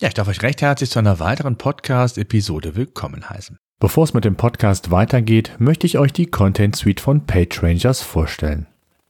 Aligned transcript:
Ja, 0.00 0.08
ich 0.08 0.14
darf 0.14 0.28
euch 0.28 0.40
recht 0.40 0.62
herzlich 0.62 0.88
zu 0.88 0.98
einer 0.98 1.20
weiteren 1.20 1.56
Podcast-Episode 1.56 2.74
willkommen 2.74 3.28
heißen. 3.28 3.58
Bevor 3.80 4.04
es 4.04 4.14
mit 4.14 4.24
dem 4.24 4.34
Podcast 4.34 4.90
weitergeht, 4.90 5.56
möchte 5.58 5.86
ich 5.86 5.98
euch 5.98 6.10
die 6.14 6.24
Content 6.24 6.74
Suite 6.74 7.00
von 7.00 7.26
PageRangers 7.26 8.00
vorstellen. 8.00 8.66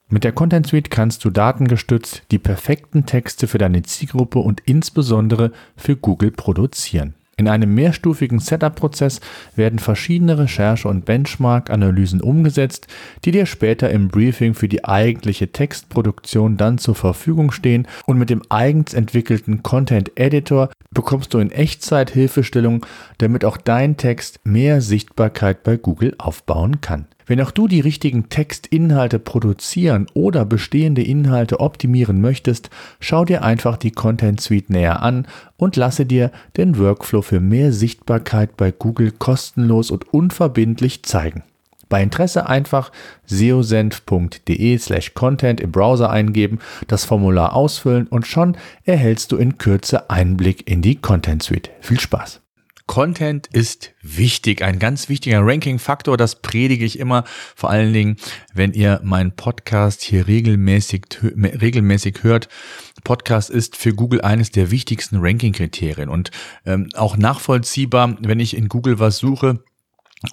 Mit 0.08 0.24
der 0.24 0.32
Content 0.32 0.66
Suite 0.66 0.90
kannst 0.90 1.24
du 1.24 1.30
datengestützt 1.30 2.24
die 2.32 2.40
perfekten 2.40 3.06
Texte 3.06 3.46
für 3.46 3.58
deine 3.58 3.82
Zielgruppe 3.82 4.40
und 4.40 4.62
insbesondere 4.64 5.52
für 5.76 5.94
Google 5.94 6.32
produzieren. 6.32 7.14
In 7.40 7.48
einem 7.48 7.74
mehrstufigen 7.74 8.38
Setup-Prozess 8.38 9.22
werden 9.56 9.78
verschiedene 9.78 10.36
Recherche- 10.36 10.88
und 10.88 11.06
Benchmark-Analysen 11.06 12.20
umgesetzt, 12.20 12.86
die 13.24 13.30
dir 13.30 13.46
später 13.46 13.88
im 13.88 14.08
Briefing 14.08 14.52
für 14.52 14.68
die 14.68 14.84
eigentliche 14.84 15.50
Textproduktion 15.50 16.58
dann 16.58 16.76
zur 16.76 16.94
Verfügung 16.94 17.50
stehen 17.50 17.88
und 18.04 18.18
mit 18.18 18.28
dem 18.28 18.42
eigens 18.50 18.92
entwickelten 18.92 19.62
Content 19.62 20.10
Editor 20.16 20.68
bekommst 20.92 21.32
du 21.32 21.38
in 21.38 21.50
Echtzeit 21.50 22.10
Hilfestellung, 22.10 22.84
damit 23.16 23.46
auch 23.46 23.56
dein 23.56 23.96
Text 23.96 24.40
mehr 24.44 24.82
Sichtbarkeit 24.82 25.62
bei 25.62 25.78
Google 25.78 26.14
aufbauen 26.18 26.82
kann. 26.82 27.06
Wenn 27.30 27.40
auch 27.42 27.52
du 27.52 27.68
die 27.68 27.78
richtigen 27.78 28.28
Textinhalte 28.28 29.20
produzieren 29.20 30.08
oder 30.14 30.44
bestehende 30.44 31.04
Inhalte 31.04 31.60
optimieren 31.60 32.20
möchtest, 32.20 32.70
schau 32.98 33.24
dir 33.24 33.44
einfach 33.44 33.76
die 33.76 33.92
Content 33.92 34.40
Suite 34.40 34.68
näher 34.68 35.00
an 35.00 35.28
und 35.56 35.76
lasse 35.76 36.06
dir 36.06 36.32
den 36.56 36.76
Workflow 36.76 37.22
für 37.22 37.38
mehr 37.38 37.72
Sichtbarkeit 37.72 38.56
bei 38.56 38.72
Google 38.72 39.12
kostenlos 39.12 39.92
und 39.92 40.12
unverbindlich 40.12 41.04
zeigen. 41.04 41.44
Bei 41.88 42.02
Interesse 42.02 42.48
einfach 42.48 42.90
seosenf.de 43.26 44.78
slash 44.78 45.14
content 45.14 45.60
im 45.60 45.70
Browser 45.70 46.10
eingeben, 46.10 46.58
das 46.88 47.04
Formular 47.04 47.54
ausfüllen 47.54 48.08
und 48.08 48.26
schon 48.26 48.56
erhältst 48.84 49.30
du 49.30 49.36
in 49.36 49.56
Kürze 49.56 50.10
Einblick 50.10 50.68
in 50.68 50.82
die 50.82 50.96
Content 50.96 51.44
Suite. 51.44 51.70
Viel 51.80 52.00
Spaß! 52.00 52.40
Content 52.90 53.46
ist 53.52 53.94
wichtig, 54.02 54.62
ein 54.62 54.80
ganz 54.80 55.08
wichtiger 55.08 55.46
Ranking-Faktor. 55.46 56.16
Das 56.16 56.42
predige 56.42 56.84
ich 56.84 56.98
immer, 56.98 57.22
vor 57.54 57.70
allen 57.70 57.92
Dingen, 57.92 58.16
wenn 58.52 58.72
ihr 58.72 59.00
meinen 59.04 59.30
Podcast 59.30 60.02
hier 60.02 60.26
regelmäßig, 60.26 61.02
regelmäßig 61.22 62.24
hört. 62.24 62.48
Podcast 63.04 63.48
ist 63.48 63.76
für 63.76 63.94
Google 63.94 64.22
eines 64.22 64.50
der 64.50 64.72
wichtigsten 64.72 65.18
Ranking-Kriterien 65.20 66.08
und 66.08 66.32
ähm, 66.66 66.88
auch 66.94 67.16
nachvollziehbar, 67.16 68.16
wenn 68.22 68.40
ich 68.40 68.56
in 68.56 68.66
Google 68.66 68.98
was 68.98 69.18
suche 69.18 69.62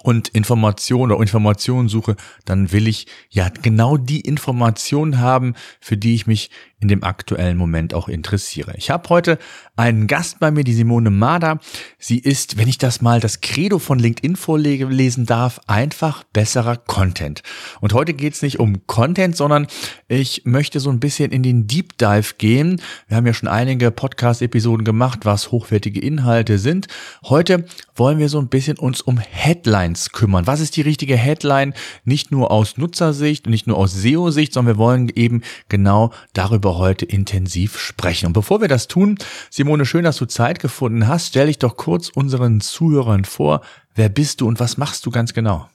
und 0.02 0.28
Information 0.28 1.10
oder 1.10 1.20
Informationen 1.20 1.88
suche, 1.88 2.16
dann 2.44 2.72
will 2.72 2.86
ich 2.86 3.06
ja 3.30 3.48
genau 3.48 3.96
die 3.96 4.20
Informationen 4.20 5.18
haben, 5.18 5.54
für 5.80 5.96
die 5.96 6.14
ich 6.14 6.26
mich 6.26 6.50
in 6.80 6.88
dem 6.88 7.02
aktuellen 7.02 7.56
Moment 7.56 7.92
auch 7.92 8.08
interessiere. 8.08 8.74
Ich 8.76 8.90
habe 8.90 9.08
heute 9.08 9.38
einen 9.76 10.06
Gast 10.06 10.38
bei 10.38 10.50
mir, 10.50 10.62
die 10.62 10.74
Simone 10.74 11.10
Mader. 11.10 11.58
Sie 11.98 12.18
ist, 12.18 12.56
wenn 12.56 12.68
ich 12.68 12.78
das 12.78 13.00
mal 13.00 13.18
das 13.18 13.40
Credo 13.40 13.78
von 13.80 13.98
LinkedIn 13.98 14.36
vorlesen 14.36 15.26
darf, 15.26 15.60
einfach 15.66 16.22
besserer 16.32 16.76
Content. 16.76 17.42
Und 17.80 17.94
heute 17.94 18.14
geht 18.14 18.34
es 18.34 18.42
nicht 18.42 18.60
um 18.60 18.86
Content, 18.86 19.36
sondern 19.36 19.66
ich 20.06 20.42
möchte 20.44 20.78
so 20.78 20.90
ein 20.90 21.00
bisschen 21.00 21.32
in 21.32 21.42
den 21.42 21.66
Deep 21.66 21.98
Dive 21.98 22.34
gehen. 22.38 22.80
Wir 23.08 23.16
haben 23.16 23.26
ja 23.26 23.34
schon 23.34 23.48
einige 23.48 23.90
Podcast-Episoden 23.90 24.84
gemacht, 24.84 25.20
was 25.24 25.50
hochwertige 25.50 26.00
Inhalte 26.00 26.58
sind. 26.58 26.86
Heute 27.24 27.64
wollen 27.98 28.18
wir 28.18 28.28
so 28.28 28.38
ein 28.38 28.48
bisschen 28.48 28.78
uns 28.78 29.00
um 29.00 29.18
Headlines 29.18 30.12
kümmern. 30.12 30.46
Was 30.46 30.60
ist 30.60 30.76
die 30.76 30.82
richtige 30.82 31.16
Headline? 31.16 31.74
Nicht 32.04 32.30
nur 32.30 32.50
aus 32.50 32.76
Nutzersicht, 32.76 33.46
nicht 33.46 33.66
nur 33.66 33.76
aus 33.76 33.92
SEO-Sicht, 33.94 34.52
sondern 34.52 34.76
wir 34.76 34.78
wollen 34.78 35.08
eben 35.14 35.42
genau 35.68 36.12
darüber 36.32 36.78
heute 36.78 37.04
intensiv 37.04 37.78
sprechen. 37.78 38.26
Und 38.26 38.32
bevor 38.32 38.60
wir 38.60 38.68
das 38.68 38.88
tun, 38.88 39.18
Simone, 39.50 39.86
schön, 39.86 40.04
dass 40.04 40.16
du 40.16 40.26
Zeit 40.26 40.60
gefunden 40.60 41.08
hast. 41.08 41.28
Stell 41.28 41.46
dich 41.46 41.58
doch 41.58 41.76
kurz 41.76 42.08
unseren 42.08 42.60
Zuhörern 42.60 43.24
vor. 43.24 43.62
Wer 43.94 44.08
bist 44.08 44.40
du 44.40 44.48
und 44.48 44.60
was 44.60 44.76
machst 44.76 45.04
du 45.06 45.10
ganz 45.10 45.34
genau? 45.34 45.68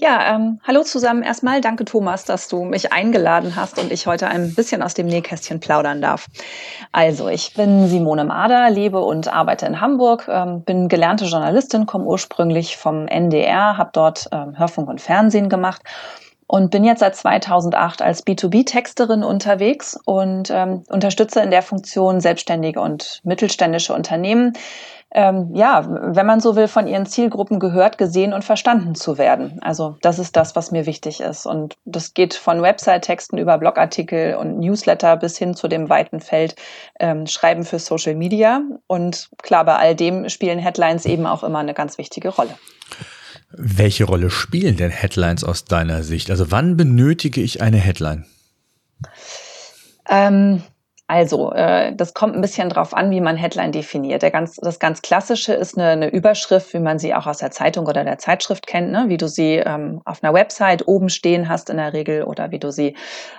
Ja, 0.00 0.36
ähm, 0.36 0.60
hallo 0.64 0.84
zusammen. 0.84 1.24
Erstmal 1.24 1.60
danke 1.60 1.84
Thomas, 1.84 2.24
dass 2.24 2.46
du 2.46 2.62
mich 2.62 2.92
eingeladen 2.92 3.56
hast 3.56 3.80
und 3.80 3.90
ich 3.90 4.06
heute 4.06 4.28
ein 4.28 4.54
bisschen 4.54 4.80
aus 4.80 4.94
dem 4.94 5.08
Nähkästchen 5.08 5.58
plaudern 5.58 6.00
darf. 6.00 6.28
Also, 6.92 7.26
ich 7.26 7.54
bin 7.54 7.88
Simone 7.88 8.24
Mader, 8.24 8.70
lebe 8.70 9.00
und 9.00 9.26
arbeite 9.26 9.66
in 9.66 9.80
Hamburg, 9.80 10.28
ähm, 10.30 10.62
bin 10.62 10.88
gelernte 10.88 11.24
Journalistin, 11.24 11.86
komme 11.86 12.04
ursprünglich 12.04 12.76
vom 12.76 13.08
NDR, 13.08 13.76
habe 13.76 13.90
dort 13.92 14.28
ähm, 14.30 14.56
Hörfunk 14.56 14.88
und 14.88 15.00
Fernsehen 15.00 15.48
gemacht 15.48 15.82
und 16.48 16.70
bin 16.70 16.82
jetzt 16.82 17.00
seit 17.00 17.14
2008 17.14 18.02
als 18.02 18.26
B2B-Texterin 18.26 19.22
unterwegs 19.22 20.00
und 20.06 20.50
ähm, 20.50 20.82
unterstütze 20.88 21.40
in 21.40 21.50
der 21.50 21.62
Funktion 21.62 22.20
selbstständige 22.20 22.80
und 22.80 23.20
mittelständische 23.22 23.92
Unternehmen, 23.92 24.54
ähm, 25.10 25.50
ja, 25.54 25.86
wenn 25.88 26.26
man 26.26 26.40
so 26.40 26.56
will, 26.56 26.66
von 26.66 26.86
ihren 26.86 27.06
Zielgruppen 27.06 27.60
gehört, 27.60 27.98
gesehen 27.98 28.32
und 28.32 28.44
verstanden 28.44 28.94
zu 28.94 29.18
werden. 29.18 29.58
Also 29.62 29.96
das 30.00 30.18
ist 30.18 30.36
das, 30.36 30.56
was 30.56 30.70
mir 30.70 30.86
wichtig 30.86 31.20
ist. 31.20 31.46
Und 31.46 31.76
das 31.84 32.14
geht 32.14 32.34
von 32.34 32.62
Website-Texten 32.62 33.38
über 33.38 33.58
Blogartikel 33.58 34.34
und 34.34 34.58
Newsletter 34.58 35.16
bis 35.16 35.36
hin 35.38 35.54
zu 35.54 35.68
dem 35.68 35.88
weiten 35.88 36.20
Feld 36.20 36.56
ähm, 36.98 37.26
Schreiben 37.26 37.64
für 37.64 37.78
Social 37.78 38.14
Media. 38.14 38.62
Und 38.86 39.30
klar, 39.42 39.64
bei 39.64 39.76
all 39.76 39.94
dem 39.94 40.28
spielen 40.28 40.58
Headlines 40.58 41.04
eben 41.04 41.26
auch 41.26 41.42
immer 41.42 41.58
eine 41.58 41.74
ganz 41.74 41.98
wichtige 41.98 42.30
Rolle. 42.30 42.54
Welche 43.50 44.04
Rolle 44.04 44.30
spielen 44.30 44.76
denn 44.76 44.90
Headlines 44.90 45.42
aus 45.42 45.64
deiner 45.64 46.02
Sicht? 46.02 46.30
Also 46.30 46.50
wann 46.50 46.76
benötige 46.76 47.40
ich 47.40 47.62
eine 47.62 47.78
Headline? 47.78 48.26
Ähm, 50.08 50.62
also, 51.10 51.52
äh, 51.52 51.94
das 51.96 52.12
kommt 52.12 52.34
ein 52.34 52.42
bisschen 52.42 52.68
drauf 52.68 52.92
an, 52.92 53.10
wie 53.10 53.22
man 53.22 53.38
Headline 53.38 53.72
definiert. 53.72 54.20
Der 54.20 54.30
ganz, 54.30 54.56
das 54.56 54.78
ganz 54.78 55.00
Klassische 55.00 55.54
ist 55.54 55.78
eine, 55.78 55.88
eine 55.88 56.10
Überschrift, 56.10 56.74
wie 56.74 56.80
man 56.80 56.98
sie 56.98 57.14
auch 57.14 57.26
aus 57.26 57.38
der 57.38 57.50
Zeitung 57.50 57.86
oder 57.86 58.04
der 58.04 58.18
Zeitschrift 58.18 58.66
kennt, 58.66 58.92
ne? 58.92 59.06
wie 59.08 59.16
du 59.16 59.26
sie 59.26 59.54
ähm, 59.54 60.02
auf 60.04 60.22
einer 60.22 60.34
Website 60.34 60.86
oben 60.86 61.08
stehen 61.08 61.48
hast 61.48 61.70
in 61.70 61.78
der 61.78 61.94
Regel 61.94 62.24
oder 62.24 62.50
wie 62.50 62.58
du 62.58 62.70
sie 62.70 62.94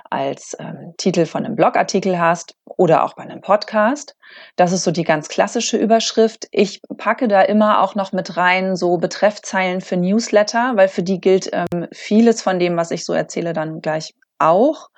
als 0.09 0.57
ähm, 0.59 0.95
Titel 0.97 1.27
von 1.27 1.45
einem 1.45 1.55
Blogartikel 1.55 2.19
hast 2.19 2.55
oder 2.79 3.03
auch 3.03 3.13
bei 3.13 3.23
einem 3.23 3.41
Podcast. 3.41 4.15
Das 4.55 4.71
ist 4.71 4.85
so 4.85 4.91
die 4.91 5.03
ganz 5.03 5.27
klassische 5.27 5.75
Überschrift. 5.75 6.47
Ich 6.51 6.81
packe 6.97 7.27
da 7.27 7.41
immer 7.41 7.81
auch 7.81 7.93
noch 7.93 8.13
mit 8.13 8.37
rein 8.37 8.77
so 8.77 8.97
Betreffzeilen 8.97 9.81
für 9.81 9.97
Newsletter, 9.97 10.71
weil 10.75 10.87
für 10.87 11.03
die 11.03 11.19
gilt 11.19 11.49
ähm, 11.51 11.87
vieles 11.91 12.41
von 12.41 12.57
dem, 12.57 12.77
was 12.77 12.91
ich 12.91 13.03
so 13.03 13.11
erzähle, 13.11 13.51
dann 13.51 13.81
gleich 13.81 14.15
auch. 14.37 14.91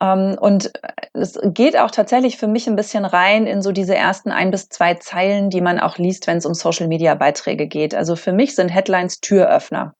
Ähm, 0.00 0.36
und 0.40 0.70
es 1.12 1.36
geht 1.42 1.76
auch 1.76 1.90
tatsächlich 1.90 2.36
für 2.36 2.46
mich 2.46 2.68
ein 2.68 2.76
bisschen 2.76 3.04
rein 3.04 3.48
in 3.48 3.60
so 3.60 3.72
diese 3.72 3.96
ersten 3.96 4.30
ein 4.30 4.52
bis 4.52 4.68
zwei 4.68 4.94
Zeilen, 4.94 5.50
die 5.50 5.62
man 5.62 5.80
auch 5.80 5.98
liest, 5.98 6.28
wenn 6.28 6.38
es 6.38 6.46
um 6.46 6.54
Social-Media-Beiträge 6.54 7.66
geht. 7.66 7.92
Also 7.92 8.14
für 8.14 8.32
mich 8.32 8.54
sind 8.54 8.68
Headlines 8.68 9.20
Türöffner 9.20 9.96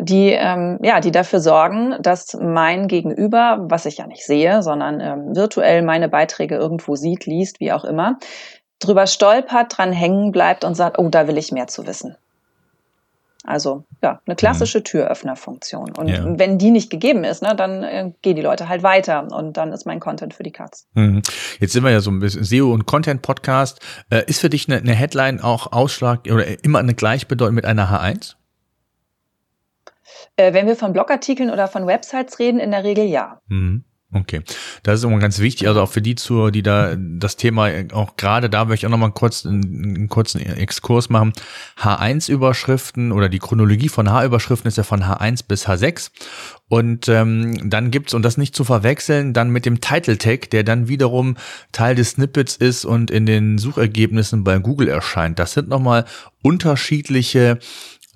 die 0.00 0.30
ähm, 0.30 0.78
ja 0.82 1.00
die 1.00 1.10
dafür 1.10 1.40
sorgen, 1.40 1.94
dass 2.00 2.36
mein 2.40 2.88
Gegenüber, 2.88 3.58
was 3.68 3.86
ich 3.86 3.98
ja 3.98 4.06
nicht 4.06 4.24
sehe, 4.24 4.62
sondern 4.62 5.00
ähm, 5.00 5.36
virtuell 5.36 5.82
meine 5.82 6.08
Beiträge 6.08 6.56
irgendwo 6.56 6.96
sieht, 6.96 7.26
liest, 7.26 7.60
wie 7.60 7.72
auch 7.72 7.84
immer, 7.84 8.18
drüber 8.78 9.06
stolpert, 9.06 9.76
dran 9.76 9.92
hängen 9.92 10.32
bleibt 10.32 10.64
und 10.64 10.74
sagt, 10.74 10.98
oh, 10.98 11.08
da 11.08 11.28
will 11.28 11.38
ich 11.38 11.52
mehr 11.52 11.66
zu 11.66 11.86
wissen. 11.86 12.16
Also 13.44 13.84
ja, 14.02 14.20
eine 14.26 14.36
klassische. 14.36 14.82
Türöffnerfunktion. 14.82 15.92
Und 15.92 16.08
ja. 16.08 16.22
wenn 16.38 16.58
die 16.58 16.70
nicht 16.70 16.90
gegeben 16.90 17.24
ist, 17.24 17.42
ne, 17.42 17.54
dann 17.56 17.82
äh, 17.82 18.12
gehen 18.22 18.36
die 18.36 18.42
Leute 18.42 18.68
halt 18.68 18.82
weiter 18.82 19.26
und 19.30 19.56
dann 19.56 19.72
ist 19.72 19.86
mein 19.86 19.98
Content 19.98 20.34
für 20.34 20.42
die 20.42 20.52
Katz. 20.52 20.86
Mhm. 20.94 21.22
Jetzt 21.58 21.72
sind 21.72 21.82
wir 21.82 21.90
ja 21.90 22.00
so 22.00 22.10
ein 22.10 22.20
bisschen 22.20 22.44
SEO 22.44 22.72
und 22.72 22.86
Content 22.86 23.22
Podcast. 23.22 23.80
Äh, 24.10 24.24
ist 24.26 24.40
für 24.40 24.50
dich 24.50 24.68
eine, 24.68 24.78
eine 24.78 24.94
Headline 24.94 25.40
auch 25.40 25.72
Ausschlag 25.72 26.20
oder 26.30 26.44
immer 26.64 26.80
eine 26.80 26.94
Gleichbedeutung 26.94 27.54
mit 27.54 27.64
einer 27.64 27.90
H1? 27.90 28.34
Äh, 30.36 30.52
wenn 30.52 30.66
wir 30.66 30.76
von 30.76 30.92
Blogartikeln 30.92 31.50
oder 31.50 31.68
von 31.68 31.86
Websites 31.86 32.38
reden, 32.38 32.60
in 32.60 32.70
der 32.70 32.84
Regel 32.84 33.04
ja. 33.04 33.40
Mhm. 33.48 33.84
Okay, 34.12 34.40
das 34.82 34.98
ist 34.98 35.04
immer 35.04 35.20
ganz 35.20 35.38
wichtig, 35.38 35.68
also 35.68 35.82
auch 35.82 35.88
für 35.88 36.02
die 36.02 36.16
zu, 36.16 36.50
die 36.50 36.64
da 36.64 36.96
das 36.96 37.36
Thema 37.36 37.70
auch 37.92 38.16
gerade 38.16 38.50
da 38.50 38.64
möchte 38.64 38.84
ich 38.84 38.86
auch 38.88 38.90
noch 38.90 38.98
mal 38.98 39.12
kurz 39.12 39.46
einen, 39.46 39.62
einen 39.84 40.08
kurzen 40.08 40.40
Exkurs 40.40 41.10
machen. 41.10 41.32
H1-Überschriften 41.78 43.12
oder 43.12 43.28
die 43.28 43.38
Chronologie 43.38 43.88
von 43.88 44.10
H-Überschriften 44.10 44.66
ist 44.66 44.78
ja 44.78 44.82
von 44.82 45.04
H1 45.04 45.44
bis 45.46 45.68
H6 45.68 46.10
und 46.68 47.08
ähm, 47.08 47.70
dann 47.70 47.92
gibt's 47.92 48.12
und 48.12 48.24
das 48.24 48.36
nicht 48.36 48.56
zu 48.56 48.64
verwechseln 48.64 49.32
dann 49.32 49.50
mit 49.50 49.64
dem 49.64 49.80
Title 49.80 50.18
Tag, 50.18 50.50
der 50.50 50.64
dann 50.64 50.88
wiederum 50.88 51.36
Teil 51.70 51.94
des 51.94 52.10
Snippets 52.10 52.56
ist 52.56 52.84
und 52.84 53.12
in 53.12 53.26
den 53.26 53.58
Suchergebnissen 53.58 54.42
bei 54.42 54.58
Google 54.58 54.88
erscheint. 54.88 55.38
Das 55.38 55.52
sind 55.52 55.68
nochmal 55.68 56.04
unterschiedliche 56.42 57.60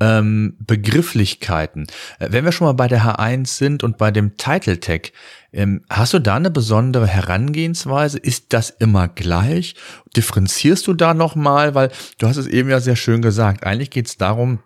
ähm, 0.00 0.56
Begrifflichkeiten. 0.58 1.87
Äh, 2.19 2.29
wenn 2.31 2.44
wir 2.44 2.52
schon 2.52 2.67
mal 2.67 2.73
bei 2.73 2.88
der 2.88 3.05
H1 3.05 3.46
sind 3.46 3.82
und 3.82 3.99
bei 3.99 4.11
dem 4.11 4.37
Title 4.37 4.81
Tag, 4.81 5.12
ähm, 5.52 5.82
hast 5.88 6.12
du 6.14 6.19
da 6.19 6.37
eine 6.37 6.50
besondere 6.50 7.06
Herangehensweise? 7.06 8.19
Ist 8.19 8.52
das 8.52 8.70
immer 8.70 9.08
gleich? 9.08 9.75
Differenzierst 10.17 10.87
du 10.87 10.94
da 10.94 11.14
nochmal? 11.14 11.75
Weil 11.75 11.91
du 12.19 12.26
hast 12.26 12.37
es 12.37 12.46
eben 12.46 12.70
ja 12.70 12.81
sehr 12.81 12.96
schön 12.96 13.23
gesagt. 13.23 13.64
Eigentlich 13.64 13.91
geht 13.91 14.06
es 14.06 14.17
darum, 14.17 14.61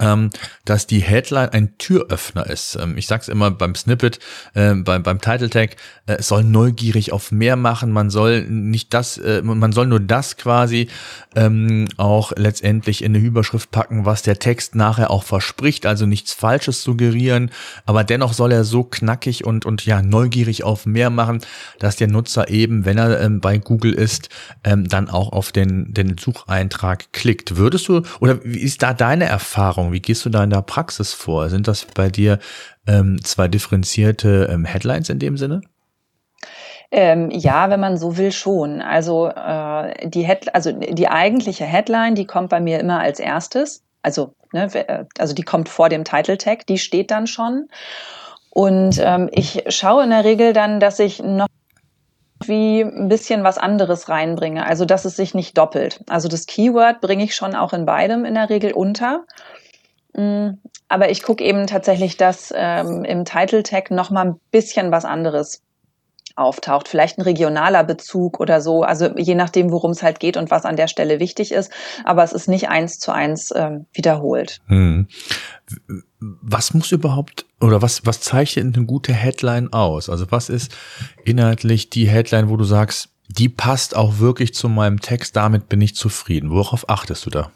ähm, 0.00 0.30
dass 0.64 0.86
die 0.86 1.00
Headline 1.00 1.50
ein 1.50 1.78
Türöffner 1.78 2.48
ist. 2.48 2.76
Ähm, 2.80 2.96
ich 2.96 3.06
sag's 3.06 3.28
immer 3.28 3.50
beim 3.50 3.74
Snippet, 3.74 4.18
äh, 4.54 4.74
beim, 4.74 5.02
beim 5.02 5.20
Title 5.20 5.50
Tag, 5.50 5.76
äh, 6.06 6.16
es 6.18 6.28
soll 6.28 6.44
neugierig 6.44 7.12
auf 7.12 7.32
mehr 7.32 7.56
machen, 7.56 7.92
man 7.92 8.10
soll 8.10 8.42
nicht 8.42 8.94
das, 8.94 9.18
äh, 9.18 9.42
man 9.42 9.72
soll 9.72 9.86
nur 9.86 10.00
das 10.00 10.36
quasi 10.36 10.88
ähm, 11.36 11.86
auch 11.96 12.32
letztendlich 12.36 13.02
in 13.02 13.14
eine 13.14 13.24
Überschrift 13.24 13.70
packen, 13.70 14.04
was 14.04 14.22
der 14.22 14.38
Text 14.38 14.74
nachher 14.74 15.10
auch 15.10 15.24
verspricht, 15.24 15.86
also 15.86 16.06
nichts 16.06 16.32
Falsches 16.32 16.82
suggerieren, 16.82 17.50
aber 17.86 18.04
dennoch 18.04 18.32
soll 18.32 18.52
er 18.52 18.64
so 18.64 18.84
knackig 18.84 19.44
und, 19.44 19.66
und 19.66 19.84
ja, 19.84 20.02
neugierig 20.02 20.64
auf 20.64 20.86
mehr 20.86 21.10
machen, 21.10 21.40
dass 21.78 21.96
der 21.96 22.08
Nutzer 22.08 22.48
eben, 22.48 22.84
wenn 22.84 22.98
er 22.98 23.20
ähm, 23.20 23.40
bei 23.40 23.58
Google 23.58 23.94
ist, 23.94 24.28
ähm, 24.64 24.88
dann 24.88 25.08
auch 25.10 25.32
auf 25.32 25.52
den, 25.52 25.92
den 25.92 26.16
Sucheintrag 26.18 27.12
klickt. 27.12 27.56
Würdest 27.56 27.88
du, 27.88 28.02
oder 28.20 28.44
wie 28.44 28.58
ist 28.58 28.82
da 28.82 28.94
deine 28.94 29.24
Erfahrung? 29.24 29.67
Wie 29.76 30.00
gehst 30.00 30.24
du 30.24 30.30
da 30.30 30.42
in 30.42 30.50
der 30.50 30.62
Praxis 30.62 31.12
vor? 31.12 31.48
Sind 31.48 31.68
das 31.68 31.84
bei 31.84 32.08
dir 32.08 32.38
ähm, 32.86 33.22
zwei 33.22 33.48
differenzierte 33.48 34.48
ähm, 34.50 34.64
Headlines 34.64 35.08
in 35.08 35.18
dem 35.18 35.36
Sinne? 35.36 35.60
Ähm, 36.90 37.30
ja, 37.30 37.68
wenn 37.68 37.80
man 37.80 37.98
so 37.98 38.16
will, 38.16 38.32
schon. 38.32 38.80
Also 38.80 39.28
äh, 39.28 40.08
die 40.08 40.26
Head 40.26 40.54
also 40.54 40.72
die 40.72 41.08
eigentliche 41.08 41.64
Headline, 41.64 42.14
die 42.14 42.26
kommt 42.26 42.48
bei 42.48 42.60
mir 42.60 42.80
immer 42.80 43.00
als 43.00 43.20
erstes. 43.20 43.82
Also, 44.02 44.34
ne, 44.52 44.72
äh, 44.74 45.04
also 45.18 45.34
die 45.34 45.42
kommt 45.42 45.68
vor 45.68 45.90
dem 45.90 46.04
Title 46.04 46.38
Tag, 46.38 46.66
die 46.66 46.78
steht 46.78 47.10
dann 47.10 47.26
schon. 47.26 47.68
Und 48.50 48.98
ähm, 49.00 49.28
ich 49.32 49.64
schaue 49.68 50.04
in 50.04 50.10
der 50.10 50.24
Regel 50.24 50.54
dann, 50.54 50.80
dass 50.80 50.98
ich 50.98 51.22
noch 51.22 51.48
wie 52.44 52.82
ein 52.82 53.08
bisschen 53.08 53.44
was 53.44 53.58
anderes 53.58 54.08
reinbringe, 54.08 54.66
also 54.66 54.84
dass 54.84 55.04
es 55.04 55.16
sich 55.16 55.34
nicht 55.34 55.58
doppelt. 55.58 56.00
Also 56.08 56.28
das 56.28 56.46
Keyword 56.46 57.00
bringe 57.00 57.24
ich 57.24 57.34
schon 57.34 57.54
auch 57.54 57.72
in 57.72 57.86
beidem 57.86 58.24
in 58.24 58.34
der 58.34 58.50
Regel 58.50 58.72
unter. 58.72 59.24
Mm, 60.14 60.50
aber 60.88 61.10
ich 61.10 61.22
gucke 61.22 61.44
eben 61.44 61.66
tatsächlich, 61.66 62.16
dass 62.16 62.52
ähm, 62.56 63.04
im 63.04 63.24
Title 63.24 63.62
Tag 63.62 63.90
noch 63.90 64.10
mal 64.10 64.26
ein 64.26 64.40
bisschen 64.50 64.90
was 64.90 65.04
anderes 65.04 65.62
auftaucht. 66.38 66.88
Vielleicht 66.88 67.18
ein 67.18 67.22
regionaler 67.22 67.84
Bezug 67.84 68.40
oder 68.40 68.60
so. 68.60 68.82
Also 68.82 69.10
je 69.16 69.34
nachdem, 69.34 69.72
worum 69.72 69.90
es 69.90 70.02
halt 70.02 70.20
geht 70.20 70.36
und 70.36 70.50
was 70.50 70.64
an 70.64 70.76
der 70.76 70.88
Stelle 70.88 71.18
wichtig 71.20 71.52
ist. 71.52 71.72
Aber 72.04 72.22
es 72.22 72.32
ist 72.32 72.48
nicht 72.48 72.68
eins 72.68 72.98
zu 72.98 73.12
eins 73.12 73.52
ähm, 73.54 73.86
wiederholt. 73.92 74.60
Hm. 74.68 75.08
Was 76.20 76.74
muss 76.74 76.90
überhaupt 76.90 77.46
oder 77.60 77.80
was, 77.80 78.04
was 78.04 78.20
zeichnet 78.20 78.76
eine 78.76 78.86
gute 78.86 79.12
Headline 79.12 79.72
aus? 79.72 80.08
Also 80.08 80.26
was 80.30 80.48
ist 80.48 80.74
inhaltlich 81.24 81.90
die 81.90 82.08
Headline, 82.08 82.48
wo 82.48 82.56
du 82.56 82.64
sagst, 82.64 83.10
die 83.28 83.48
passt 83.48 83.94
auch 83.94 84.18
wirklich 84.18 84.54
zu 84.54 84.68
meinem 84.68 85.00
Text, 85.00 85.36
damit 85.36 85.68
bin 85.68 85.80
ich 85.80 85.94
zufrieden. 85.94 86.50
Worauf 86.50 86.88
achtest 86.88 87.26
du 87.26 87.30
da? 87.30 87.50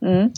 Mhm. 0.00 0.32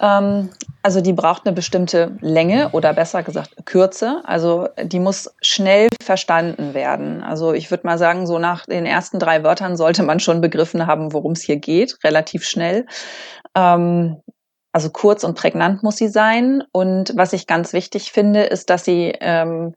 Ähm, 0.00 0.50
also 0.82 1.00
die 1.00 1.12
braucht 1.12 1.46
eine 1.46 1.54
bestimmte 1.54 2.16
Länge 2.20 2.70
oder 2.70 2.92
besser 2.92 3.22
gesagt 3.22 3.54
Kürze. 3.64 4.22
Also 4.24 4.68
die 4.82 4.98
muss 4.98 5.32
schnell 5.40 5.88
verstanden 6.02 6.74
werden. 6.74 7.22
Also 7.22 7.52
ich 7.52 7.70
würde 7.70 7.86
mal 7.86 7.98
sagen, 7.98 8.26
so 8.26 8.38
nach 8.38 8.66
den 8.66 8.86
ersten 8.86 9.18
drei 9.18 9.44
Wörtern 9.44 9.76
sollte 9.76 10.02
man 10.02 10.18
schon 10.18 10.40
begriffen 10.40 10.86
haben, 10.86 11.12
worum 11.12 11.32
es 11.32 11.42
hier 11.42 11.56
geht, 11.56 11.98
relativ 12.02 12.44
schnell. 12.44 12.86
Ähm, 13.54 14.16
also 14.72 14.90
kurz 14.90 15.24
und 15.24 15.36
prägnant 15.36 15.82
muss 15.82 15.96
sie 15.96 16.08
sein. 16.08 16.62
Und 16.72 17.12
was 17.16 17.32
ich 17.32 17.46
ganz 17.46 17.72
wichtig 17.72 18.12
finde, 18.12 18.44
ist, 18.44 18.70
dass 18.70 18.84
sie 18.84 19.14
ähm, 19.20 19.74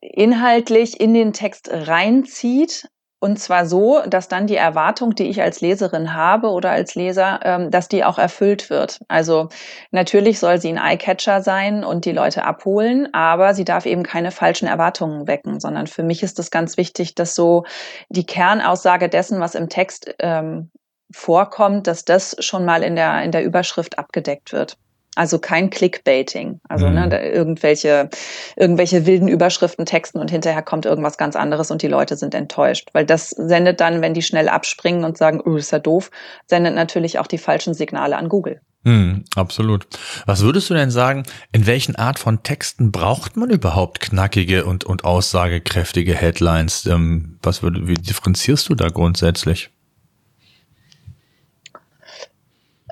inhaltlich 0.00 1.00
in 1.00 1.14
den 1.14 1.32
Text 1.32 1.70
reinzieht, 1.72 2.88
und 3.20 3.38
zwar 3.40 3.66
so, 3.66 4.00
dass 4.06 4.28
dann 4.28 4.46
die 4.46 4.54
Erwartung, 4.54 5.14
die 5.14 5.24
ich 5.24 5.42
als 5.42 5.60
Leserin 5.60 6.14
habe 6.14 6.50
oder 6.50 6.70
als 6.70 6.94
Leser, 6.94 7.40
ähm, 7.42 7.70
dass 7.70 7.88
die 7.88 8.04
auch 8.04 8.16
erfüllt 8.16 8.70
wird. 8.70 9.00
Also 9.08 9.48
natürlich 9.90 10.38
soll 10.38 10.60
sie 10.60 10.68
ein 10.68 10.78
Eyecatcher 10.78 11.42
sein 11.42 11.82
und 11.82 12.04
die 12.04 12.12
Leute 12.12 12.44
abholen, 12.44 13.12
aber 13.12 13.54
sie 13.54 13.64
darf 13.64 13.86
eben 13.86 14.04
keine 14.04 14.30
falschen 14.30 14.68
Erwartungen 14.68 15.26
wecken, 15.26 15.58
sondern 15.58 15.88
für 15.88 16.04
mich 16.04 16.22
ist 16.22 16.38
es 16.38 16.52
ganz 16.52 16.76
wichtig, 16.76 17.16
dass 17.16 17.34
so 17.34 17.64
die 18.08 18.24
Kernaussage 18.26 19.08
dessen, 19.08 19.40
was 19.40 19.56
im 19.56 19.68
Text 19.68 20.14
ähm, 20.20 20.70
vorkommt, 21.10 21.86
dass 21.86 22.04
das 22.04 22.36
schon 22.40 22.64
mal 22.64 22.82
in 22.82 22.96
der, 22.96 23.22
in 23.22 23.32
der 23.32 23.44
Überschrift 23.44 23.98
abgedeckt 23.98 24.52
wird. 24.52 24.76
Also 25.18 25.40
kein 25.40 25.68
Clickbaiting. 25.70 26.60
Also 26.68 26.88
ne, 26.88 27.02
mhm. 27.02 27.08
ne, 27.08 27.28
irgendwelche, 27.28 28.08
irgendwelche 28.56 29.04
wilden 29.04 29.26
Überschriften 29.26 29.84
texten 29.84 30.18
und 30.20 30.30
hinterher 30.30 30.62
kommt 30.62 30.86
irgendwas 30.86 31.18
ganz 31.18 31.34
anderes 31.34 31.72
und 31.72 31.82
die 31.82 31.88
Leute 31.88 32.16
sind 32.16 32.34
enttäuscht. 32.36 32.90
Weil 32.92 33.04
das 33.04 33.30
sendet 33.30 33.80
dann, 33.80 34.00
wenn 34.00 34.14
die 34.14 34.22
schnell 34.22 34.48
abspringen 34.48 35.04
und 35.04 35.18
sagen, 35.18 35.40
oh, 35.44 35.56
ist 35.56 35.72
ja 35.72 35.80
doof, 35.80 36.12
sendet 36.46 36.76
natürlich 36.76 37.18
auch 37.18 37.26
die 37.26 37.38
falschen 37.38 37.74
Signale 37.74 38.16
an 38.16 38.28
Google. 38.28 38.60
Mhm, 38.84 39.24
absolut. 39.34 39.88
Was 40.26 40.42
würdest 40.42 40.70
du 40.70 40.74
denn 40.74 40.92
sagen, 40.92 41.24
in 41.50 41.66
welchen 41.66 41.96
Art 41.96 42.20
von 42.20 42.44
Texten 42.44 42.92
braucht 42.92 43.36
man 43.36 43.50
überhaupt 43.50 43.98
knackige 43.98 44.66
und, 44.66 44.84
und 44.84 45.02
aussagekräftige 45.02 46.14
Headlines? 46.14 46.86
Ähm, 46.86 47.38
was 47.42 47.64
würde, 47.64 47.88
wie 47.88 47.94
differenzierst 47.94 48.68
du 48.68 48.76
da 48.76 48.88
grundsätzlich? 48.88 49.70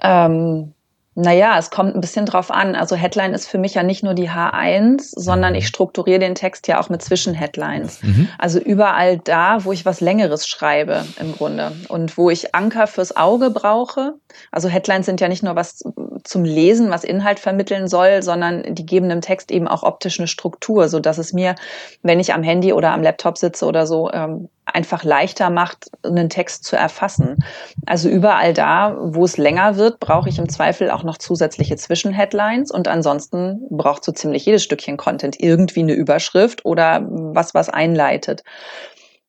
Ähm, 0.06 0.72
naja, 1.18 1.58
es 1.58 1.70
kommt 1.70 1.94
ein 1.94 2.02
bisschen 2.02 2.26
drauf 2.26 2.50
an. 2.50 2.74
Also 2.74 2.94
Headline 2.94 3.32
ist 3.32 3.48
für 3.48 3.56
mich 3.56 3.72
ja 3.72 3.82
nicht 3.82 4.04
nur 4.04 4.12
die 4.12 4.28
H1, 4.28 5.14
sondern 5.16 5.54
mhm. 5.54 5.58
ich 5.58 5.66
strukturiere 5.66 6.18
den 6.18 6.34
Text 6.34 6.68
ja 6.68 6.78
auch 6.78 6.90
mit 6.90 7.00
Zwischenheadlines. 7.00 8.02
Mhm. 8.02 8.28
Also 8.36 8.58
überall 8.58 9.16
da, 9.16 9.64
wo 9.64 9.72
ich 9.72 9.86
was 9.86 10.02
Längeres 10.02 10.46
schreibe 10.46 11.06
im 11.18 11.32
Grunde 11.32 11.72
und 11.88 12.18
wo 12.18 12.28
ich 12.28 12.54
Anker 12.54 12.86
fürs 12.86 13.16
Auge 13.16 13.48
brauche. 13.48 14.12
Also 14.52 14.68
Headlines 14.68 15.06
sind 15.06 15.22
ja 15.22 15.28
nicht 15.28 15.42
nur 15.42 15.56
was 15.56 15.82
zum 16.24 16.44
Lesen, 16.44 16.90
was 16.90 17.04
Inhalt 17.04 17.38
vermitteln 17.38 17.88
soll, 17.88 18.22
sondern 18.22 18.74
die 18.74 18.86
geben 18.86 19.08
dem 19.08 19.20
Text 19.20 19.50
eben 19.50 19.68
auch 19.68 19.82
optisch 19.82 20.18
eine 20.18 20.28
Struktur, 20.28 20.88
so 20.88 21.00
dass 21.00 21.18
es 21.18 21.32
mir, 21.32 21.54
wenn 22.02 22.20
ich 22.20 22.32
am 22.32 22.42
Handy 22.42 22.72
oder 22.72 22.92
am 22.92 23.02
Laptop 23.02 23.38
sitze 23.38 23.66
oder 23.66 23.86
so, 23.86 24.10
ähm, 24.12 24.48
einfach 24.66 25.04
leichter 25.04 25.48
macht, 25.48 25.90
einen 26.02 26.28
Text 26.28 26.64
zu 26.64 26.76
erfassen. 26.76 27.44
Also 27.86 28.08
überall 28.08 28.52
da, 28.52 28.96
wo 29.00 29.24
es 29.24 29.36
länger 29.36 29.76
wird, 29.76 30.00
brauche 30.00 30.28
ich 30.28 30.38
im 30.38 30.48
Zweifel 30.48 30.90
auch 30.90 31.04
noch 31.04 31.18
zusätzliche 31.18 31.76
Zwischenheadlines 31.76 32.70
und 32.70 32.88
ansonsten 32.88 33.66
braucht 33.70 34.04
so 34.04 34.12
ziemlich 34.12 34.44
jedes 34.44 34.64
Stückchen 34.64 34.96
Content 34.96 35.36
irgendwie 35.38 35.80
eine 35.80 35.94
Überschrift 35.94 36.64
oder 36.64 37.06
was, 37.08 37.54
was 37.54 37.68
einleitet. 37.68 38.42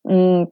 Hm, 0.04 0.48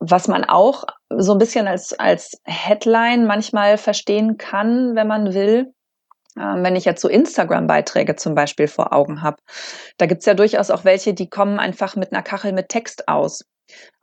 was 0.00 0.28
man 0.28 0.44
auch 0.44 0.84
so 1.10 1.32
ein 1.32 1.38
bisschen 1.38 1.68
als, 1.68 1.92
als 1.92 2.40
Headline 2.44 3.26
manchmal 3.26 3.76
verstehen 3.78 4.38
kann, 4.38 4.96
wenn 4.96 5.06
man 5.06 5.34
will, 5.34 5.72
ähm, 6.38 6.64
wenn 6.64 6.74
ich 6.74 6.86
jetzt 6.86 7.02
so 7.02 7.08
Instagram-Beiträge 7.08 8.16
zum 8.16 8.34
Beispiel 8.34 8.66
vor 8.66 8.92
Augen 8.92 9.22
habe. 9.22 9.36
Da 9.98 10.06
gibt's 10.06 10.26
ja 10.26 10.34
durchaus 10.34 10.70
auch 10.70 10.84
welche, 10.84 11.12
die 11.12 11.28
kommen 11.28 11.58
einfach 11.58 11.96
mit 11.96 12.12
einer 12.12 12.22
Kachel 12.22 12.52
mit 12.52 12.70
Text 12.70 13.08
aus. 13.08 13.44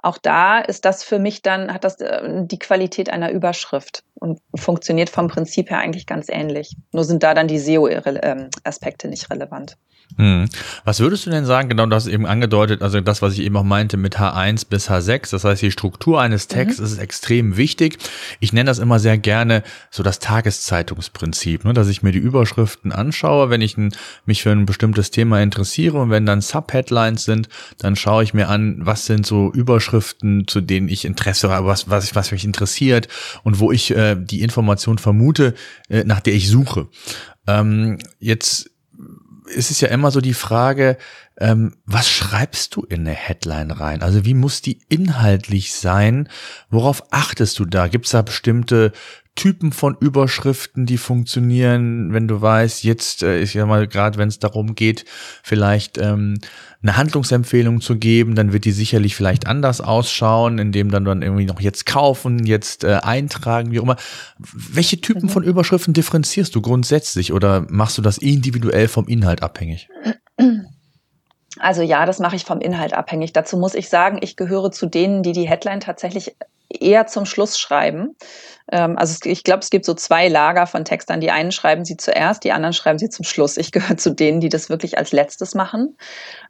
Auch 0.01 0.18
da 0.18 0.60
ist 0.60 0.86
das 0.86 1.04
für 1.04 1.20
mich 1.20 1.42
dann, 1.42 1.74
hat 1.74 1.84
das 1.84 2.00
äh, 2.00 2.46
die 2.46 2.60
Qualität 2.60 3.10
einer 3.10 3.32
Überschrift 3.32 4.04
und 4.16 4.39
funktioniert 4.56 5.10
vom 5.10 5.27
Prinzip 5.27 5.70
her 5.70 5.80
eigentlich 5.80 6.06
ganz 6.06 6.30
ähnlich. 6.30 6.75
Nur 6.92 7.04
sind 7.04 7.24
da 7.24 7.34
dann 7.34 7.48
die 7.48 7.60
SEO-Aspekte 7.60 9.08
nicht 9.08 9.30
relevant. 9.30 9.77
Hm. 10.16 10.50
Was 10.86 11.00
würdest 11.00 11.26
du 11.26 11.30
denn 11.30 11.46
sagen, 11.46 11.70
genau 11.70 11.86
das 11.86 12.08
eben 12.08 12.26
angedeutet, 12.26 12.82
also 12.82 13.02
das, 13.02 13.22
was 13.22 13.34
ich 13.34 13.42
eben 13.42 13.58
auch 13.58 13.64
meinte 13.64 13.98
mit 13.98 14.18
H1 14.18 14.68
bis 14.68 14.90
H6, 14.90 15.32
das 15.32 15.44
heißt 15.44 15.62
die 15.62 15.72
Struktur 15.72 16.22
eines 16.22 16.48
Texts 16.48 16.80
mhm. 16.80 16.86
ist 16.86 16.98
extrem 16.98 17.58
wichtig. 17.58 17.98
Ich 18.40 18.54
nenne 18.54 18.68
das 18.68 18.80
immer 18.80 19.00
sehr 19.00 19.18
gerne 19.18 19.64
so 19.92 20.04
das 20.04 20.20
Tageszeitungsprinzip, 20.20 21.66
ne, 21.66 21.74
dass 21.74 21.90
ich 21.90 22.04
mir 22.04 22.12
die 22.12 22.20
Überschriften 22.20 22.92
anschaue, 22.92 23.50
wenn 23.50 23.62
ich 23.62 23.78
ein, 23.78 23.94
mich 24.26 24.44
für 24.44 24.52
ein 24.52 24.66
bestimmtes 24.66 25.12
Thema 25.12 25.42
interessiere 25.42 25.98
und 26.00 26.10
wenn 26.10 26.26
dann 26.26 26.42
Subheadlines 26.42 27.26
sind, 27.26 27.50
dann 27.78 27.96
schaue 27.96 28.24
ich 28.24 28.34
mir 28.34 28.48
an, 28.48 28.78
was 28.80 29.06
sind 29.06 29.26
so 29.26 29.52
Überschriften, 29.52 30.48
zu 30.48 30.62
denen 30.62 30.88
ich 30.90 31.06
Interesse 31.06 31.50
habe, 31.50 31.68
was, 31.68 31.90
was, 31.90 32.16
was 32.16 32.32
mich 32.32 32.46
interessiert 32.46 33.08
und 33.44 33.60
wo 33.60 33.72
ich 33.72 33.92
äh, 33.92 34.16
die 34.16 34.42
Information 34.42 34.98
vermute, 34.98 35.54
äh, 35.90 36.04
nach 36.06 36.22
der 36.22 36.34
ich 36.34 36.50
suche. 36.50 36.88
Ähm, 37.46 38.00
jetzt 38.20 38.72
ist 39.48 39.72
es 39.72 39.82
ja 39.82 39.89
immer 39.89 40.12
so 40.12 40.22
die 40.22 40.34
Frage, 40.34 40.98
ähm, 41.39 41.75
was 41.86 42.10
schreibst 42.10 42.75
du 42.75 42.84
in 42.84 43.01
eine 43.01 43.13
Headline 43.13 43.72
rein? 43.72 44.01
Also 44.01 44.25
wie 44.25 44.34
muss 44.34 44.62
die 44.62 44.80
inhaltlich 44.89 45.74
sein? 45.74 46.30
Worauf 46.70 47.04
achtest 47.12 47.60
du 47.60 47.66
da? 47.66 47.88
Gibt 47.88 48.06
es 48.06 48.12
da 48.12 48.22
bestimmte 48.22 48.92
Typen 49.38 49.72
von 49.72 49.96
Überschriften, 50.00 50.86
die 50.86 50.98
funktionieren, 50.98 52.12
wenn 52.12 52.27
du 52.27 52.41
weißt, 52.41 52.84
jetzt 52.84 53.24
äh, 53.24 53.41
ist 53.41 53.53
ja 53.53 53.65
mal 53.65 53.88
gerade, 53.88 54.17
wenn 54.17 54.27
es 54.27 54.39
darum 54.39 54.75
geht, 54.75 55.06
vielleicht 55.44 55.98
ähm, 55.98 56.39
eine 56.82 56.98
Handlungsempfehlung 56.98 57.79
zu 57.79 57.98
geben, 57.98 58.36
dann 58.36 58.51
wird 58.51 58.65
die 58.65 58.72
sicherlich 58.72 59.15
vielleicht 59.15 59.48
anders 59.48 59.79
ausschauen, 59.79 60.58
indem 60.58 60.91
dann 60.91 61.06
dann 61.06 61.22
irgendwie 61.22 61.46
noch 61.46 61.62
jetzt 61.62 61.86
kaufen, 61.86 62.46
jetzt 62.46 62.84
äh, 62.84 63.00
eintragen, 63.03 63.72
wie 63.72 63.79
auch 63.79 63.84
immer. 63.84 63.98
Welche 64.39 65.00
Typen 65.00 65.27
mhm. 65.27 65.29
von 65.29 65.44
Überschriften 65.44 65.94
differenzierst 65.94 66.53
du 66.53 66.62
grundsätzlich 66.62 67.32
oder 67.32 67.65
machst 67.70 67.98
du 67.98 68.01
das 68.01 68.17
individuell 68.17 68.88
vom 68.88 69.08
Inhalt 69.08 69.44
abhängig? 69.44 69.88
Also 71.60 71.82
ja, 71.82 72.06
das 72.06 72.20
mache 72.20 72.36
ich 72.36 72.46
vom 72.46 72.62
Inhalt 72.62 72.94
abhängig. 72.94 73.34
Dazu 73.34 73.58
muss 73.58 73.76
ich 73.76 73.90
sagen, 73.90 74.20
ich 74.22 74.36
gehöre 74.36 74.72
zu 74.72 74.86
denen, 74.86 75.24
die 75.24 75.32
die 75.32 75.48
Headline 75.48 75.80
tatsächlich 75.80 76.36
eher 76.70 77.08
zum 77.08 77.26
Schluss 77.26 77.58
schreiben. 77.58 78.16
Ähm, 78.72 78.98
also 78.98 79.18
ich 79.24 79.44
glaube, 79.44 79.60
es 79.60 79.70
gibt 79.70 79.86
so 79.86 79.94
zwei 79.94 80.28
Lager 80.28 80.68
von 80.68 80.86
Textern. 80.86 81.22
Die 81.22 81.32
einen 81.32 81.52
schreiben 81.52 81.86
sie 81.86 81.98
zuerst, 81.98 82.44
die 82.44 82.52
anderen 82.52 82.74
schreiben 82.74 83.00
sie 83.00 83.10
zum 83.10 83.26
Schluss. 83.26 83.58
Ich 83.58 83.72
gehöre 83.72 83.98
zu 83.98 84.12
denen, 84.12 84.42
die 84.42 84.50
das 84.50 84.70
wirklich 84.70 84.98
als 84.98 85.12
letztes 85.12 85.56
machen. 85.56 85.98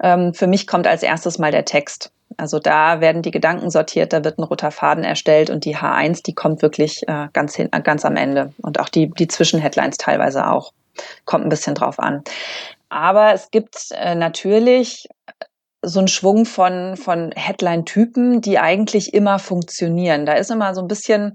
Ähm, 0.02 0.34
für 0.34 0.48
mich 0.48 0.68
kommt 0.68 0.88
als 0.88 1.04
erstes 1.04 1.38
mal 1.38 1.52
der 1.52 1.66
Text. 1.66 2.12
Also 2.36 2.60
da 2.60 3.00
werden 3.00 3.22
die 3.22 3.32
Gedanken 3.32 3.70
sortiert, 3.70 4.12
da 4.12 4.24
wird 4.24 4.38
ein 4.38 4.44
roter 4.44 4.72
Faden 4.72 5.04
erstellt 5.04 5.50
und 5.50 5.64
die 5.66 5.78
H1, 5.78 6.24
die 6.24 6.36
kommt 6.36 6.62
wirklich 6.62 7.08
äh, 7.08 7.28
ganz, 7.34 7.56
hin, 7.56 7.70
ganz 7.84 8.04
am 8.04 8.16
Ende. 8.18 8.54
Und 8.62 8.80
auch 8.80 8.90
die, 8.90 9.10
die 9.10 9.28
Zwischenheadlines 9.28 9.98
teilweise 9.98 10.48
auch. 10.48 10.74
Kommt 11.26 11.46
ein 11.46 11.50
bisschen 11.50 11.76
drauf 11.76 12.00
an. 12.00 12.24
Aber 12.90 13.34
es 13.34 13.52
gibt 13.52 13.88
äh, 13.92 14.16
natürlich 14.16 15.08
so 15.84 16.00
ein 16.00 16.08
Schwung 16.08 16.46
von, 16.46 16.98
von 16.98 17.32
Headline-Typen, 17.36 18.42
die 18.42 18.60
eigentlich 18.60 19.14
immer 19.14 19.40
funktionieren. 19.40 20.26
Da 20.26 20.34
ist 20.34 20.52
immer 20.52 20.74
so 20.74 20.82
ein 20.82 20.88
bisschen 20.88 21.34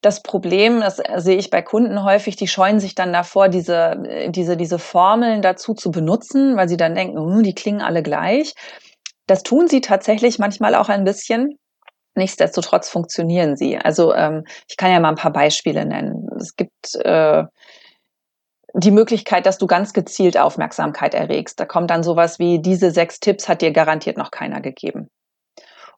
das 0.00 0.22
Problem, 0.22 0.80
das 0.80 1.02
sehe 1.16 1.36
ich 1.36 1.50
bei 1.50 1.60
Kunden 1.60 2.02
häufig, 2.04 2.36
die 2.36 2.48
scheuen 2.48 2.80
sich 2.80 2.94
dann 2.94 3.12
davor, 3.12 3.48
diese, 3.48 4.02
diese, 4.28 4.56
diese 4.56 4.78
Formeln 4.78 5.42
dazu 5.42 5.74
zu 5.74 5.90
benutzen, 5.90 6.56
weil 6.56 6.68
sie 6.68 6.78
dann 6.78 6.94
denken, 6.94 7.18
hm, 7.18 7.42
die 7.42 7.54
klingen 7.54 7.82
alle 7.82 8.02
gleich. 8.02 8.54
Das 9.26 9.42
tun 9.42 9.68
sie 9.68 9.80
tatsächlich 9.80 10.38
manchmal 10.38 10.74
auch 10.74 10.88
ein 10.88 11.04
bisschen. 11.04 11.58
Nichtsdestotrotz 12.14 12.88
funktionieren 12.88 13.56
sie. 13.56 13.78
Also 13.78 14.14
ähm, 14.14 14.44
ich 14.68 14.76
kann 14.76 14.90
ja 14.90 15.00
mal 15.00 15.10
ein 15.10 15.16
paar 15.16 15.32
Beispiele 15.32 15.84
nennen. 15.84 16.26
Es 16.40 16.56
gibt 16.56 16.94
äh, 17.04 17.44
die 18.74 18.90
Möglichkeit, 18.90 19.46
dass 19.46 19.58
du 19.58 19.66
ganz 19.66 19.92
gezielt 19.92 20.38
Aufmerksamkeit 20.38 21.14
erregst. 21.14 21.58
Da 21.58 21.66
kommt 21.66 21.90
dann 21.90 22.02
sowas 22.02 22.38
wie, 22.38 22.60
diese 22.60 22.90
sechs 22.90 23.20
Tipps 23.20 23.48
hat 23.48 23.62
dir 23.62 23.72
garantiert 23.72 24.16
noch 24.16 24.30
keiner 24.30 24.60
gegeben. 24.60 25.10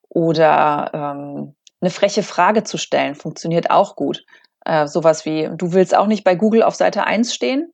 Oder 0.09 0.91
ähm, 0.93 1.55
eine 1.81 1.91
freche 1.91 2.23
Frage 2.23 2.65
zu 2.65 2.79
stellen, 2.79 3.15
funktioniert 3.15 3.71
auch 3.71 3.97
gut. 3.97 4.25
Äh, 4.65 4.87
sowas 4.87 5.25
wie, 5.25 5.51
du 5.57 5.73
willst 5.73 5.97
auch 5.97 6.07
nicht 6.07 6.25
bei 6.25 6.35
Google 6.35 6.63
auf 6.63 6.75
Seite 6.75 7.05
1 7.05 7.35
stehen? 7.35 7.73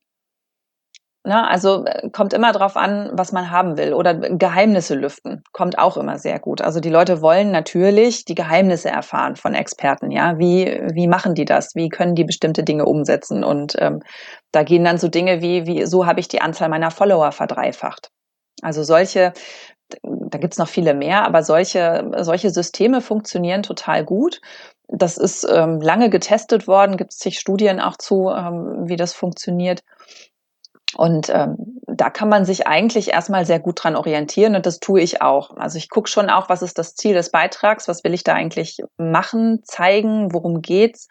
Na, 1.25 1.47
also 1.49 1.85
äh, 1.85 2.11
kommt 2.11 2.33
immer 2.33 2.53
drauf 2.53 2.77
an, 2.77 3.11
was 3.13 3.33
man 3.33 3.51
haben 3.51 3.77
will. 3.77 3.93
Oder 3.93 4.15
Geheimnisse 4.15 4.95
lüften, 4.95 5.43
kommt 5.53 5.79
auch 5.79 5.97
immer 5.97 6.19
sehr 6.19 6.39
gut. 6.39 6.63
Also 6.63 6.81
die 6.81 6.91
Leute 6.91 7.21
wollen 7.21 7.51
natürlich 7.51 8.25
die 8.25 8.35
Geheimnisse 8.35 8.89
erfahren 8.89 9.37
von 9.37 9.55
Experten. 9.55 10.11
Ja, 10.11 10.39
wie, 10.39 10.81
wie 10.93 11.09
machen 11.09 11.35
die 11.35 11.45
das? 11.45 11.75
Wie 11.75 11.89
können 11.89 12.15
die 12.15 12.25
bestimmte 12.25 12.63
Dinge 12.63 12.85
umsetzen? 12.87 13.45
Und 13.45 13.75
ähm, 13.79 14.01
da 14.53 14.63
gehen 14.63 14.85
dann 14.85 14.99
so 14.99 15.09
Dinge 15.09 15.43
wie, 15.43 15.67
wie 15.67 15.87
so 15.87 16.07
habe 16.07 16.21
ich 16.21 16.29
die 16.29 16.41
Anzahl 16.41 16.69
meiner 16.69 16.91
Follower 16.91 17.33
verdreifacht. 17.33 18.11
Also 18.63 18.83
solche, 18.83 19.33
da 20.03 20.39
gibt's 20.39 20.59
noch 20.59 20.69
viele 20.69 20.95
mehr, 20.95 21.25
aber 21.25 21.43
solche, 21.43 22.11
solche 22.21 22.51
Systeme 22.51 23.01
funktionieren 23.01 23.63
total 23.63 24.05
gut. 24.05 24.41
Das 24.89 25.19
ist 25.19 25.47
ähm, 25.51 25.81
lange 25.81 26.11
getestet 26.11 26.67
worden, 26.67 26.97
gibt 26.97 27.13
es 27.13 27.19
zig 27.19 27.39
Studien 27.39 27.81
auch 27.81 27.97
zu, 27.99 28.31
ähm, 28.31 28.89
wie 28.89 28.97
das 28.97 29.13
funktioniert. 29.13 29.83
Und 30.97 31.28
ähm, 31.28 31.78
da 31.87 32.09
kann 32.09 32.30
man 32.30 32.47
sich 32.47 32.66
eigentlich 32.66 33.12
erstmal 33.12 33.45
sehr 33.45 33.61
gut 33.61 33.83
dran 33.83 33.95
orientieren 33.95 34.57
und 34.57 34.64
das 34.64 34.78
tue 34.78 35.00
ich 35.00 35.21
auch. 35.21 35.57
Also 35.57 35.76
ich 35.76 35.90
gucke 35.90 36.09
schon 36.09 36.30
auch, 36.30 36.49
was 36.49 36.62
ist 36.62 36.78
das 36.78 36.95
Ziel 36.95 37.12
des 37.12 37.30
Beitrags, 37.30 37.88
was 37.88 38.04
will 38.04 38.14
ich 38.14 38.25
da 38.25 38.33
eigentlich 38.33 38.80
machen, 38.97 39.61
zeigen, 39.64 40.33
worum 40.33 40.62
geht's, 40.62 41.09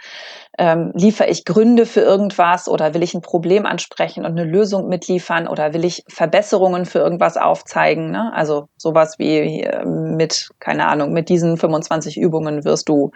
ähm, 0.58 0.92
liefere 0.96 1.30
ich 1.30 1.46
Gründe 1.46 1.86
für 1.86 2.02
irgendwas 2.02 2.68
oder 2.68 2.96
will 2.96 3.04
ich 3.04 3.14
ein 3.14 3.22
Problem 3.22 3.68
ansprechen 3.68 4.26
und 4.26 4.32
eine 4.32 4.46
Lösung 4.46 4.88
mitliefern 4.88 5.48
oder 5.48 5.74
will 5.74 5.86
ich 5.86 6.04
Verbesserungen 6.08 6.86
für 6.86 7.00
irgendwas 7.00 7.38
aufzeigen. 7.38 8.10
Ne? 8.10 8.32
Also 8.34 8.70
sowas 8.78 9.20
wie 9.20 9.70
mit, 9.86 10.50
keine 10.60 10.88
Ahnung, 10.88 11.14
mit 11.14 11.30
diesen 11.30 11.56
25 11.56 12.18
Übungen 12.18 12.66
wirst 12.66 12.90
du 12.90 13.12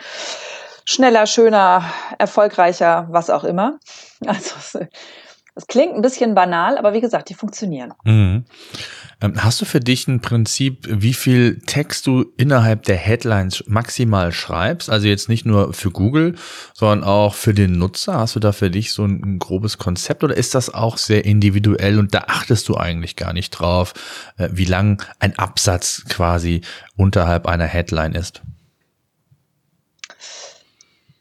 schneller, 0.86 1.26
schöner, 1.26 1.86
erfolgreicher, 2.20 3.08
was 3.10 3.30
auch 3.32 3.44
immer. 3.44 3.80
Also 4.28 4.80
das 5.54 5.68
klingt 5.68 5.94
ein 5.96 6.02
bisschen 6.02 6.34
banal, 6.34 6.78
aber 6.78 6.94
wie 6.94 7.02
gesagt, 7.02 7.30
die 7.30 7.34
funktionieren. 7.34 7.94
Mhm. 8.06 8.46
Ähm, 9.20 9.44
hast 9.44 9.60
du 9.60 9.66
für 9.66 9.82
dich 9.82 10.08
ein 10.08 10.22
Prinzip, 10.22 10.88
wie 10.90 11.14
viel 11.14 11.60
Text 11.66 12.08
du 12.08 12.26
innerhalb 12.38 12.84
der 12.84 12.96
Headlines 12.96 13.64
maximal 13.68 14.32
schreibst? 14.32 14.90
Also 14.90 15.08
jetzt 15.08 15.28
nicht 15.28 15.46
nur 15.46 15.74
für 15.74 15.92
Google, 15.92 16.36
sondern 16.74 17.04
auch 17.04 17.34
für 17.34 17.54
den 17.54 17.74
Nutzer. 17.74 18.16
Hast 18.16 18.38
du 18.38 18.40
da 18.40 18.54
für 18.54 18.72
dich 18.72 18.94
so 18.94 19.04
ein, 19.04 19.22
ein 19.24 19.40
grobes 19.40 19.78
Konzept 19.78 20.24
oder 20.24 20.38
ist 20.38 20.56
das 20.56 20.74
auch 20.74 20.98
sehr 20.98 21.26
individuell 21.26 22.00
und 22.00 22.14
da 22.14 22.26
achtest 22.28 22.70
du 22.70 22.78
eigentlich 22.78 23.18
gar 23.18 23.34
nicht 23.34 23.52
drauf, 23.52 23.94
äh, 24.38 24.48
wie 24.54 24.66
lang 24.66 25.04
ein 25.20 25.38
Absatz 25.38 26.06
quasi 26.08 26.62
unterhalb 26.96 27.46
einer 27.46 27.66
Headline 27.66 28.14
ist? 28.14 28.42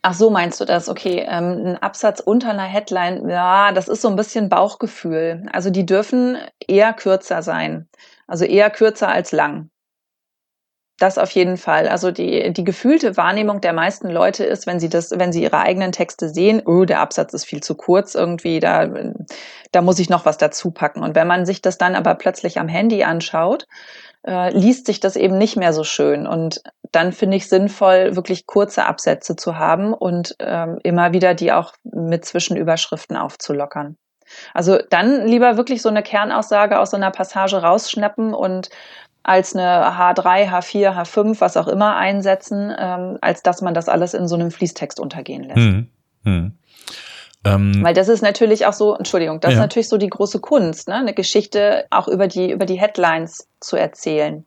Ach 0.02 0.14
so, 0.14 0.30
meinst 0.30 0.61
du 0.61 0.64
das? 0.64 0.88
Okay, 0.88 1.26
ähm, 1.28 1.66
ein 1.66 1.76
Absatz 1.76 2.21
unter 2.21 2.50
einer 2.50 2.62
Headline, 2.62 3.28
ja, 3.28 3.71
das 3.73 3.88
ist 3.88 4.00
so 4.00 4.09
ein 4.09 4.16
bisschen 4.16 4.49
Bauchgefühl. 4.49 5.47
Also 5.52 5.69
die 5.71 5.85
dürfen 5.85 6.38
eher 6.66 6.95
kürzer 6.95 7.42
sein. 7.42 7.87
Also 8.26 8.47
eher 8.47 8.71
kürzer 8.71 9.09
als 9.09 9.33
lang. 9.33 9.71
Das 10.99 11.19
auf 11.19 11.30
jeden 11.33 11.57
Fall. 11.57 11.88
Also 11.88 12.11
die, 12.11 12.52
die 12.52 12.64
gefühlte 12.64 13.16
Wahrnehmung 13.16 13.61
der 13.61 13.73
meisten 13.73 14.11
Leute 14.11 14.45
ist, 14.45 14.66
wenn 14.66 14.80
sie 14.80 14.90
das, 14.90 15.11
wenn 15.19 15.33
sie 15.33 15.42
ihre 15.42 15.59
eigenen 15.59 15.92
Texte 15.92 16.28
sehen, 16.28 16.62
oh, 16.64 16.85
der 16.85 17.00
Absatz 17.00 17.33
ist 17.35 17.47
viel 17.47 17.62
zu 17.62 17.75
kurz 17.75 18.14
irgendwie, 18.14 18.61
da, 18.61 18.87
da 19.73 19.83
muss 19.83 19.99
ich 19.99 20.11
noch 20.11 20.26
was 20.26 20.38
dazu 20.38 20.71
packen. 20.71 21.02
Und 21.02 21.14
wenn 21.14 21.26
man 21.26 21.47
sich 21.47 21.62
das 21.62 21.78
dann 21.78 21.95
aber 21.95 22.14
plötzlich 22.16 22.59
am 22.59 22.69
Handy 22.69 23.02
anschaut, 23.02 23.66
äh, 24.26 24.50
liest 24.57 24.87
sich 24.87 25.00
das 25.00 25.16
eben 25.16 25.38
nicht 25.38 25.57
mehr 25.57 25.73
so 25.73 25.85
schön. 25.85 26.26
Und 26.26 26.62
dann 26.92 27.12
finde 27.12 27.37
ich 27.37 27.49
sinnvoll, 27.49 28.16
wirklich 28.16 28.47
kurze 28.47 28.87
Absätze 28.87 29.37
zu 29.37 29.59
haben 29.59 29.94
und 29.94 30.35
ähm, 30.40 30.78
immer 30.82 31.12
wieder 31.12 31.35
die 31.35 31.52
auch 31.52 31.75
mit 31.85 32.25
Zwischenüberschriften 32.25 33.16
aufzulockern. 33.16 33.97
Also 34.54 34.78
dann 34.90 35.26
lieber 35.26 35.56
wirklich 35.56 35.82
so 35.82 35.88
eine 35.88 36.02
Kernaussage 36.02 36.78
aus 36.78 36.90
so 36.90 36.97
einer 36.97 37.11
Passage 37.11 37.62
rausschnappen 37.62 38.35
und 38.35 38.70
als 39.23 39.54
eine 39.54 39.90
H3, 39.90 40.49
H4, 40.49 40.97
H5, 40.97 41.40
was 41.40 41.56
auch 41.56 41.68
immer 41.68 41.97
einsetzen, 41.97 42.75
ähm, 42.78 43.18
als 43.20 43.42
dass 43.42 43.61
man 43.61 43.75
das 43.75 43.88
alles 43.88 44.14
in 44.14 44.28
so 44.28 44.35
einem 44.35 44.50
Fließtext 44.50 44.99
untergehen 44.99 45.44
lässt. 45.44 45.59
Hm. 45.59 45.88
Hm. 46.25 46.59
Ähm, 47.44 47.82
Weil 47.82 47.94
das 47.94 48.09
ist 48.09 48.23
natürlich 48.23 48.66
auch 48.66 48.73
so, 48.73 48.94
Entschuldigung, 48.94 49.40
das 49.40 49.52
ja. 49.52 49.56
ist 49.56 49.61
natürlich 49.61 49.88
so 49.88 49.99
die 49.99 50.09
große 50.09 50.40
Kunst, 50.40 50.88
ne? 50.88 50.97
eine 50.97 51.14
Geschichte 51.14 51.87
auch 51.90 52.09
über 52.09 52.28
die, 52.28 52.50
über 52.50 52.66
die 52.66 52.78
Headlines 52.80 53.49
zu 53.61 53.76
erzählen 53.76 54.44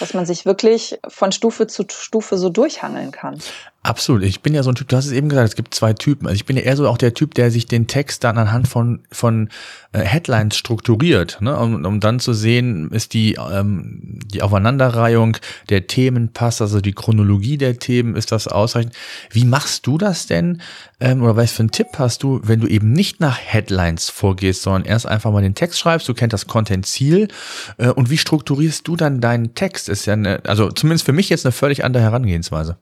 dass 0.00 0.14
man 0.14 0.26
sich 0.26 0.46
wirklich 0.46 0.98
von 1.08 1.32
Stufe 1.32 1.66
zu 1.66 1.84
Stufe 1.88 2.38
so 2.38 2.48
durchhangeln 2.48 3.10
kann. 3.10 3.40
Absolut. 3.84 4.22
Ich 4.22 4.40
bin 4.40 4.54
ja 4.54 4.62
so 4.62 4.70
ein 4.70 4.76
Typ, 4.76 4.88
du 4.88 4.96
hast 4.96 5.04
es 5.04 5.12
eben 5.12 5.28
gesagt, 5.28 5.46
es 5.46 5.56
gibt 5.56 5.74
zwei 5.74 5.92
Typen. 5.92 6.26
Also 6.26 6.36
ich 6.36 6.46
bin 6.46 6.56
ja 6.56 6.62
eher 6.62 6.74
so 6.74 6.88
auch 6.88 6.96
der 6.96 7.12
Typ, 7.12 7.34
der 7.34 7.50
sich 7.50 7.66
den 7.66 7.86
Text 7.86 8.24
dann 8.24 8.38
anhand 8.38 8.66
von, 8.66 9.00
von 9.12 9.50
äh, 9.92 9.98
Headlines 9.98 10.56
strukturiert, 10.56 11.36
ne? 11.42 11.54
um, 11.54 11.84
um 11.84 12.00
dann 12.00 12.18
zu 12.18 12.32
sehen, 12.32 12.90
ist 12.92 13.12
die, 13.12 13.34
ähm, 13.34 14.20
die 14.24 14.40
Aufeinanderreihung 14.40 15.36
der 15.68 15.86
Themen 15.86 16.32
passt, 16.32 16.62
also 16.62 16.80
die 16.80 16.94
Chronologie 16.94 17.58
der 17.58 17.78
Themen, 17.78 18.16
ist 18.16 18.32
das 18.32 18.48
ausreichend. 18.48 18.94
Wie 19.30 19.44
machst 19.44 19.86
du 19.86 19.98
das 19.98 20.26
denn? 20.26 20.62
Ähm, 20.98 21.22
oder 21.22 21.36
was 21.36 21.52
für 21.52 21.60
einen 21.60 21.70
Tipp 21.70 21.88
hast 21.98 22.22
du, 22.22 22.40
wenn 22.42 22.60
du 22.60 22.66
eben 22.66 22.90
nicht 22.90 23.20
nach 23.20 23.38
Headlines 23.38 24.08
vorgehst, 24.08 24.62
sondern 24.62 24.86
erst 24.86 25.06
einfach 25.06 25.30
mal 25.30 25.42
den 25.42 25.54
Text 25.54 25.78
schreibst, 25.78 26.08
du 26.08 26.14
kennst 26.14 26.32
das 26.32 26.46
Content-Ziel 26.46 27.28
äh, 27.76 27.88
und 27.90 28.08
wie 28.08 28.16
strukturierst 28.16 28.88
du 28.88 28.96
dann 28.96 29.20
deinen 29.20 29.54
Text? 29.54 29.90
Ist 29.90 30.06
ja 30.06 30.14
eine, 30.14 30.40
also 30.46 30.70
zumindest 30.70 31.04
für 31.04 31.12
mich 31.12 31.28
jetzt 31.28 31.44
eine 31.44 31.52
völlig 31.52 31.84
andere 31.84 32.02
Herangehensweise. 32.02 32.78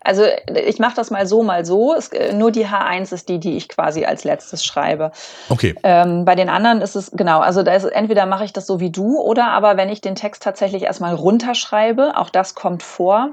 Also 0.00 0.24
ich 0.66 0.78
mache 0.78 0.96
das 0.96 1.10
mal 1.10 1.26
so, 1.26 1.42
mal 1.42 1.64
so. 1.64 1.94
Es, 1.94 2.08
äh, 2.08 2.32
nur 2.32 2.50
die 2.50 2.66
H1 2.66 3.12
ist 3.12 3.28
die, 3.28 3.38
die 3.38 3.56
ich 3.56 3.68
quasi 3.68 4.04
als 4.04 4.24
letztes 4.24 4.64
schreibe. 4.64 5.12
Okay. 5.48 5.74
Ähm, 5.82 6.24
bei 6.24 6.34
den 6.34 6.48
anderen 6.48 6.80
ist 6.80 6.94
es 6.94 7.10
genau. 7.12 7.40
Also 7.40 7.62
da 7.62 7.74
ist 7.74 7.84
entweder 7.84 8.26
mache 8.26 8.44
ich 8.44 8.52
das 8.52 8.66
so 8.66 8.80
wie 8.80 8.90
du 8.90 9.20
oder 9.20 9.48
aber 9.48 9.76
wenn 9.76 9.88
ich 9.88 10.00
den 10.00 10.14
Text 10.14 10.42
tatsächlich 10.42 10.82
erstmal 10.82 11.14
runterschreibe, 11.14 12.16
auch 12.16 12.30
das 12.30 12.54
kommt 12.54 12.82
vor 12.82 13.30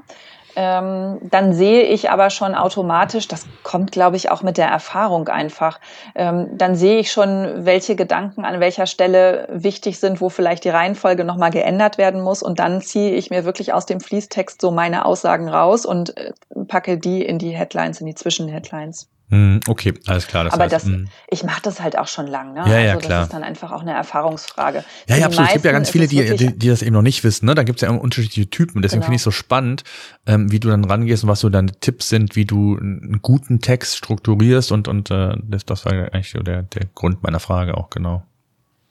ähm, 0.60 1.20
dann 1.22 1.54
sehe 1.54 1.84
ich 1.84 2.10
aber 2.10 2.32
schon 2.32 2.56
automatisch, 2.56 3.28
das 3.28 3.46
kommt, 3.62 3.92
glaube 3.92 4.16
ich, 4.16 4.32
auch 4.32 4.42
mit 4.42 4.58
der 4.58 4.68
Erfahrung 4.68 5.28
einfach, 5.28 5.80
ähm, 6.16 6.58
dann 6.58 6.76
sehe 6.76 6.98
ich 6.98 7.12
schon, 7.12 7.66
welche 7.66 7.96
Gedanken 7.96 8.44
an 8.44 8.60
welcher 8.60 8.88
Stelle 8.88 9.48
wichtig 9.52 10.00
sind, 10.00 10.20
wo 10.20 10.30
vielleicht 10.30 10.64
die 10.64 10.70
Reihenfolge 10.70 11.26
nochmal 11.26 11.52
geändert 11.52 12.00
werden 12.00 12.22
muss. 12.22 12.42
Und 12.42 12.58
dann 12.58 12.82
ziehe 12.82 13.12
ich 13.12 13.30
mir 13.30 13.46
wirklich 13.46 13.72
aus 13.72 13.86
dem 13.86 14.00
Fließtext 14.00 14.60
so 14.60 14.72
meine 14.72 15.06
Aussagen 15.06 15.48
raus 15.48 15.86
und 15.86 16.18
äh, 16.18 16.34
packe 16.68 16.98
die 16.98 17.24
in 17.24 17.38
die 17.38 17.52
Headlines, 17.52 18.02
in 18.02 18.08
die 18.08 18.16
Zwischenheadlines. 18.16 19.08
Hm, 19.30 19.60
okay, 19.68 19.94
alles 20.06 20.26
klar. 20.28 20.46
Das 20.46 20.54
Aber 20.54 20.64
heißt, 20.64 20.74
das, 20.74 20.86
hm. 20.86 21.10
ich 21.28 21.44
mache 21.44 21.62
das 21.62 21.82
halt 21.82 21.98
auch 21.98 22.08
schon 22.08 22.28
lang. 22.28 22.54
Ne? 22.54 22.62
Ja, 22.62 22.80
ja, 22.80 22.94
also 22.94 23.06
klar. 23.06 23.20
Das 23.20 23.28
ist 23.28 23.34
dann 23.34 23.44
einfach 23.44 23.74
auch 23.74 23.82
eine 23.82 23.94
Erfahrungsfrage. 23.94 24.86
Ja, 25.08 25.18
ja, 25.18 25.26
absolut. 25.26 25.48
Es 25.48 25.54
gibt 25.54 25.66
ja 25.66 25.74
ganz 25.74 25.90
viele, 25.90 26.08
die, 26.08 26.36
die, 26.38 26.58
die 26.58 26.68
das 26.70 26.82
eben 26.82 26.94
noch 26.94 27.02
nicht 27.02 27.26
wissen. 27.26 27.46
Ne? 27.46 27.54
Da 27.54 27.64
gibt 27.64 27.80
es 27.80 27.82
ja 27.82 27.90
immer 27.90 28.02
unterschiedliche 28.02 28.50
Typen. 28.50 28.82
Deswegen 28.82 29.02
genau. 29.02 29.08
finde 29.08 29.16
ich 29.16 29.20
es 29.20 29.26
so 29.26 29.32
spannend, 29.32 29.84
ähm, 30.28 30.50
wie 30.50 30.62
du 30.62 30.70
dann 30.70 30.86
rangehst 30.86 31.24
und 31.24 31.30
was 31.30 31.42
so 31.42 31.50
deine 31.50 31.74
Tipps 31.74 32.08
sind, 32.08 32.38
wie 32.38 32.46
du 32.46 32.78
einen 32.78 33.20
guten 33.22 33.60
Text 33.60 33.98
strukturierst. 33.98 34.72
Und, 34.72 34.88
und 34.88 35.12
äh, 35.12 35.36
das, 35.44 35.66
das 35.66 35.84
war 35.84 35.92
eigentlich 35.92 36.32
so 36.32 36.40
der, 36.40 36.64
der 36.64 36.86
Grund 36.96 37.22
meiner 37.22 37.42
Frage 37.42 37.76
auch, 37.76 37.90
genau. 37.90 38.24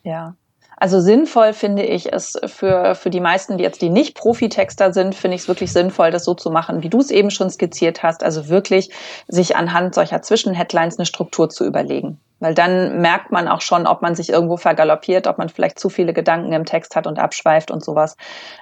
Ja. 0.02 0.36
Also 0.76 1.00
sinnvoll 1.00 1.54
finde 1.54 1.82
ich 1.82 2.12
es 2.12 2.38
für, 2.46 2.94
für 2.94 3.08
die 3.08 3.20
meisten, 3.20 3.56
die 3.56 3.64
jetzt 3.64 3.80
die 3.80 3.88
nicht 3.88 4.14
Profitexter 4.14 4.92
sind, 4.92 5.14
finde 5.14 5.36
ich 5.36 5.42
es 5.42 5.48
wirklich 5.48 5.72
sinnvoll, 5.72 6.10
das 6.10 6.24
so 6.24 6.34
zu 6.34 6.50
machen, 6.50 6.82
wie 6.82 6.90
du 6.90 6.98
es 6.98 7.10
eben 7.10 7.30
schon 7.30 7.48
skizziert 7.48 8.02
hast. 8.02 8.22
Also 8.22 8.48
wirklich 8.48 8.90
sich 9.26 9.56
anhand 9.56 9.94
solcher 9.94 10.20
Zwischenheadlines 10.20 10.98
eine 10.98 11.06
Struktur 11.06 11.48
zu 11.48 11.64
überlegen. 11.64 12.20
Weil 12.38 12.54
dann 12.54 13.00
merkt 13.00 13.32
man 13.32 13.48
auch 13.48 13.60
schon, 13.60 13.86
ob 13.86 14.02
man 14.02 14.14
sich 14.14 14.28
irgendwo 14.28 14.56
vergaloppiert, 14.56 15.26
ob 15.26 15.38
man 15.38 15.48
vielleicht 15.48 15.78
zu 15.78 15.88
viele 15.88 16.12
Gedanken 16.12 16.52
im 16.52 16.64
Text 16.64 16.94
hat 16.96 17.06
und 17.06 17.18
abschweift 17.18 17.70
und 17.70 17.84
sowas. 17.84 18.16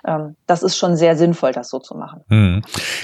Ähm, 0.06 0.36
das 0.46 0.62
ist 0.62 0.76
schon 0.76 0.96
sehr 0.96 1.16
sinnvoll, 1.16 1.52
das 1.52 1.70
so 1.70 1.78
zu 1.78 1.94
machen. 1.94 2.22
Hm. 2.28 2.62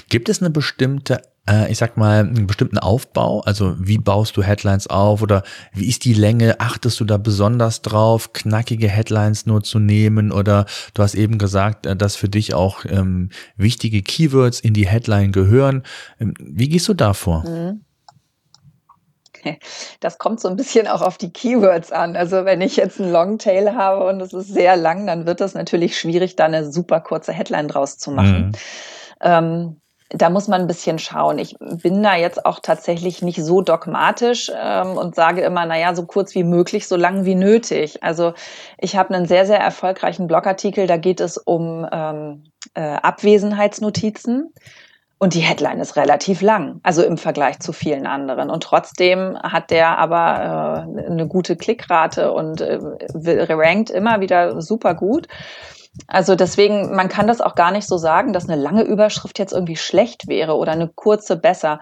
Gibt 0.08 0.28
es 0.28 0.40
eine 0.40 0.50
bestimmte 0.50 1.22
äh, 1.48 1.70
ich 1.70 1.78
sag 1.78 1.96
mal, 1.96 2.20
einen 2.20 2.46
bestimmten 2.46 2.78
Aufbau? 2.78 3.40
Also 3.40 3.74
wie 3.78 3.98
baust 3.98 4.36
du 4.36 4.42
Headlines 4.42 4.88
auf 4.88 5.22
oder 5.22 5.42
wie 5.72 5.88
ist 5.88 6.04
die 6.04 6.14
Länge? 6.14 6.60
Achtest 6.60 7.00
du 7.00 7.04
da 7.04 7.16
besonders 7.16 7.82
drauf, 7.82 8.32
knackige 8.32 8.88
Headlines 8.88 9.46
nur 9.46 9.62
zu 9.62 9.78
nehmen? 9.78 10.32
Oder 10.32 10.66
du 10.94 11.02
hast 11.02 11.14
eben 11.14 11.38
gesagt, 11.38 11.86
äh, 11.86 11.96
dass 11.96 12.16
für 12.16 12.28
dich 12.28 12.54
auch 12.54 12.84
ähm, 12.88 13.30
wichtige 13.56 14.02
Keywords 14.02 14.60
in 14.60 14.74
die 14.74 14.86
Headline 14.86 15.32
gehören. 15.32 15.82
Ähm, 16.20 16.34
wie 16.38 16.68
gehst 16.68 16.88
du 16.88 16.94
da 16.94 17.14
vor? 17.14 17.44
Mhm. 17.48 17.84
Das 20.00 20.18
kommt 20.18 20.40
so 20.40 20.48
ein 20.48 20.56
bisschen 20.56 20.86
auch 20.88 21.02
auf 21.02 21.18
die 21.18 21.32
Keywords 21.32 21.92
an. 21.92 22.16
Also 22.16 22.44
wenn 22.44 22.60
ich 22.60 22.76
jetzt 22.76 23.00
einen 23.00 23.12
Longtail 23.12 23.74
habe 23.74 24.06
und 24.06 24.20
es 24.20 24.32
ist 24.32 24.48
sehr 24.48 24.76
lang, 24.76 25.06
dann 25.06 25.26
wird 25.26 25.40
das 25.40 25.54
natürlich 25.54 25.98
schwierig, 25.98 26.36
da 26.36 26.46
eine 26.46 26.70
super 26.70 27.00
kurze 27.00 27.32
Headline 27.32 27.68
draus 27.68 27.98
zu 27.98 28.10
machen. 28.10 28.46
Mhm. 28.46 28.52
Ähm, 29.20 29.80
da 30.12 30.28
muss 30.28 30.48
man 30.48 30.62
ein 30.62 30.66
bisschen 30.66 30.98
schauen. 30.98 31.38
Ich 31.38 31.56
bin 31.60 32.02
da 32.02 32.16
jetzt 32.16 32.44
auch 32.44 32.58
tatsächlich 32.60 33.22
nicht 33.22 33.42
so 33.42 33.62
dogmatisch 33.62 34.50
ähm, 34.54 34.96
und 34.96 35.14
sage 35.14 35.42
immer, 35.42 35.64
na 35.66 35.78
ja, 35.78 35.94
so 35.94 36.04
kurz 36.04 36.34
wie 36.34 36.42
möglich, 36.42 36.88
so 36.88 36.96
lang 36.96 37.24
wie 37.24 37.36
nötig. 37.36 38.02
Also 38.02 38.34
ich 38.78 38.96
habe 38.96 39.14
einen 39.14 39.26
sehr, 39.26 39.46
sehr 39.46 39.60
erfolgreichen 39.60 40.26
Blogartikel, 40.26 40.88
da 40.88 40.96
geht 40.96 41.20
es 41.20 41.38
um 41.38 41.86
ähm, 41.92 42.42
äh, 42.74 42.80
Abwesenheitsnotizen. 42.80 44.52
Und 45.22 45.34
die 45.34 45.40
Headline 45.40 45.80
ist 45.80 45.96
relativ 45.96 46.40
lang, 46.40 46.80
also 46.82 47.02
im 47.02 47.18
Vergleich 47.18 47.60
zu 47.60 47.74
vielen 47.74 48.06
anderen. 48.06 48.48
Und 48.48 48.62
trotzdem 48.62 49.38
hat 49.38 49.70
der 49.70 49.98
aber 49.98 50.86
äh, 50.96 51.06
eine 51.06 51.28
gute 51.28 51.56
Klickrate 51.56 52.32
und 52.32 52.62
äh, 52.62 52.78
rankt 53.52 53.90
immer 53.90 54.20
wieder 54.20 54.62
super 54.62 54.94
gut. 54.94 55.28
Also 56.06 56.36
deswegen, 56.36 56.94
man 56.94 57.10
kann 57.10 57.26
das 57.26 57.42
auch 57.42 57.54
gar 57.54 57.70
nicht 57.70 57.86
so 57.86 57.98
sagen, 57.98 58.32
dass 58.32 58.48
eine 58.48 58.60
lange 58.60 58.82
Überschrift 58.82 59.38
jetzt 59.38 59.52
irgendwie 59.52 59.76
schlecht 59.76 60.26
wäre 60.26 60.56
oder 60.56 60.72
eine 60.72 60.88
kurze 60.88 61.36
besser. 61.36 61.80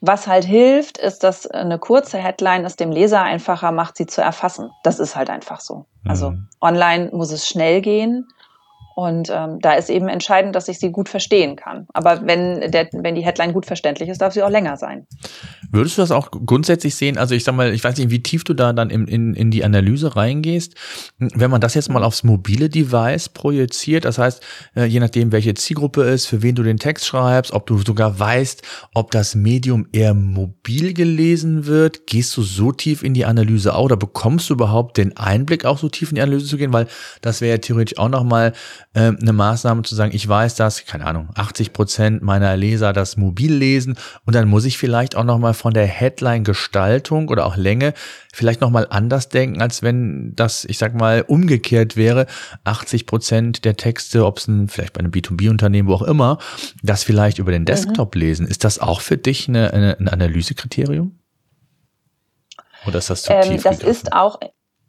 Was 0.00 0.28
halt 0.28 0.44
hilft, 0.44 0.96
ist, 0.96 1.24
dass 1.24 1.48
eine 1.48 1.80
kurze 1.80 2.18
Headline 2.18 2.64
es 2.64 2.76
dem 2.76 2.92
Leser 2.92 3.20
einfacher 3.22 3.72
macht, 3.72 3.96
sie 3.96 4.06
zu 4.06 4.22
erfassen. 4.22 4.70
Das 4.84 5.00
ist 5.00 5.16
halt 5.16 5.28
einfach 5.28 5.58
so. 5.58 5.86
Also 6.04 6.30
mhm. 6.30 6.48
online 6.60 7.10
muss 7.12 7.32
es 7.32 7.48
schnell 7.48 7.80
gehen. 7.80 8.28
Und 8.98 9.28
ähm, 9.30 9.58
da 9.60 9.74
ist 9.74 9.90
eben 9.90 10.08
entscheidend, 10.08 10.56
dass 10.56 10.68
ich 10.68 10.78
sie 10.78 10.90
gut 10.90 11.10
verstehen 11.10 11.54
kann. 11.54 11.86
Aber 11.92 12.26
wenn, 12.26 12.70
der, 12.70 12.88
wenn 12.92 13.14
die 13.14 13.22
Headline 13.22 13.52
gut 13.52 13.66
verständlich 13.66 14.08
ist, 14.08 14.22
darf 14.22 14.32
sie 14.32 14.42
auch 14.42 14.48
länger 14.48 14.78
sein. 14.78 15.06
Würdest 15.70 15.98
du 15.98 16.00
das 16.00 16.10
auch 16.10 16.30
grundsätzlich 16.30 16.94
sehen? 16.94 17.18
Also 17.18 17.34
ich 17.34 17.44
sag 17.44 17.54
mal, 17.54 17.74
ich 17.74 17.84
weiß 17.84 17.98
nicht, 17.98 18.08
wie 18.08 18.22
tief 18.22 18.44
du 18.44 18.54
da 18.54 18.72
dann 18.72 18.88
in, 18.88 19.06
in, 19.06 19.34
in 19.34 19.50
die 19.50 19.64
Analyse 19.64 20.16
reingehst. 20.16 20.76
Wenn 21.18 21.50
man 21.50 21.60
das 21.60 21.74
jetzt 21.74 21.90
mal 21.90 22.02
aufs 22.02 22.24
mobile 22.24 22.70
Device 22.70 23.28
projiziert, 23.28 24.06
das 24.06 24.16
heißt, 24.16 24.42
äh, 24.74 24.86
je 24.86 24.98
nachdem, 24.98 25.30
welche 25.30 25.52
Zielgruppe 25.52 26.04
ist, 26.04 26.24
für 26.24 26.40
wen 26.40 26.54
du 26.54 26.62
den 26.62 26.78
Text 26.78 27.04
schreibst, 27.04 27.52
ob 27.52 27.66
du 27.66 27.76
sogar 27.76 28.18
weißt, 28.18 28.62
ob 28.94 29.10
das 29.10 29.34
Medium 29.34 29.88
eher 29.92 30.14
mobil 30.14 30.94
gelesen 30.94 31.66
wird, 31.66 32.06
gehst 32.06 32.34
du 32.34 32.40
so 32.40 32.72
tief 32.72 33.02
in 33.02 33.12
die 33.12 33.26
Analyse 33.26 33.74
auch 33.74 33.84
oder 33.84 33.98
bekommst 33.98 34.48
du 34.48 34.54
überhaupt 34.54 34.96
den 34.96 35.18
Einblick, 35.18 35.66
auch 35.66 35.76
so 35.76 35.90
tief 35.90 36.08
in 36.08 36.14
die 36.14 36.22
Analyse 36.22 36.46
zu 36.46 36.56
gehen? 36.56 36.72
Weil 36.72 36.86
das 37.20 37.42
wäre 37.42 37.56
ja 37.56 37.58
theoretisch 37.58 37.98
auch 37.98 38.08
nochmal 38.08 38.54
äh, 38.96 39.12
eine 39.20 39.32
Maßnahme 39.34 39.82
zu 39.82 39.94
sagen, 39.94 40.12
ich 40.14 40.26
weiß, 40.26 40.54
dass, 40.54 40.86
keine 40.86 41.04
Ahnung, 41.04 41.28
80 41.34 41.74
Prozent 41.74 42.22
meiner 42.22 42.56
Leser 42.56 42.94
das 42.94 43.18
mobil 43.18 43.52
lesen 43.52 43.96
und 44.24 44.34
dann 44.34 44.48
muss 44.48 44.64
ich 44.64 44.78
vielleicht 44.78 45.16
auch 45.16 45.24
nochmal 45.24 45.52
von 45.52 45.74
der 45.74 45.86
Headline-Gestaltung 45.86 47.28
oder 47.28 47.44
auch 47.44 47.56
Länge 47.56 47.92
vielleicht 48.32 48.62
nochmal 48.62 48.86
anders 48.88 49.28
denken, 49.28 49.60
als 49.60 49.82
wenn 49.82 50.34
das, 50.34 50.64
ich 50.64 50.78
sag 50.78 50.94
mal, 50.94 51.22
umgekehrt 51.26 51.96
wäre. 51.96 52.26
80 52.64 53.04
Prozent 53.04 53.64
der 53.66 53.76
Texte, 53.76 54.24
ob 54.24 54.38
es 54.38 54.48
ein, 54.48 54.68
vielleicht 54.68 54.94
bei 54.94 55.00
einem 55.00 55.12
B2B-Unternehmen, 55.12 55.88
wo 55.88 55.94
auch 55.94 56.02
immer, 56.02 56.38
das 56.82 57.04
vielleicht 57.04 57.38
über 57.38 57.52
den 57.52 57.62
mhm. 57.62 57.66
Desktop 57.66 58.14
mhm. 58.14 58.20
lesen. 58.22 58.46
Ist 58.46 58.64
das 58.64 58.78
auch 58.78 59.02
für 59.02 59.18
dich 59.18 59.46
eine, 59.48 59.74
eine, 59.74 59.98
ein 59.98 60.08
Analysekriterium? 60.08 61.18
Oder 62.86 62.98
ist 62.98 63.10
das 63.10 63.22
zu 63.22 63.32
ähm, 63.32 63.42
tief? 63.42 63.62
Das 63.62 63.78
gegriffen? 63.78 63.90
ist 63.90 64.12
auch 64.14 64.38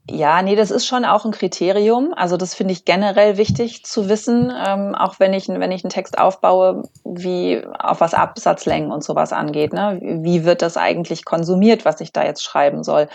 ja, 0.09 0.41
nee, 0.41 0.55
das 0.55 0.71
ist 0.71 0.85
schon 0.85 1.03
auch 1.03 1.25
ein 1.25 1.31
Kriterium. 1.31 2.13
Also 2.15 2.37
das 2.37 2.55
finde 2.55 2.71
ich 2.71 2.85
generell 2.85 3.37
wichtig 3.37 3.83
zu 3.83 4.07
wissen, 4.07 4.51
ähm, 4.65 4.95
auch 4.95 5.19
wenn 5.19 5.33
ich, 5.33 5.49
wenn 5.49 5.71
ich 5.71 5.83
einen 5.83 5.91
Text 5.91 6.17
aufbaue, 6.17 6.83
wie 7.03 7.61
auf 7.77 7.99
was 7.99 8.13
Absatzlängen 8.13 8.91
und 8.91 9.03
sowas 9.03 9.33
angeht. 9.33 9.73
Ne? 9.73 9.99
Wie 10.01 10.45
wird 10.45 10.61
das 10.61 10.77
eigentlich 10.77 11.25
konsumiert, 11.25 11.83
was 11.83 11.99
ich 11.99 12.13
da 12.13 12.23
jetzt 12.23 12.43
schreiben 12.43 12.83
soll? 12.83 13.09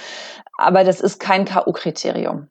Aber 0.58 0.84
das 0.84 1.00
ist 1.00 1.18
kein 1.18 1.46
K.O.-Kriterium. 1.46 2.48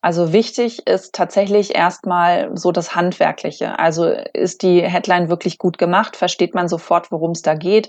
Also 0.00 0.32
wichtig 0.32 0.86
ist 0.86 1.12
tatsächlich 1.12 1.74
erstmal 1.74 2.56
so 2.56 2.70
das 2.70 2.94
Handwerkliche. 2.94 3.80
Also 3.80 4.06
ist 4.06 4.62
die 4.62 4.80
Headline 4.80 5.28
wirklich 5.28 5.58
gut 5.58 5.76
gemacht? 5.76 6.16
Versteht 6.16 6.54
man 6.54 6.68
sofort, 6.68 7.10
worum 7.10 7.32
es 7.32 7.42
da 7.42 7.54
geht? 7.54 7.88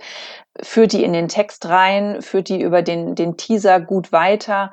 Führt 0.60 0.93
die 0.93 1.04
in 1.04 1.13
den 1.13 1.28
Text 1.28 1.67
rein? 1.67 2.23
Führt 2.23 2.49
die 2.49 2.62
über 2.62 2.82
den, 2.82 3.13
den 3.13 3.38
Teaser 3.38 3.80
gut 3.80 4.12
weiter? 4.12 4.71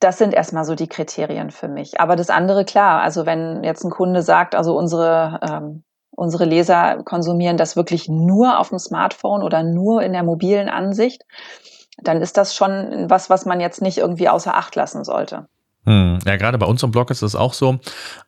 Das 0.00 0.18
sind 0.18 0.34
erstmal 0.34 0.64
so 0.64 0.74
die 0.74 0.88
Kriterien 0.88 1.50
für 1.50 1.68
mich. 1.68 2.00
Aber 2.00 2.16
das 2.16 2.30
andere, 2.30 2.64
klar, 2.64 3.02
also 3.02 3.26
wenn 3.26 3.62
jetzt 3.62 3.84
ein 3.84 3.90
Kunde 3.90 4.22
sagt, 4.22 4.54
also 4.54 4.76
unsere, 4.76 5.38
ähm, 5.48 5.84
unsere 6.10 6.46
Leser 6.46 7.02
konsumieren 7.04 7.58
das 7.58 7.76
wirklich 7.76 8.08
nur 8.08 8.58
auf 8.58 8.70
dem 8.70 8.78
Smartphone 8.78 9.42
oder 9.42 9.62
nur 9.62 10.02
in 10.02 10.12
der 10.12 10.22
mobilen 10.22 10.70
Ansicht, 10.70 11.24
dann 12.02 12.22
ist 12.22 12.38
das 12.38 12.54
schon 12.54 13.10
was, 13.10 13.28
was 13.28 13.44
man 13.44 13.60
jetzt 13.60 13.82
nicht 13.82 13.98
irgendwie 13.98 14.28
außer 14.28 14.54
Acht 14.56 14.74
lassen 14.74 15.04
sollte. 15.04 15.48
Hm. 15.86 16.18
Ja, 16.26 16.36
gerade 16.36 16.58
bei 16.58 16.66
unserem 16.66 16.90
Blog 16.90 17.10
ist 17.10 17.22
es 17.22 17.34
auch 17.34 17.54
so, 17.54 17.80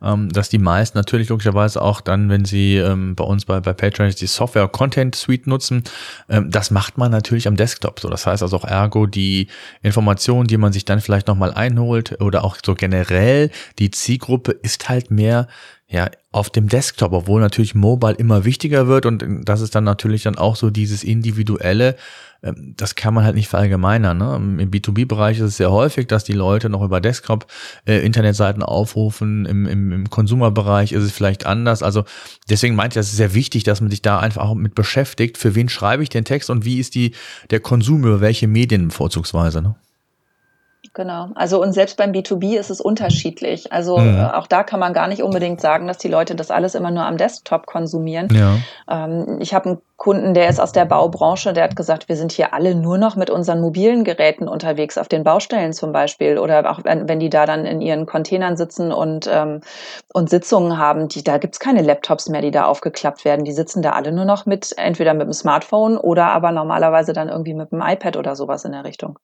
ähm, 0.03 0.31
dass 0.31 0.49
die 0.49 0.59
meisten 0.59 0.97
natürlich 0.97 1.29
logischerweise 1.29 1.83
auch 1.83 2.01
dann, 2.01 2.31
wenn 2.31 2.47
sie 2.47 2.77
ähm, 2.77 3.15
bei 3.15 3.25
uns 3.25 3.45
bei, 3.45 3.61
bei 3.61 3.75
Patreon 3.75 4.11
die 4.11 4.27
Software 4.27 4.69
Content 4.69 5.15
Suite 5.15 5.47
nutzen, 5.47 5.85
ähm, 6.31 6.51
das 6.51 6.71
macht 6.71 6.97
man 6.97 7.11
natürlich 7.11 7.47
am 7.47 7.57
Desktop. 7.57 8.01
So, 8.01 8.09
das 8.09 8.27
heißt 8.27 8.43
also 8.43 8.57
auch 8.57 8.65
ergo 8.65 9.07
die 9.07 9.49
Informationen, 9.83 10.47
die 10.47 10.57
man 10.57 10.73
sich 10.73 10.87
dann 10.87 11.03
vielleicht 11.03 11.29
nochmal 11.29 11.53
einholt 11.53 12.21
oder 12.23 12.43
auch 12.43 12.57
so 12.65 12.75
generell 12.75 13.51
die 13.79 13.91
Zielgruppe 13.91 14.53
ist 14.53 14.89
halt 14.89 15.11
mehr 15.11 15.47
ja, 15.93 16.09
auf 16.33 16.51
dem 16.51 16.69
Desktop, 16.69 17.13
obwohl 17.13 17.41
natürlich 17.41 17.75
Mobile 17.75 18.15
immer 18.15 18.45
wichtiger 18.45 18.89
wird 18.89 19.07
und 19.07 19.25
das 19.45 19.61
ist 19.61 19.75
dann 19.75 19.85
natürlich 19.85 20.23
dann 20.23 20.37
auch 20.37 20.57
so 20.57 20.71
dieses 20.71 21.05
individuelle, 21.05 21.97
ähm, 22.43 22.75
das 22.77 22.95
kann 22.95 23.15
man 23.15 23.25
halt 23.25 23.35
nicht 23.35 23.49
verallgemeinern. 23.49 24.19
Ne? 24.19 24.63
Im 24.63 24.71
B2B-Bereich 24.71 25.39
ist 25.39 25.45
es 25.45 25.57
sehr 25.59 25.71
häufig, 25.71 26.07
dass 26.09 26.25
die 26.25 26.33
Leute 26.33 26.69
noch 26.69 26.83
über 26.83 27.01
Desktop 27.01 27.47
äh, 27.87 28.05
Internetseiten 28.05 28.63
aufrufen. 28.63 29.47
Im, 29.47 29.67
im, 29.67 29.93
im 29.93 30.11
Consumer-Bereich 30.11 30.93
ist 30.93 31.05
es 31.05 31.13
vielleicht 31.13 31.47
anders. 31.47 31.83
Also 31.83 32.05
deswegen 32.49 32.75
meinte 32.75 32.95
ich, 32.95 33.01
das 33.01 33.11
ist 33.11 33.17
sehr 33.17 33.35
wichtig, 33.35 33.65
dass 33.65 33.81
man 33.81 33.91
sich 33.91 34.03
da 34.03 34.19
einfach 34.19 34.43
auch 34.43 34.55
mit 34.55 34.75
beschäftigt. 34.75 35.39
Für 35.39 35.55
wen 35.55 35.69
schreibe 35.69 36.03
ich 36.03 36.09
den 36.09 36.25
Text 36.25 36.51
und 36.51 36.65
wie 36.65 36.79
ist 36.79 36.95
die 36.95 37.13
der 37.51 37.61
Konsum 37.61 38.01
über 38.01 38.21
welche 38.21 38.49
Medien 38.49 38.91
vorzugsweise? 38.91 39.63
Ne? 39.63 39.77
Genau. 40.95 41.29
Also 41.35 41.63
und 41.63 41.73
selbst 41.73 41.97
beim 41.97 42.13
B2B 42.13 42.59
ist 42.59 42.71
es 42.71 42.81
unterschiedlich. 42.81 43.73
Also 43.73 43.99
mhm. 43.99 44.19
äh, 44.19 44.25
auch 44.25 44.47
da 44.47 44.63
kann 44.63 44.81
man 44.81 44.93
gar 44.93 45.09
nicht 45.09 45.23
unbedingt 45.23 45.61
sagen, 45.61 45.87
dass 45.87 45.99
die 45.99 46.09
Leute 46.09 46.35
das 46.35 46.51
alles 46.51 46.75
immer 46.75 46.91
nur 46.91 47.05
am 47.05 47.17
Desktop 47.17 47.67
konsumieren. 47.67 48.29
Ja. 48.33 48.59
Ähm, 48.89 49.39
ich 49.41 49.55
habe 49.55 49.71
einen 49.71 49.79
Kunden, 50.03 50.35
der 50.35 50.49
ist 50.49 50.59
aus 50.59 50.73
der 50.73 50.85
Baubranche, 50.85 51.53
der 51.53 51.63
hat 51.63 51.77
gesagt, 51.77 52.09
wir 52.09 52.17
sind 52.17 52.33
hier 52.33 52.53
alle 52.53 52.75
nur 52.75 52.99
noch 52.99 53.15
mit 53.15 53.31
unseren 53.31 53.61
mobilen 53.61 54.03
Geräten 54.03 54.49
unterwegs, 54.49 54.99
auf 54.99 55.07
den 55.07 55.23
Baustellen 55.23 55.73
zum 55.73 55.93
Beispiel. 55.93 56.39
Oder 56.39 56.69
auch 56.69 56.81
wenn, 56.83 57.09
wenn 57.09 57.21
die 57.21 57.31
da 57.31 57.47
dann 57.47 57.67
in 57.67 57.81
ihren 57.81 58.05
Containern 58.05 58.57
sitzen 58.57 58.91
und, 58.91 59.31
ähm, 59.33 59.61
und 60.13 60.29
Sitzungen 60.29 60.77
haben, 60.77 61.07
die, 61.07 61.23
da 61.23 61.39
gibt's 61.39 61.61
keine 61.61 61.83
Laptops 61.83 62.29
mehr, 62.29 62.41
die 62.41 62.51
da 62.51 62.65
aufgeklappt 62.65 63.25
werden. 63.25 63.45
Die 63.45 63.53
sitzen 63.53 63.81
da 63.81 63.91
alle 63.91 64.11
nur 64.11 64.25
noch 64.25 64.45
mit, 64.45 64.75
entweder 64.77 65.15
mit 65.15 65.29
dem 65.29 65.33
Smartphone 65.33 65.97
oder 65.97 66.33
aber 66.33 66.51
normalerweise 66.51 67.13
dann 67.13 67.29
irgendwie 67.29 67.55
mit 67.55 67.71
dem 67.71 67.81
iPad 67.81 68.17
oder 68.17 68.35
sowas 68.35 68.65
in 68.65 68.73
der 68.73 68.83
Richtung. 68.83 69.21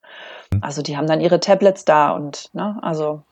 Also 0.61 0.83
die 0.83 0.97
haben 0.97 1.09
dann 1.09 1.21
ihre 1.21 1.41
Tablets 1.41 1.87
da 1.87 2.13
und 2.13 2.51
ne, 2.53 2.79
also 2.83 3.23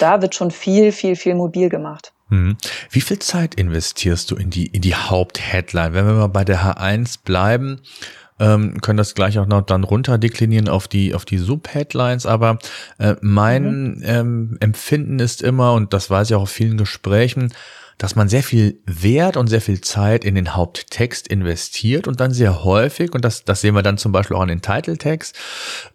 da 0.00 0.20
wird 0.20 0.34
schon 0.34 0.50
viel, 0.50 0.92
viel, 0.92 1.16
viel 1.16 1.34
mobil 1.34 1.70
gemacht. 1.70 2.12
Mhm. 2.28 2.56
Wie 2.90 3.00
viel 3.00 3.18
Zeit 3.18 3.54
investierst 3.54 4.30
du 4.30 4.36
in 4.36 4.50
die, 4.50 4.66
in 4.66 4.82
die 4.82 4.94
Hauptheadline? 4.94 5.94
Wenn 5.94 6.06
wir 6.06 6.14
mal 6.14 6.26
bei 6.28 6.44
der 6.44 6.60
H1 6.60 7.20
bleiben, 7.24 7.80
ähm, 8.38 8.80
können 8.80 8.98
das 8.98 9.14
gleich 9.14 9.38
auch 9.38 9.46
noch 9.46 9.62
dann 9.62 9.84
runterdeklinieren 9.84 10.68
auf 10.68 10.88
die, 10.88 11.14
auf 11.14 11.24
die 11.24 11.38
Subheadlines, 11.38 12.26
aber 12.26 12.58
äh, 12.98 13.16
mein 13.20 13.96
mhm. 13.96 14.02
ähm, 14.04 14.56
Empfinden 14.60 15.18
ist 15.18 15.42
immer, 15.42 15.72
und 15.72 15.92
das 15.92 16.10
weiß 16.10 16.30
ich 16.30 16.36
auch 16.36 16.42
auf 16.42 16.50
vielen 16.50 16.76
Gesprächen, 16.76 17.52
dass 17.98 18.14
man 18.14 18.28
sehr 18.28 18.44
viel 18.44 18.80
Wert 18.86 19.36
und 19.36 19.48
sehr 19.48 19.60
viel 19.60 19.80
Zeit 19.80 20.24
in 20.24 20.36
den 20.36 20.54
Haupttext 20.54 21.26
investiert 21.26 22.06
und 22.06 22.20
dann 22.20 22.32
sehr 22.32 22.62
häufig, 22.64 23.12
und 23.12 23.24
das, 23.24 23.44
das 23.44 23.60
sehen 23.60 23.74
wir 23.74 23.82
dann 23.82 23.98
zum 23.98 24.12
Beispiel 24.12 24.36
auch 24.36 24.42
an 24.42 24.48
den 24.48 24.62
Titeltext, 24.62 25.36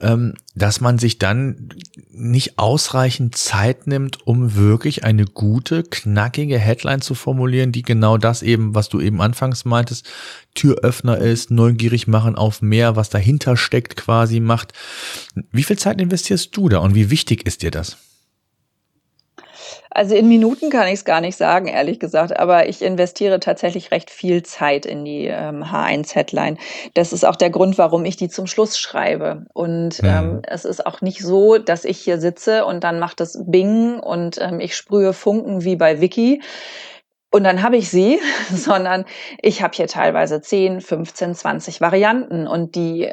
ähm, 0.01 0.33
dass 0.53 0.81
man 0.81 0.99
sich 0.99 1.17
dann 1.17 1.69
nicht 2.11 2.59
ausreichend 2.59 3.37
Zeit 3.37 3.87
nimmt, 3.87 4.27
um 4.27 4.55
wirklich 4.55 5.05
eine 5.05 5.25
gute, 5.25 5.83
knackige 5.83 6.59
Headline 6.59 7.01
zu 7.01 7.15
formulieren, 7.15 7.71
die 7.71 7.83
genau 7.83 8.17
das 8.17 8.43
eben, 8.43 8.75
was 8.75 8.89
du 8.89 8.99
eben 8.99 9.21
anfangs 9.21 9.63
meintest, 9.63 10.05
Türöffner 10.55 11.17
ist, 11.17 11.51
neugierig 11.51 12.07
machen 12.07 12.35
auf 12.35 12.61
mehr, 12.61 12.97
was 12.97 13.09
dahinter 13.09 13.55
steckt 13.55 13.95
quasi 13.95 14.41
macht. 14.41 14.73
Wie 15.51 15.63
viel 15.63 15.77
Zeit 15.77 16.01
investierst 16.01 16.55
du 16.55 16.67
da 16.67 16.79
und 16.79 16.95
wie 16.95 17.09
wichtig 17.09 17.47
ist 17.47 17.61
dir 17.61 17.71
das? 17.71 17.97
Also 19.89 20.15
in 20.15 20.27
Minuten 20.27 20.69
kann 20.69 20.87
ich 20.87 20.95
es 20.95 21.05
gar 21.05 21.21
nicht 21.21 21.37
sagen, 21.37 21.67
ehrlich 21.67 21.99
gesagt, 21.99 22.37
aber 22.37 22.67
ich 22.67 22.81
investiere 22.81 23.39
tatsächlich 23.39 23.91
recht 23.91 24.09
viel 24.09 24.43
Zeit 24.43 24.85
in 24.85 25.05
die 25.05 25.27
ähm, 25.27 25.63
H1-Headline. 25.63 26.57
Das 26.93 27.13
ist 27.13 27.25
auch 27.25 27.35
der 27.35 27.49
Grund, 27.49 27.77
warum 27.77 28.05
ich 28.05 28.15
die 28.15 28.29
zum 28.29 28.47
Schluss 28.47 28.77
schreibe. 28.77 29.45
Und 29.53 30.01
mhm. 30.01 30.09
ähm, 30.09 30.41
es 30.47 30.65
ist 30.65 30.85
auch 30.85 31.01
nicht 31.01 31.21
so, 31.21 31.57
dass 31.57 31.85
ich 31.85 31.99
hier 31.99 32.19
sitze 32.19 32.65
und 32.65 32.83
dann 32.83 32.99
macht 32.99 33.21
es 33.21 33.39
Bing 33.45 33.99
und 33.99 34.39
ähm, 34.41 34.59
ich 34.59 34.75
sprühe 34.75 35.13
Funken 35.13 35.63
wie 35.63 35.75
bei 35.75 36.01
Wiki. 36.01 36.41
Und 37.31 37.43
dann 37.43 37.63
habe 37.63 37.77
ich 37.77 37.89
sie, 37.89 38.19
sondern 38.53 39.05
ich 39.41 39.63
habe 39.63 39.75
hier 39.75 39.87
teilweise 39.87 40.41
10, 40.41 40.81
15, 40.81 41.35
20 41.35 41.81
Varianten 41.81 42.47
und 42.47 42.75
die 42.75 43.11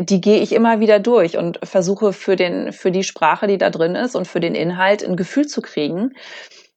die 0.00 0.20
gehe 0.20 0.40
ich 0.40 0.52
immer 0.52 0.80
wieder 0.80 0.98
durch 0.98 1.36
und 1.36 1.58
versuche 1.62 2.12
für 2.12 2.36
den, 2.36 2.72
für 2.72 2.90
die 2.90 3.04
Sprache, 3.04 3.46
die 3.46 3.58
da 3.58 3.70
drin 3.70 3.94
ist 3.94 4.14
und 4.14 4.26
für 4.26 4.40
den 4.40 4.54
Inhalt 4.54 5.04
ein 5.04 5.16
Gefühl 5.16 5.46
zu 5.46 5.62
kriegen, 5.62 6.14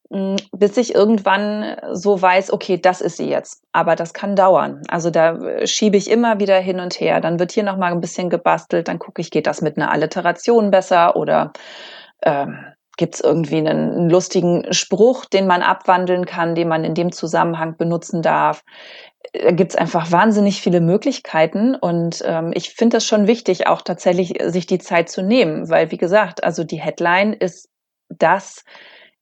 mm, 0.10 0.36
bis 0.51 0.77
ich 0.77 0.95
irgendwann 0.95 1.77
so 1.91 2.21
weiß, 2.21 2.51
okay, 2.53 2.77
das 2.77 3.01
ist 3.01 3.17
sie 3.17 3.29
jetzt. 3.29 3.63
Aber 3.71 3.95
das 3.95 4.13
kann 4.13 4.36
dauern. 4.36 4.81
Also 4.89 5.10
da 5.10 5.65
schiebe 5.65 5.97
ich 5.97 6.10
immer 6.10 6.39
wieder 6.39 6.60
hin 6.60 6.79
und 6.79 6.99
her. 6.99 7.21
Dann 7.21 7.39
wird 7.39 7.51
hier 7.51 7.63
nochmal 7.63 7.91
ein 7.91 8.01
bisschen 8.01 8.29
gebastelt. 8.29 8.88
Dann 8.88 8.99
gucke 8.99 9.21
ich, 9.21 9.31
geht 9.31 9.47
das 9.47 9.62
mit 9.62 9.77
einer 9.77 9.91
Alliteration 9.91 10.71
besser 10.71 11.15
oder 11.15 11.53
ähm, 12.23 12.57
gibt 13.01 13.15
es 13.15 13.21
irgendwie 13.21 13.57
einen, 13.57 13.93
einen, 13.93 14.09
lustigen 14.11 14.71
Spruch, 14.71 15.25
den 15.25 15.47
man 15.47 15.63
abwandeln 15.63 16.27
kann, 16.27 16.53
den 16.53 16.67
man 16.67 16.83
in 16.83 16.93
dem 16.93 17.11
Zusammenhang 17.11 17.75
benutzen 17.75 18.21
darf. 18.21 18.63
Da 19.33 19.49
gibt 19.49 19.71
es 19.71 19.75
einfach 19.75 20.11
wahnsinnig 20.11 20.61
viele 20.61 20.81
Möglichkeiten 20.81 21.73
und 21.73 22.23
ähm, 22.23 22.51
ich 22.53 22.69
finde 22.69 22.97
das 22.97 23.05
schon 23.07 23.25
wichtig, 23.25 23.65
auch 23.65 23.81
tatsächlich 23.81 24.35
sich 24.51 24.67
die 24.67 24.77
Zeit 24.77 25.09
zu 25.09 25.23
nehmen, 25.23 25.67
weil 25.67 25.89
wie 25.89 25.97
gesagt, 25.97 26.43
also 26.43 26.63
die 26.63 26.79
Headline 26.79 27.33
ist 27.33 27.69
das, 28.07 28.65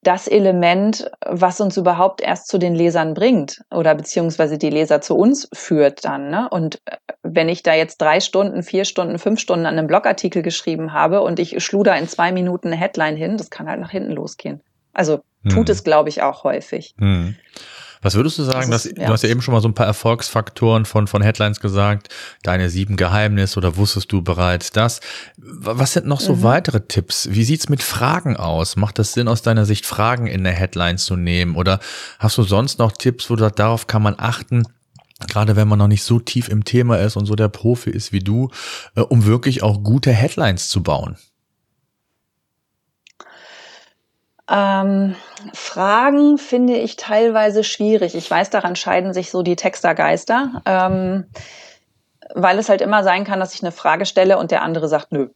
das 0.02 0.28
Element, 0.28 1.12
was 1.26 1.60
uns 1.60 1.76
überhaupt 1.76 2.22
erst 2.22 2.48
zu 2.48 2.58
den 2.58 2.74
Lesern 2.74 3.14
bringt 3.14 3.62
oder 3.70 3.96
beziehungsweise 3.96 4.58
die 4.58 4.70
Leser 4.70 5.02
zu 5.02 5.16
uns 5.16 5.50
führt 5.54 6.06
dann. 6.06 6.30
Ne? 6.30 6.48
Und 6.50 6.82
äh, 6.86 6.98
wenn 7.22 7.50
ich 7.50 7.64
da 7.64 7.74
jetzt 7.74 7.98
drei 7.98 8.22
Stunden, 8.22 8.64
vier 8.64 8.86
Stunden, 8.86 9.20
fünf 9.20 9.40
Stunden 9.40 9.66
an 9.66 9.78
einem 9.78 9.88
Blogartikel 9.88 10.42
geschrieben 10.42 10.94
habe 10.94 11.22
und 11.22 11.40
ich 11.40 11.62
schluder 11.64 11.98
in 11.98 12.08
zwei 12.08 12.32
Minuten 12.32 12.68
eine 12.68 12.78
Headline 12.78 13.18
hin, 13.18 13.36
das 13.38 13.50
kann 13.50 13.68
halt 13.68 13.82
nach 13.82 13.92
hinten 13.92 14.12
losgehen. 14.12 14.62
Also 14.94 15.20
tut 15.48 15.68
hm. 15.68 15.72
es, 15.72 15.84
glaube 15.84 16.10
ich, 16.10 16.22
auch 16.22 16.44
häufig. 16.44 16.96
Hm. 16.98 17.36
Was 18.02 18.16
würdest 18.16 18.38
du 18.40 18.44
sagen, 18.44 18.72
das 18.72 18.86
ist, 18.86 18.98
dass, 18.98 19.02
ja. 19.02 19.08
du 19.08 19.14
hast 19.14 19.24
ja 19.24 19.30
eben 19.30 19.42
schon 19.42 19.54
mal 19.54 19.62
so 19.62 19.68
ein 19.68 19.74
paar 19.74 19.86
Erfolgsfaktoren 19.86 20.86
von, 20.86 21.08
von 21.08 21.22
Headlines 21.22 21.60
gesagt, 21.60 22.08
deine 22.44 22.70
sieben 22.70 22.96
Geheimnisse 22.96 23.58
oder 23.58 23.76
wusstest 23.76 24.12
du 24.12 24.22
bereits 24.22 24.72
das? 24.72 25.02
Was 25.38 25.94
sind 25.94 26.06
noch 26.06 26.22
so 26.22 26.36
mhm. 26.36 26.44
weitere 26.44 26.80
Tipps? 26.82 27.28
Wie 27.32 27.44
sieht's 27.44 27.68
mit 27.68 27.84
Fragen 27.84 28.38
aus? 28.38 28.78
Macht 28.78 29.00
es 29.00 29.14
Sinn, 29.14 29.28
aus 29.28 29.42
deiner 29.42 29.66
Sicht 29.66 29.86
Fragen 29.86 30.28
in 30.28 30.44
der 30.44 30.54
Headline 30.54 30.98
zu 30.98 31.18
nehmen? 31.18 31.56
Oder 31.56 31.80
hast 32.20 32.38
du 32.38 32.44
sonst 32.44 32.80
noch 32.80 32.94
Tipps, 32.94 33.30
wo 33.30 33.36
du 33.36 33.42
sagst, 33.42 33.60
darauf 33.60 33.88
kann 33.88 34.02
man 34.02 34.16
achten? 34.18 34.64
Gerade 35.28 35.58
wenn 35.58 35.68
man 35.68 35.80
noch 35.80 35.90
nicht 35.90 36.04
so 36.04 36.20
tief 36.20 36.48
im 36.48 36.64
Thema 36.64 37.00
ist 37.00 37.18
und 37.18 37.26
so 37.26 37.36
der 37.36 37.50
Profi 37.50 37.90
ist 37.90 38.14
wie 38.14 38.20
du, 38.20 38.50
äh, 38.96 39.02
um 39.02 39.26
wirklich 39.26 39.64
auch 39.64 39.84
gute 39.84 40.12
Headlines 40.12 40.70
zu 40.70 40.82
bauen. 40.82 41.18
Ähm, 44.50 45.16
Fragen 45.54 46.38
finde 46.38 46.78
ich 46.78 46.96
teilweise 46.96 47.64
schwierig. 47.64 48.16
Ich 48.16 48.30
weiß, 48.30 48.50
daran 48.50 48.76
scheiden 48.76 49.14
sich 49.14 49.30
so 49.30 49.44
die 49.44 49.56
Textergeister, 49.56 50.62
ähm, 50.66 51.26
weil 52.34 52.58
es 52.58 52.70
halt 52.70 52.82
immer 52.82 53.04
sein 53.04 53.26
kann, 53.26 53.40
dass 53.40 53.54
ich 53.54 53.62
eine 53.62 53.72
Frage 53.72 54.06
stelle 54.06 54.38
und 54.38 54.52
der 54.52 54.64
andere 54.64 54.88
sagt 54.88 55.12
nö. 55.12 55.30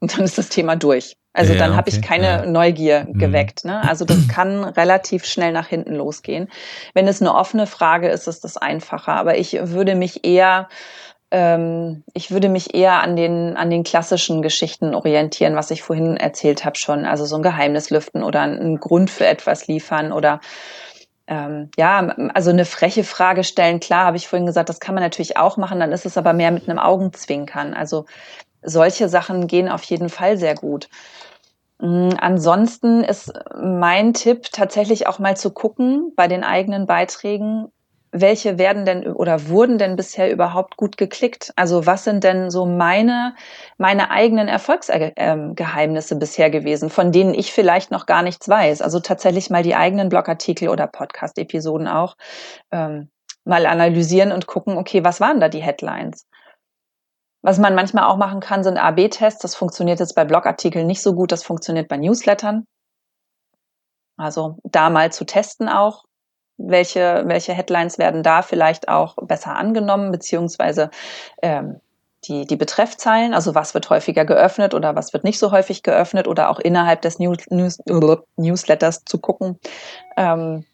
Und 0.00 0.16
dann 0.16 0.24
ist 0.24 0.36
das 0.36 0.48
Thema 0.48 0.74
durch. 0.74 1.16
Also 1.32 1.52
ja, 1.54 1.60
dann 1.60 1.76
habe 1.76 1.88
okay. 1.88 2.00
ich 2.00 2.06
keine 2.06 2.26
ja. 2.26 2.46
Neugier 2.46 3.06
mhm. 3.08 3.18
geweckt. 3.18 3.64
Ne? 3.64 3.88
Also 3.88 4.04
das 4.04 4.28
kann 4.28 4.64
relativ 4.64 5.24
schnell 5.24 5.52
nach 5.52 5.68
hinten 5.68 5.94
losgehen. 5.94 6.48
Wenn 6.92 7.08
es 7.08 7.20
eine 7.20 7.34
offene 7.34 7.66
Frage 7.66 8.08
ist, 8.08 8.26
ist 8.26 8.44
das 8.44 8.56
einfacher. 8.56 9.14
Aber 9.14 9.38
ich 9.38 9.56
würde 9.60 9.94
mich 9.94 10.24
eher 10.24 10.68
ähm, 11.32 12.04
ich 12.12 12.30
würde 12.30 12.50
mich 12.50 12.74
eher 12.74 13.02
an 13.02 13.16
den, 13.16 13.56
an 13.56 13.70
den 13.70 13.84
klassischen 13.84 14.42
Geschichten 14.42 14.94
orientieren, 14.94 15.56
was 15.56 15.70
ich 15.70 15.82
vorhin 15.82 16.18
erzählt 16.18 16.64
habe 16.66 16.76
schon. 16.76 17.06
Also 17.06 17.24
so 17.24 17.36
ein 17.36 17.42
Geheimnis 17.42 17.88
lüften 17.88 18.22
oder 18.22 18.42
einen 18.42 18.78
Grund 18.78 19.10
für 19.10 19.26
etwas 19.26 19.66
liefern 19.66 20.12
oder 20.12 20.40
ähm, 21.26 21.70
ja, 21.78 22.14
also 22.34 22.50
eine 22.50 22.66
freche 22.66 23.02
Frage 23.02 23.44
stellen. 23.44 23.80
Klar, 23.80 24.04
habe 24.04 24.18
ich 24.18 24.28
vorhin 24.28 24.44
gesagt, 24.44 24.68
das 24.68 24.78
kann 24.78 24.94
man 24.94 25.02
natürlich 25.02 25.38
auch 25.38 25.56
machen, 25.56 25.80
dann 25.80 25.92
ist 25.92 26.04
es 26.04 26.18
aber 26.18 26.34
mehr 26.34 26.50
mit 26.50 26.68
einem 26.68 26.78
Augenzwinkern. 26.78 27.72
Also 27.72 28.04
solche 28.60 29.08
Sachen 29.08 29.46
gehen 29.46 29.70
auf 29.70 29.84
jeden 29.84 30.10
Fall 30.10 30.36
sehr 30.36 30.54
gut. 30.54 30.90
Mm, 31.78 32.10
ansonsten 32.20 33.02
ist 33.04 33.32
mein 33.58 34.12
Tipp 34.12 34.52
tatsächlich 34.52 35.06
auch 35.06 35.18
mal 35.18 35.36
zu 35.36 35.50
gucken 35.50 36.12
bei 36.14 36.28
den 36.28 36.44
eigenen 36.44 36.86
Beiträgen, 36.86 37.68
welche 38.12 38.58
werden 38.58 38.84
denn 38.84 39.10
oder 39.10 39.48
wurden 39.48 39.78
denn 39.78 39.96
bisher 39.96 40.30
überhaupt 40.30 40.76
gut 40.76 40.98
geklickt? 40.98 41.52
Also 41.56 41.86
was 41.86 42.04
sind 42.04 42.22
denn 42.24 42.50
so 42.50 42.66
meine, 42.66 43.34
meine 43.78 44.10
eigenen 44.10 44.48
Erfolgsgeheimnisse 44.48 46.16
bisher 46.16 46.50
gewesen, 46.50 46.90
von 46.90 47.10
denen 47.10 47.32
ich 47.32 47.52
vielleicht 47.52 47.90
noch 47.90 48.04
gar 48.04 48.22
nichts 48.22 48.46
weiß? 48.48 48.82
Also 48.82 49.00
tatsächlich 49.00 49.48
mal 49.48 49.62
die 49.62 49.74
eigenen 49.74 50.10
Blogartikel 50.10 50.68
oder 50.68 50.86
Podcast-Episoden 50.86 51.88
auch 51.88 52.16
ähm, 52.70 53.08
mal 53.44 53.64
analysieren 53.64 54.30
und 54.30 54.46
gucken, 54.46 54.76
okay, 54.76 55.02
was 55.02 55.20
waren 55.20 55.40
da 55.40 55.48
die 55.48 55.62
Headlines? 55.62 56.26
Was 57.40 57.58
man 57.58 57.74
manchmal 57.74 58.04
auch 58.04 58.18
machen 58.18 58.40
kann, 58.40 58.62
sind 58.62 58.76
AB-Tests. 58.76 59.40
Das 59.40 59.54
funktioniert 59.54 60.00
jetzt 60.00 60.14
bei 60.14 60.24
Blogartikeln 60.24 60.86
nicht 60.86 61.02
so 61.02 61.14
gut. 61.14 61.32
Das 61.32 61.42
funktioniert 61.42 61.88
bei 61.88 61.96
Newslettern. 61.96 62.66
Also 64.18 64.58
da 64.64 64.90
mal 64.90 65.10
zu 65.10 65.24
testen 65.24 65.68
auch 65.68 66.04
welche, 66.58 67.22
welche 67.26 67.52
Headlines 67.52 67.98
werden 67.98 68.22
da 68.22 68.42
vielleicht 68.42 68.88
auch 68.88 69.16
besser 69.16 69.56
angenommen, 69.56 70.12
beziehungsweise 70.12 70.90
ähm, 71.42 71.80
die, 72.24 72.46
die 72.46 72.56
Betreffzeilen, 72.56 73.34
also 73.34 73.54
was 73.54 73.74
wird 73.74 73.90
häufiger 73.90 74.24
geöffnet 74.24 74.74
oder 74.74 74.94
was 74.94 75.12
wird 75.12 75.24
nicht 75.24 75.38
so 75.38 75.50
häufig 75.50 75.82
geöffnet 75.82 76.28
oder 76.28 76.50
auch 76.50 76.60
innerhalb 76.60 77.02
des 77.02 77.18
News, 77.18 77.38
News, 77.50 77.82
Newsletters 78.36 79.04
zu 79.04 79.18
gucken. 79.18 79.58
Ähm, 80.16 80.64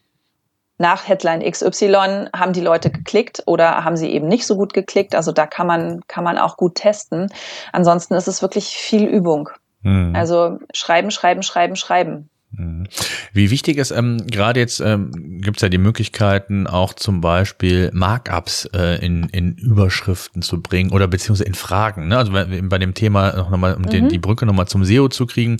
nach 0.77 1.07
Headline 1.07 1.41
XY 1.41 2.29
haben 2.33 2.53
die 2.53 2.61
Leute 2.61 2.89
geklickt 2.89 3.43
oder 3.45 3.83
haben 3.83 3.97
sie 3.97 4.09
eben 4.09 4.27
nicht 4.27 4.45
so 4.45 4.55
gut 4.55 4.73
geklickt. 4.73 5.13
Also 5.13 5.31
da 5.31 5.45
kann 5.45 5.67
man, 5.67 6.01
kann 6.07 6.23
man 6.23 6.37
auch 6.37 6.55
gut 6.55 6.75
testen. 6.75 7.33
Ansonsten 7.73 8.13
ist 8.13 8.27
es 8.27 8.41
wirklich 8.41 8.69
viel 8.69 9.05
Übung. 9.05 9.49
Hm. 9.81 10.13
Also 10.15 10.59
schreiben, 10.73 11.11
schreiben, 11.11 11.43
schreiben, 11.43 11.75
schreiben. 11.75 12.29
Mhm. 12.51 12.87
Wie 13.33 13.51
wichtig 13.51 13.77
ist, 13.77 13.91
ähm, 13.91 14.25
gerade 14.25 14.59
jetzt 14.59 14.79
ähm, 14.79 15.39
gibt 15.41 15.57
es 15.57 15.61
ja 15.61 15.69
die 15.69 15.77
Möglichkeiten, 15.77 16.65
auch 16.65 16.93
zum 16.93 17.21
Beispiel 17.21 17.91
Markups 17.93 18.65
äh, 18.73 19.05
in, 19.05 19.29
in 19.29 19.55
Überschriften 19.55 20.41
zu 20.41 20.61
bringen 20.61 20.91
oder 20.91 21.07
beziehungsweise 21.07 21.47
in 21.47 21.53
Fragen. 21.53 22.07
Ne? 22.07 22.17
Also 22.17 22.31
bei 22.31 22.77
dem 22.77 22.93
Thema 22.93 23.35
noch 23.35 23.51
nochmal, 23.51 23.75
um 23.75 23.83
mhm. 23.83 23.89
den, 23.89 24.09
die 24.09 24.17
Brücke 24.17 24.45
nochmal 24.45 24.67
zum 24.67 24.83
SEO 24.83 25.09
zu 25.09 25.27
kriegen, 25.27 25.57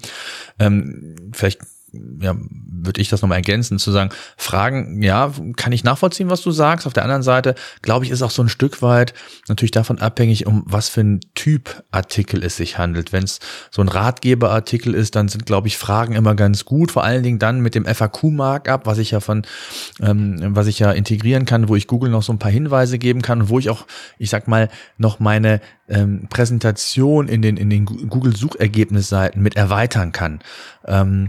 ähm, 0.58 1.16
vielleicht 1.32 1.60
ja, 1.94 2.36
würde 2.36 3.02
ich 3.02 3.10
das 3.10 3.22
nochmal 3.22 3.38
ergänzen, 3.38 3.80
zu 3.80 3.92
sagen, 3.92 4.12
Fragen, 4.38 5.02
ja, 5.02 5.32
kann 5.56 5.72
ich 5.72 5.84
nachvollziehen, 5.84 6.30
was 6.30 6.42
du 6.42 6.52
sagst. 6.52 6.88
Auf 6.88 6.94
der 6.94 7.04
anderen 7.04 7.24
Seite, 7.24 7.56
glaube 7.82 8.06
ich, 8.06 8.12
ist 8.12 8.22
auch 8.22 8.32
so 8.32 8.42
ein 8.42 8.50
Stück 8.50 8.82
weit 8.82 9.14
natürlich 9.48 9.72
davon 9.72 10.00
abhängig, 10.00 10.46
um 10.46 10.64
was 10.66 10.90
für 10.90 11.02
ein 11.02 11.20
Typ 11.36 11.84
Artikel 11.92 12.44
es 12.44 12.58
sich 12.58 12.78
handelt. 12.78 13.12
Wenn 13.12 13.24
es 13.24 13.40
so 13.72 13.82
ein 13.82 13.90
Ratgeberartikel 13.90 14.94
ist, 14.94 15.16
dann 15.16 15.28
sind, 15.28 15.46
glaube 15.46 15.68
ich, 15.68 15.78
Fragen 15.78 16.16
immer 16.16 16.36
ganz 16.36 16.66
gut. 16.66 16.92
Vor 16.92 17.04
allen 17.04 17.24
Dingen 17.24 17.40
dann 17.40 17.62
mit 17.62 17.76
dem 17.76 17.86
FAQ-Markup, 17.86 18.86
was 18.86 18.98
ich 18.98 19.12
ja 19.12 19.20
von, 19.20 19.44
ähm, 20.02 20.56
was 20.56 20.68
ich 20.68 20.80
ja 20.80 20.92
integrieren 20.92 21.46
kann, 21.46 21.70
wo 21.70 21.76
ich 21.76 21.88
Google 21.88 22.10
noch 22.10 22.24
so 22.24 22.34
ein 22.34 22.40
paar 22.40 22.52
Hinweise 22.52 22.98
geben 22.98 23.22
kann 23.22 23.42
und 23.42 23.50
wo 23.50 23.60
ich 23.60 23.70
auch, 23.70 23.86
ich 24.18 24.30
sag 24.30 24.48
mal, 24.48 24.70
noch 24.98 25.20
meine 25.20 25.62
ähm, 25.88 26.28
Präsentation 26.30 27.28
in 27.28 27.42
den, 27.42 27.58
in 27.58 27.70
den 27.70 27.86
Google-Suchergebnisseiten 27.86 29.42
mit 29.42 29.56
erweitern 29.56 30.12
kann. 30.12 30.40
Ähm, 30.86 31.28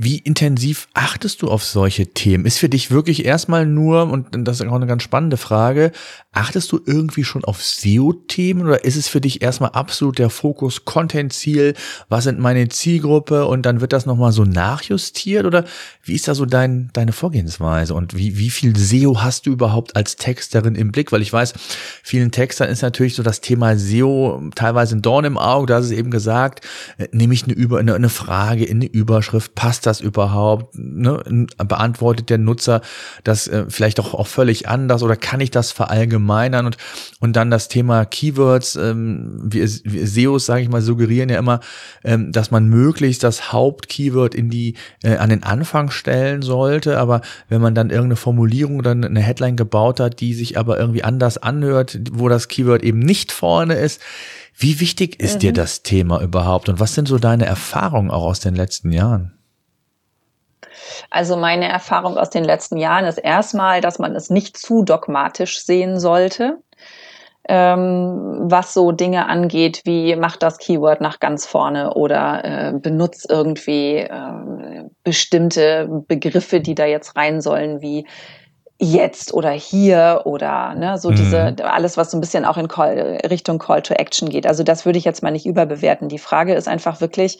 wie 0.00 0.18
intensiv 0.18 0.86
achtest 0.94 1.42
du 1.42 1.48
auf 1.48 1.64
solche 1.64 2.06
Themen? 2.06 2.46
Ist 2.46 2.58
für 2.58 2.68
dich 2.68 2.92
wirklich 2.92 3.24
erstmal 3.24 3.66
nur, 3.66 4.08
und 4.08 4.28
das 4.46 4.60
ist 4.60 4.68
auch 4.68 4.72
eine 4.72 4.86
ganz 4.86 5.02
spannende 5.02 5.36
Frage, 5.36 5.90
achtest 6.30 6.70
du 6.70 6.78
irgendwie 6.86 7.24
schon 7.24 7.44
auf 7.44 7.64
SEO-Themen 7.64 8.64
oder 8.64 8.84
ist 8.84 8.94
es 8.94 9.08
für 9.08 9.20
dich 9.20 9.42
erstmal 9.42 9.70
absolut 9.70 10.20
der 10.20 10.30
Fokus 10.30 10.84
Content-Ziel? 10.84 11.74
Was 12.08 12.22
sind 12.24 12.38
meine 12.38 12.68
Zielgruppe? 12.68 13.46
Und 13.46 13.66
dann 13.66 13.80
wird 13.80 13.92
das 13.92 14.06
nochmal 14.06 14.30
so 14.30 14.44
nachjustiert 14.44 15.44
oder 15.44 15.64
wie 16.04 16.14
ist 16.14 16.28
da 16.28 16.36
so 16.36 16.46
dein, 16.46 16.90
deine 16.92 17.12
Vorgehensweise? 17.12 17.92
Und 17.92 18.16
wie, 18.16 18.38
wie 18.38 18.50
viel 18.50 18.76
SEO 18.76 19.20
hast 19.20 19.46
du 19.46 19.50
überhaupt 19.50 19.96
als 19.96 20.14
Texterin 20.14 20.76
im 20.76 20.92
Blick? 20.92 21.10
Weil 21.10 21.22
ich 21.22 21.32
weiß, 21.32 21.54
vielen 22.04 22.30
Textern 22.30 22.68
ist 22.68 22.82
natürlich 22.82 23.16
so 23.16 23.24
das 23.24 23.40
Thema 23.40 23.76
SEO 23.76 24.48
teilweise 24.54 24.94
ein 24.94 25.02
Dorn 25.02 25.24
im 25.24 25.38
Auge. 25.38 25.66
Da 25.66 25.78
hast 25.78 25.86
es 25.86 25.90
eben 25.90 26.12
gesagt, 26.12 26.64
äh, 26.98 27.08
nehme 27.10 27.34
ich 27.34 27.42
eine, 27.42 27.54
Über, 27.54 27.80
eine, 27.80 27.96
eine 27.96 28.10
Frage 28.10 28.64
in 28.64 28.76
eine 28.76 28.86
Überschrift, 28.86 29.56
passt 29.56 29.87
das 29.88 30.00
überhaupt? 30.00 30.78
Ne? 30.78 31.46
Beantwortet 31.56 32.30
der 32.30 32.38
Nutzer 32.38 32.82
das 33.24 33.48
äh, 33.48 33.64
vielleicht 33.68 33.98
auch, 33.98 34.14
auch 34.14 34.26
völlig 34.26 34.68
anders 34.68 35.02
oder 35.02 35.16
kann 35.16 35.40
ich 35.40 35.50
das 35.50 35.72
verallgemeinern? 35.72 36.66
Und, 36.66 36.76
und 37.20 37.34
dann 37.34 37.50
das 37.50 37.68
Thema 37.68 38.04
Keywords, 38.04 38.76
ähm, 38.76 39.40
wir, 39.42 39.68
wir 39.84 40.06
SEOs, 40.06 40.46
sage 40.46 40.62
ich 40.62 40.68
mal, 40.68 40.82
suggerieren 40.82 41.28
ja 41.28 41.38
immer, 41.38 41.60
ähm, 42.04 42.30
dass 42.30 42.50
man 42.50 42.68
möglichst 42.68 43.24
das 43.24 43.52
Hauptkeyword 43.52 44.34
in 44.34 44.50
die, 44.50 44.74
äh, 45.02 45.16
an 45.16 45.30
den 45.30 45.42
Anfang 45.42 45.90
stellen 45.90 46.42
sollte. 46.42 46.98
Aber 46.98 47.22
wenn 47.48 47.60
man 47.60 47.74
dann 47.74 47.90
irgendeine 47.90 48.16
Formulierung 48.16 48.78
oder 48.78 48.92
eine 48.92 49.20
Headline 49.20 49.56
gebaut 49.56 50.00
hat, 50.00 50.20
die 50.20 50.34
sich 50.34 50.58
aber 50.58 50.78
irgendwie 50.78 51.02
anders 51.02 51.38
anhört, 51.38 51.98
wo 52.12 52.28
das 52.28 52.48
Keyword 52.48 52.82
eben 52.82 53.00
nicht 53.00 53.32
vorne 53.32 53.74
ist, 53.74 54.00
wie 54.56 54.80
wichtig 54.80 55.20
ist 55.20 55.36
mhm. 55.36 55.40
dir 55.40 55.52
das 55.52 55.82
Thema 55.82 56.20
überhaupt 56.20 56.68
und 56.68 56.80
was 56.80 56.94
sind 56.94 57.06
so 57.06 57.18
deine 57.18 57.46
Erfahrungen 57.46 58.10
auch 58.10 58.24
aus 58.24 58.40
den 58.40 58.56
letzten 58.56 58.90
Jahren? 58.90 59.37
Also 61.10 61.36
meine 61.36 61.68
Erfahrung 61.68 62.16
aus 62.16 62.30
den 62.30 62.44
letzten 62.44 62.76
Jahren 62.76 63.04
ist 63.04 63.18
erstmal, 63.18 63.80
dass 63.80 63.98
man 63.98 64.14
es 64.14 64.30
nicht 64.30 64.56
zu 64.56 64.82
dogmatisch 64.82 65.64
sehen 65.64 65.98
sollte. 65.98 66.58
Ähm, 67.50 68.40
was 68.50 68.74
so 68.74 68.92
Dinge 68.92 69.26
angeht, 69.26 69.80
wie 69.84 70.14
macht 70.16 70.42
das 70.42 70.58
Keyword 70.58 71.00
nach 71.00 71.18
ganz 71.18 71.46
vorne 71.46 71.94
oder 71.94 72.44
äh, 72.44 72.72
benutzt 72.74 73.26
irgendwie 73.30 73.96
äh, 73.96 74.84
bestimmte 75.02 75.88
Begriffe, 76.08 76.60
die 76.60 76.74
da 76.74 76.84
jetzt 76.84 77.16
rein 77.16 77.40
sollen, 77.40 77.80
wie 77.80 78.06
jetzt 78.78 79.34
oder 79.34 79.50
hier 79.50 80.22
oder 80.24 80.74
ne, 80.74 80.98
so 80.98 81.10
mhm. 81.10 81.16
diese 81.16 81.56
alles, 81.64 81.96
was 81.96 82.10
so 82.10 82.16
ein 82.16 82.20
bisschen 82.20 82.44
auch 82.44 82.58
in 82.58 82.68
Call, 82.68 83.18
Richtung 83.28 83.58
Call 83.58 83.82
to 83.82 83.94
Action 83.94 84.28
geht. 84.28 84.46
Also 84.46 84.62
das 84.62 84.84
würde 84.84 84.98
ich 84.98 85.04
jetzt 85.04 85.22
mal 85.22 85.30
nicht 85.30 85.46
überbewerten. 85.46 86.08
Die 86.08 86.18
Frage 86.18 86.54
ist 86.54 86.68
einfach 86.68 87.00
wirklich, 87.00 87.38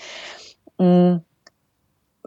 mh, 0.78 0.86
hm, 0.86 1.24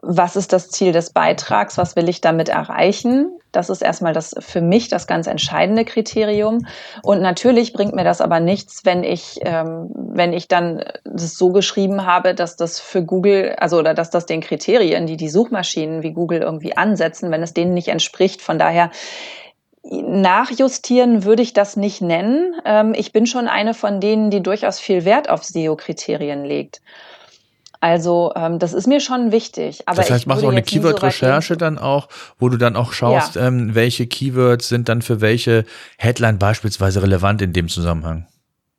was 0.02 0.36
ist 0.36 0.52
das 0.52 0.70
Ziel 0.70 0.92
des 0.92 1.12
Beitrags, 1.12 1.78
was 1.78 1.96
will 1.96 2.10
ich 2.10 2.22
damit 2.22 2.50
erreichen. 2.50 3.32
Das 3.52 3.70
ist 3.70 3.82
erstmal 3.82 4.14
das 4.14 4.34
für 4.40 4.62
mich 4.62 4.88
das 4.88 5.06
ganz 5.06 5.28
entscheidende 5.28 5.86
Kriterium. 5.86 6.66
Und 7.04 7.22
natürlich 7.22 7.74
bringt 7.74 7.94
mir 7.94 8.04
das 8.04 8.20
aber 8.20 8.40
nichts, 8.40 8.84
wenn 8.84 9.04
ich, 9.04 9.40
ähm, 9.44 9.92
wenn 9.94 10.34
ich 10.34 10.48
dann 10.48 10.84
das 11.04 11.36
so 11.38 11.52
geschrieben 11.52 12.06
habe, 12.06 12.34
dass 12.34 12.56
das 12.56 12.80
für 12.80 13.04
Google, 13.04 13.56
also 13.60 13.78
oder 13.78 13.94
dass 13.94 14.10
das 14.10 14.26
den 14.26 14.42
Kriterien, 14.42 15.06
die 15.06 15.18
die 15.18 15.30
Suchmaschinen 15.30 16.02
wie 16.02 16.14
Google 16.14 16.42
irgendwie 16.42 16.76
ansetzen, 16.76 17.30
wenn 17.30 17.44
es 17.44 17.54
denen 17.54 17.74
nicht 17.74 17.90
entspricht. 17.90 18.42
Von 18.42 18.58
daher 18.58 18.90
Nachjustieren 19.84 21.24
würde 21.24 21.42
ich 21.42 21.54
das 21.54 21.76
nicht 21.76 22.02
nennen. 22.02 22.54
Ähm, 22.66 22.94
ich 22.96 23.12
bin 23.12 23.26
schon 23.26 23.48
eine 23.48 23.74
von 23.74 24.00
denen, 24.00 24.30
die 24.30 24.44
durchaus 24.44 24.80
viel 24.80 25.06
Wert 25.06 25.28
auf 25.28 25.44
SEO-Kriterien 25.44 26.46
legt. 26.46 26.82
Also 27.82 28.32
ähm, 28.36 28.60
das 28.60 28.74
ist 28.74 28.88
mir 28.88 29.00
schon 29.00 29.32
wichtig. 29.32 29.82
Aber 29.88 29.98
das 29.98 30.12
heißt, 30.12 30.28
machst 30.28 30.44
du 30.44 30.48
auch 30.48 30.52
eine 30.52 30.62
Keyword-Recherche 30.62 31.56
so 31.56 31.58
dann 31.58 31.80
auch, 31.80 32.08
wo 32.38 32.48
du 32.48 32.58
dann 32.58 32.76
auch 32.76 32.94
schaust, 32.94 33.36
ja. 33.36 33.48
ähm, 33.48 33.74
welche 33.74 34.06
Keywords 34.06 34.70
sind 34.70 34.88
dann 34.88 35.02
für 35.02 35.20
welche 35.20 35.66
Headline 35.98 36.38
beispielsweise 36.38 37.02
relevant 37.02 37.42
in 37.42 37.54
dem 37.54 37.68
Zusammenhang. 37.68 38.28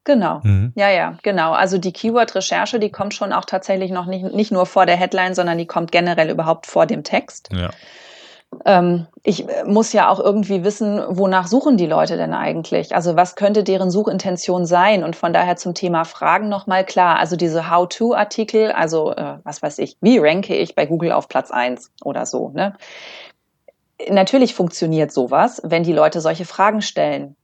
Genau, 0.04 0.40
mhm. 0.42 0.72
ja, 0.74 0.90
ja, 0.90 1.16
genau. 1.22 1.52
Also 1.52 1.78
die 1.78 1.92
Keyword-Recherche, 1.92 2.80
die 2.80 2.90
kommt 2.90 3.14
schon 3.14 3.32
auch 3.32 3.44
tatsächlich 3.44 3.90
noch 3.90 4.06
nicht, 4.06 4.24
nicht 4.34 4.50
nur 4.50 4.66
vor 4.66 4.86
der 4.86 4.96
Headline, 4.96 5.34
sondern 5.34 5.58
die 5.58 5.66
kommt 5.66 5.92
generell 5.92 6.30
überhaupt 6.30 6.66
vor 6.66 6.86
dem 6.86 7.04
Text. 7.04 7.50
Ja 7.52 7.70
ähm, 8.64 9.06
ich 9.22 9.48
äh, 9.48 9.64
muss 9.64 9.92
ja 9.92 10.08
auch 10.08 10.20
irgendwie 10.20 10.64
wissen, 10.64 11.02
wonach 11.08 11.46
suchen 11.46 11.76
die 11.76 11.86
Leute 11.86 12.16
denn 12.16 12.34
eigentlich? 12.34 12.94
Also 12.94 13.16
was 13.16 13.34
könnte 13.34 13.64
deren 13.64 13.90
Suchintention 13.90 14.66
sein? 14.66 15.04
Und 15.04 15.16
von 15.16 15.32
daher 15.32 15.56
zum 15.56 15.74
Thema 15.74 16.04
Fragen 16.04 16.48
nochmal 16.48 16.84
klar. 16.84 17.18
Also 17.18 17.36
diese 17.36 17.70
How-to-Artikel, 17.70 18.72
also 18.72 19.12
äh, 19.12 19.38
was 19.44 19.62
weiß 19.62 19.78
ich, 19.78 19.96
wie 20.00 20.18
ranke 20.18 20.54
ich 20.54 20.74
bei 20.74 20.86
Google 20.86 21.12
auf 21.12 21.28
Platz 21.28 21.50
eins 21.50 21.90
oder 22.04 22.26
so. 22.26 22.50
Ne? 22.50 22.74
Natürlich 24.08 24.54
funktioniert 24.54 25.12
sowas, 25.12 25.60
wenn 25.64 25.82
die 25.82 25.92
Leute 25.92 26.20
solche 26.20 26.44
Fragen 26.44 26.82
stellen. 26.82 27.36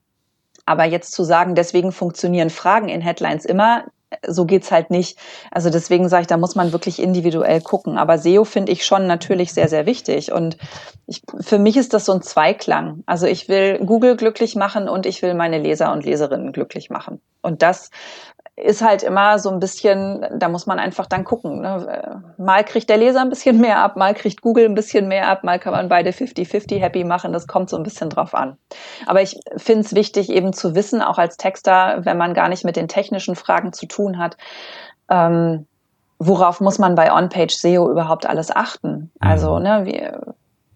Aber 0.67 0.85
jetzt 0.85 1.13
zu 1.13 1.25
sagen, 1.25 1.55
deswegen 1.55 1.93
funktionieren 1.93 2.51
Fragen 2.51 2.89
in 2.89 3.01
Headlines 3.01 3.45
immer, 3.47 3.85
so 4.27 4.47
geht's 4.47 4.71
halt 4.71 4.91
nicht. 4.91 5.19
Also 5.51 5.71
deswegen 5.71 6.09
sage 6.09 6.23
ich, 6.23 6.27
da 6.27 6.37
muss 6.37 6.55
man 6.55 6.73
wirklich 6.73 7.01
individuell 7.01 7.61
gucken. 7.61 7.99
Aber 7.99 8.19
SEO 8.19 8.45
finde 8.45 8.73
ich 8.73 8.85
schon 8.85 9.07
natürlich 9.07 9.53
sehr, 9.53 9.69
sehr 9.69 9.87
wichtig. 9.87 10.33
Und 10.33 10.57
ich, 11.07 11.23
für 11.41 11.59
mich 11.59 11.77
ist 11.77 11.95
das 11.95 12.05
so 12.05 12.13
ein 12.13 12.23
Zweiklang. 12.23 13.03
Also 13.07 13.27
ich 13.27 13.49
will 13.49 13.79
Google 13.85 14.17
glücklich 14.17 14.57
machen 14.57 14.89
und 14.89 15.07
ich 15.07 15.23
will 15.23 15.35
meine 15.35 15.59
Leser 15.59 15.93
und 15.93 16.05
Leserinnen 16.05 16.53
glücklich 16.53 16.91
machen. 16.91 17.21
Und 17.43 17.63
das 17.63 17.91
ist 18.63 18.83
halt 18.83 19.03
immer 19.03 19.39
so 19.39 19.51
ein 19.51 19.61
bisschen, 19.61 20.27
da 20.37 20.49
muss 20.49 20.67
man 20.67 20.79
einfach 20.79 21.07
dann 21.07 21.25
gucken. 21.25 21.61
Ne? 21.61 22.23
Mal 22.39 22.65
kriegt 22.65 22.91
der 22.91 22.97
Leser 22.97 23.21
ein 23.21 23.29
bisschen 23.29 23.61
mehr 23.61 23.79
ab, 23.79 23.97
mal 23.97 24.15
kriegt 24.15 24.43
Google 24.43 24.65
ein 24.65 24.75
bisschen 24.75 25.09
mehr 25.09 25.29
ab, 25.29 25.45
mal 25.45 25.59
kann 25.59 25.73
man 25.73 25.89
beide 25.89 26.11
50-50 26.11 26.79
happy 26.79 27.05
machen. 27.05 27.33
Das 27.33 27.47
kommt 27.47 27.71
so 27.71 27.77
ein 27.77 27.83
bisschen 27.83 28.11
drauf 28.11 28.35
an. 28.35 28.57
Aber 29.07 29.23
ich 29.23 29.39
finde 29.57 29.83
es 29.83 29.95
wichtig, 29.95 30.31
eben 30.31 30.53
zu 30.53 30.75
wissen, 30.75 31.03
auch 31.03 31.19
als 31.19 31.37
Texter, 31.37 32.05
wenn 32.05 32.17
man 32.17 32.35
gar 32.35 32.49
nicht 32.49 32.65
mit 32.65 32.77
den 32.77 32.89
technischen 32.89 33.37
Fragen 33.37 33.73
zu 33.73 33.87
tun 33.87 34.19
hat, 34.19 34.37
ähm, 35.09 35.67
worauf 36.19 36.61
muss 36.61 36.79
man 36.79 36.95
bei 36.95 37.13
On-Page 37.13 37.55
SEO 37.55 37.91
überhaupt 37.91 38.27
alles 38.27 38.55
achten? 38.55 39.13
Also, 39.21 39.57
mhm. 39.57 39.63
ne, 39.63 39.81
wie, 39.85 40.11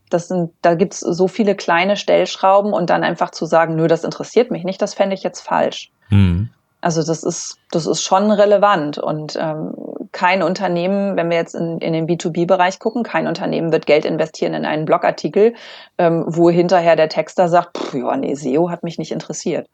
das 0.09 0.29
sind, 0.29 0.53
da 0.63 0.75
gibt's 0.75 1.01
so 1.01 1.27
viele 1.27 1.57
kleine 1.57 1.97
Stellschrauben 1.97 2.73
und 2.73 2.91
dann 2.91 3.03
einfach 3.03 3.31
zu 3.31 3.47
sagen, 3.47 3.75
nö, 3.75 3.89
das 3.89 4.05
interessiert 4.05 4.51
mich 4.51 4.65
nicht, 4.65 4.81
das 4.81 4.95
fände 4.95 5.15
ich 5.15 5.23
jetzt 5.23 5.41
falsch. 5.41 5.91
Mhm. 6.11 6.51
Also 6.83 7.03
das 7.03 7.23
ist, 7.23 7.59
das 7.71 7.87
ist 7.87 8.03
schon 8.03 8.31
relevant 8.31 8.99
und 8.99 9.39
ähm, 9.41 9.73
kein 10.11 10.43
Unternehmen, 10.43 11.17
wenn 11.17 11.31
wir 11.31 11.37
jetzt 11.37 11.55
in, 11.55 11.79
in 11.79 11.93
den 11.93 12.07
B2B-Bereich 12.07 12.81
gucken, 12.81 13.05
kein 13.05 13.29
Unternehmen 13.29 13.73
wird 13.73 13.87
Geld 13.87 14.05
investieren 14.05 14.53
in 14.53 14.67
einen 14.67 14.85
Blogartikel, 14.85 15.55
ähm, 15.97 16.25
wo 16.27 16.51
hinterher 16.51 16.97
der 16.97 17.09
Texter 17.09 17.49
sagt, 17.49 17.79
pff, 17.79 17.95
ja, 17.95 18.17
nee, 18.17 18.35
SEO 18.35 18.69
hat 18.69 18.83
mich 18.83 18.99
nicht 18.99 19.13
interessiert. 19.13 19.69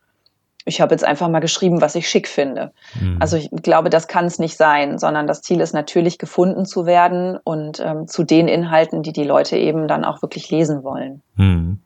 Ich 0.67 0.83
habe 0.83 0.93
jetzt 0.93 1.05
einfach 1.05 1.29
mal 1.29 1.41
geschrieben, 1.41 1.81
was 1.81 1.95
ich 1.95 2.09
schick 2.11 2.29
finde. 2.29 2.73
Mhm. 3.01 3.17
Also 3.21 3.39
ich 3.39 3.49
glaube, 3.51 3.89
das 3.89 4.07
kann 4.07 4.27
es 4.27 4.39
nicht 4.39 4.59
sein, 4.59 4.99
sondern 4.99 5.27
das 5.27 5.41
Ziel 5.41 5.63
ist 5.63 5.73
natürlich 5.73 6.19
gefunden 6.19 6.67
zu 6.67 6.85
werden 6.85 7.39
und 7.43 7.81
ähm, 7.81 8.07
zu 8.07 8.23
den 8.23 8.49
Inhalten, 8.49 9.03
die 9.03 9.15
die 9.15 9.25
Leute 9.25 9.57
eben 9.57 9.89
dann 9.89 10.05
auch 10.05 10.21
wirklich 10.21 10.51
lesen 10.51 10.85
wollen. 10.85 11.23
Mhm. 11.37 11.81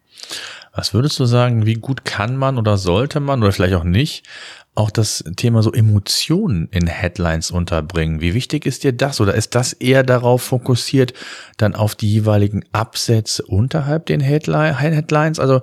Was 0.74 0.94
würdest 0.94 1.18
du 1.20 1.26
sagen, 1.26 1.66
wie 1.66 1.74
gut 1.74 2.04
kann 2.04 2.36
man 2.36 2.58
oder 2.58 2.78
sollte 2.78 3.20
man 3.20 3.42
oder 3.42 3.52
vielleicht 3.52 3.74
auch 3.74 3.84
nicht 3.84 4.26
auch 4.74 4.90
das 4.90 5.22
Thema 5.36 5.62
so 5.62 5.72
Emotionen 5.72 6.68
in 6.70 6.86
Headlines 6.86 7.50
unterbringen. 7.50 8.20
Wie 8.20 8.34
wichtig 8.34 8.64
ist 8.64 8.84
dir 8.84 8.92
das? 8.92 9.20
Oder 9.20 9.34
ist 9.34 9.54
das 9.54 9.74
eher 9.74 10.02
darauf 10.02 10.42
fokussiert, 10.42 11.12
dann 11.58 11.74
auf 11.74 11.94
die 11.94 12.10
jeweiligen 12.10 12.64
Absätze 12.72 13.44
unterhalb 13.44 14.06
den 14.06 14.20
Headlines? 14.20 15.38
Also 15.38 15.60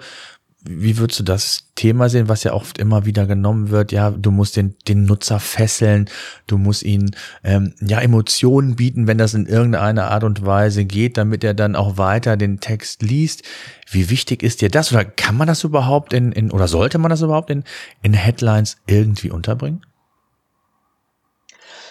wie 0.61 0.97
würdest 0.97 1.21
du 1.21 1.23
das 1.23 1.68
Thema 1.79 2.09
sehen, 2.09 2.27
was 2.27 2.43
ja 2.43 2.51
oft 2.51 2.77
immer 2.77 3.05
wieder 3.05 3.25
genommen 3.25 3.69
wird? 3.69 3.93
Ja, 3.93 4.11
du 4.11 4.31
musst 4.31 4.57
den, 4.57 4.75
den 4.89 5.05
Nutzer 5.05 5.39
fesseln, 5.39 6.09
du 6.45 6.57
musst 6.57 6.83
ihn 6.83 7.15
ähm, 7.41 7.73
ja 7.79 8.01
Emotionen 8.01 8.75
bieten, 8.75 9.07
wenn 9.07 9.17
das 9.17 9.33
in 9.33 9.45
irgendeiner 9.45 10.11
Art 10.11 10.25
und 10.25 10.45
Weise 10.45 10.83
geht, 10.83 11.15
damit 11.15 11.41
er 11.45 11.53
dann 11.53 11.77
auch 11.77 11.97
weiter 11.97 12.35
den 12.35 12.59
Text 12.59 13.01
liest. 13.01 13.43
Wie 13.89 14.09
wichtig 14.09 14.43
ist 14.43 14.59
dir 14.59 14.67
das? 14.67 14.91
Oder 14.91 15.05
kann 15.05 15.37
man 15.37 15.47
das 15.47 15.63
überhaupt 15.63 16.11
in, 16.11 16.33
in 16.33 16.51
oder 16.51 16.67
sollte 16.67 16.97
man 16.97 17.11
das 17.11 17.21
überhaupt 17.21 17.49
in, 17.49 17.63
in 18.01 18.13
Headlines 18.13 18.75
irgendwie 18.85 19.31
unterbringen? 19.31 19.85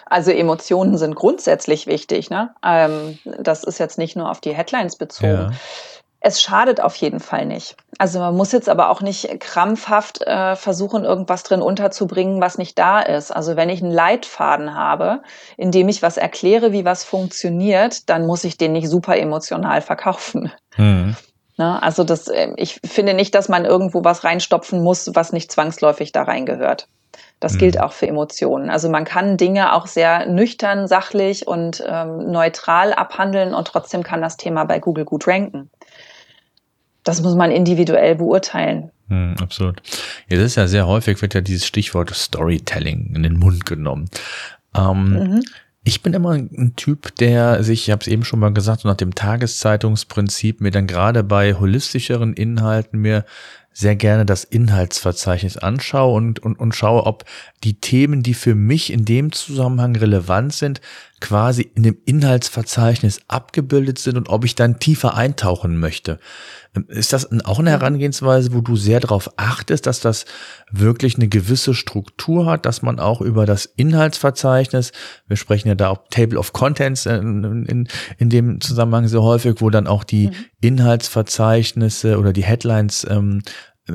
Also 0.05 0.33
Emotionen 0.33 0.98
sind 0.98 1.14
grundsätzlich 1.14 1.87
wichtig. 1.87 2.29
Ne? 2.29 2.55
Ähm, 2.62 3.18
das 3.24 3.64
ist 3.64 3.79
jetzt 3.79 3.96
nicht 3.96 4.16
nur 4.16 4.31
auf 4.31 4.42
die 4.42 4.55
Headlines 4.55 4.96
bezogen. 4.96 5.33
Ja. 5.33 5.53
Es 6.20 6.42
schadet 6.42 6.81
auf 6.81 6.96
jeden 6.96 7.20
Fall 7.20 7.46
nicht. 7.46 7.76
Also 7.98 8.18
man 8.18 8.37
muss 8.37 8.50
jetzt 8.50 8.68
aber 8.68 8.90
auch 8.90 9.00
nicht 9.02 9.38
krampfhaft 9.40 10.20
äh, 10.22 10.57
versuchen, 10.57 11.04
irgendwas 11.04 11.44
drin 11.44 11.62
unterzubringen, 11.62 12.40
was 12.40 12.59
nicht 12.59 12.76
da 12.78 13.00
ist. 13.00 13.31
Also 13.31 13.54
wenn 13.57 13.68
ich 13.68 13.83
einen 13.83 13.92
Leitfaden 13.92 14.74
habe, 14.74 15.22
in 15.57 15.70
dem 15.70 15.88
ich 15.88 16.02
was 16.02 16.16
erkläre, 16.16 16.72
wie 16.72 16.85
was 16.85 17.04
funktioniert, 17.04 18.09
dann 18.11 18.26
muss 18.26 18.42
ich 18.42 18.57
den 18.57 18.72
nicht 18.72 18.88
super 18.88 19.16
emotional 19.16 19.81
verkaufen. 19.81 20.50
Mhm. 20.76 21.16
Na, 21.57 21.81
also 21.81 22.04
das, 22.04 22.28
äh, 22.28 22.52
ich 22.57 22.81
finde 22.85 23.14
nicht, 23.14 23.35
dass 23.35 23.48
man 23.48 23.64
irgendwo 23.64 24.02
was 24.04 24.24
reinstopfen 24.24 24.83
muss, 24.83 25.11
was 25.14 25.33
nicht 25.33 25.52
zwangsläufig 25.52 26.12
da 26.12 26.22
reingehört. 26.22 26.88
Das 27.40 27.54
mhm. 27.54 27.59
gilt 27.59 27.81
auch 27.81 27.92
für 27.92 28.07
Emotionen. 28.07 28.70
Also 28.70 28.88
man 28.88 29.04
kann 29.04 29.37
Dinge 29.37 29.72
auch 29.72 29.87
sehr 29.87 30.26
nüchtern, 30.26 30.87
sachlich 30.88 31.46
und 31.46 31.83
ähm, 31.87 32.31
neutral 32.31 32.92
abhandeln 32.92 33.54
und 33.54 33.66
trotzdem 33.68 34.02
kann 34.02 34.22
das 34.22 34.37
Thema 34.37 34.64
bei 34.64 34.78
Google 34.78 35.04
gut 35.04 35.26
ranken. 35.26 35.70
Das 37.08 37.22
muss 37.22 37.34
man 37.34 37.50
individuell 37.50 38.16
beurteilen. 38.16 38.90
Mhm, 39.08 39.36
absolut. 39.40 39.80
Ja, 40.28 40.36
das 40.36 40.48
ist 40.48 40.56
ja 40.56 40.68
sehr 40.68 40.86
häufig, 40.86 41.22
wird 41.22 41.32
ja 41.32 41.40
dieses 41.40 41.66
Stichwort 41.66 42.14
Storytelling 42.14 43.14
in 43.14 43.22
den 43.22 43.38
Mund 43.38 43.64
genommen. 43.64 44.10
Ähm, 44.76 45.12
mhm. 45.12 45.42
Ich 45.84 46.02
bin 46.02 46.12
immer 46.12 46.32
ein 46.32 46.74
Typ, 46.76 47.16
der 47.16 47.62
sich, 47.62 47.88
ich 47.88 47.90
habe 47.92 48.02
es 48.02 48.08
eben 48.08 48.26
schon 48.26 48.40
mal 48.40 48.52
gesagt, 48.52 48.84
nach 48.84 48.96
dem 48.96 49.14
Tageszeitungsprinzip 49.14 50.60
mir 50.60 50.70
dann 50.70 50.86
gerade 50.86 51.24
bei 51.24 51.54
holistischeren 51.54 52.34
Inhalten 52.34 53.00
mir 53.00 53.24
sehr 53.72 53.96
gerne 53.96 54.26
das 54.26 54.44
Inhaltsverzeichnis 54.44 55.56
anschaue 55.56 56.14
und, 56.14 56.40
und, 56.40 56.60
und 56.60 56.74
schaue, 56.74 57.06
ob 57.06 57.24
die 57.64 57.80
Themen, 57.80 58.22
die 58.22 58.34
für 58.34 58.54
mich 58.54 58.92
in 58.92 59.06
dem 59.06 59.32
Zusammenhang 59.32 59.96
relevant 59.96 60.52
sind, 60.52 60.82
quasi 61.20 61.70
in 61.74 61.83
dem 61.83 61.98
Inhaltsverzeichnis 62.04 63.20
abgebildet 63.28 63.98
sind 63.98 64.16
und 64.16 64.28
ob 64.28 64.44
ich 64.44 64.54
dann 64.54 64.78
tiefer 64.78 65.14
eintauchen 65.14 65.78
möchte. 65.78 66.18
Ähm, 66.74 66.85
ist 66.88 67.12
das 67.12 67.28
auch 67.44 67.59
eine 67.59 67.70
Herangehensweise, 67.70 68.52
wo 68.52 68.61
du 68.61 68.76
sehr 68.76 69.00
darauf 69.00 69.31
achtest, 69.37 69.87
dass 69.87 70.00
das 70.00 70.26
wirklich 70.70 71.16
eine 71.16 71.28
gewisse 71.28 71.74
Struktur 71.74 72.46
hat, 72.46 72.66
dass 72.66 72.83
man 72.83 73.00
auch 73.00 73.20
über 73.20 73.46
das 73.46 73.66
Inhaltsverzeichnis, 73.66 74.92
wir 75.26 75.37
sprechen 75.37 75.68
ja 75.68 75.74
da 75.74 75.88
auch 75.88 76.09
Table 76.11 76.38
of 76.38 76.52
Contents 76.52 77.07
in, 77.07 77.66
in, 77.66 77.88
in 78.18 78.31
dem 78.31 78.61
Zusammenhang 78.61 79.09
sehr 79.09 79.22
häufig, 79.22 79.57
wo 79.59 79.70
dann 79.70 79.87
auch 79.87 80.04
die 80.04 80.28
mhm. 80.28 80.35
Inhaltsverzeichnisse 80.61 82.18
oder 82.18 82.33
die 82.33 82.44
Headlines 82.44 83.07
ähm, 83.09 83.42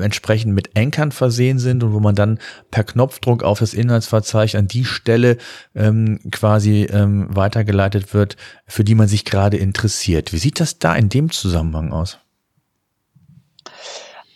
entsprechend 0.02 0.54
mit 0.54 0.76
Ankern 0.76 1.12
versehen 1.12 1.58
sind 1.58 1.82
und 1.82 1.92
wo 1.92 2.00
man 2.00 2.14
dann 2.14 2.38
per 2.70 2.84
Knopfdruck 2.84 3.42
auf 3.42 3.58
das 3.58 3.74
Inhaltsverzeichnis 3.74 4.58
an 4.58 4.68
die 4.68 4.84
Stelle 4.84 5.36
ähm, 5.74 6.20
quasi 6.30 6.84
ähm, 6.84 7.26
weitergeleitet 7.30 8.14
wird, 8.14 8.36
für 8.66 8.84
die 8.84 8.94
man 8.94 9.08
sich 9.08 9.24
gerade 9.24 9.56
interessiert. 9.56 10.32
Wie 10.32 10.38
sieht 10.38 10.60
das 10.60 10.78
da 10.78 10.94
in 10.94 11.08
dem 11.08 11.30
Zusammenhang 11.30 11.92
aus? 11.92 12.18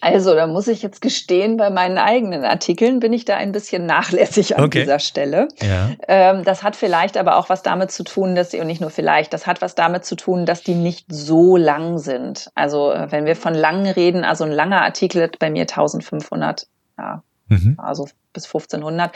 Also, 0.01 0.35
da 0.35 0.47
muss 0.47 0.69
ich 0.69 0.83
jetzt 0.83 1.01
gestehen, 1.01 1.57
bei 1.57 1.71
meinen 1.71 1.99
eigenen 1.99 2.45
Artikeln 2.45 3.01
bin 3.01 3.13
ich 3.13 3.25
da 3.25 3.37
ein 3.37 3.53
bisschen 3.53 3.85
nachlässig 3.87 4.57
an 4.57 4.65
okay. 4.65 4.81
dieser 4.81 5.01
Stelle. 5.01 5.49
Ja. 5.61 5.91
Ähm, 6.07 6.45
das 6.45 6.63
hat 6.63 6.77
vielleicht 6.77 7.17
aber 7.17 7.37
auch 7.37 7.49
was 7.49 7.63
damit 7.63 7.91
zu 7.91 8.05
tun, 8.05 8.35
dass 8.35 8.53
sie, 8.53 8.61
und 8.61 8.69
nicht 8.69 8.81
nur 8.81 8.91
vielleicht, 8.91 9.33
das 9.33 9.47
hat 9.47 9.61
was 9.61 9.75
damit 9.75 10.05
zu 10.05 10.15
tun, 10.15 10.47
dass 10.47 10.63
die 10.63 10.75
nicht 10.75 11.07
so 11.09 11.57
lang 11.57 11.99
sind. 11.99 12.51
Also, 12.55 12.93
äh, 12.93 13.11
wenn 13.11 13.25
wir 13.25 13.35
von 13.35 13.55
langen 13.55 13.87
reden, 13.87 14.25
also 14.25 14.45
ein 14.45 14.53
langer 14.53 14.83
Artikel 14.83 15.23
hat 15.23 15.39
bei 15.39 15.51
mir 15.51 15.63
1500, 15.63 16.69
ja, 16.97 17.23
mhm. 17.49 17.75
also 17.79 18.09
bis 18.33 18.45
1500. 18.45 19.11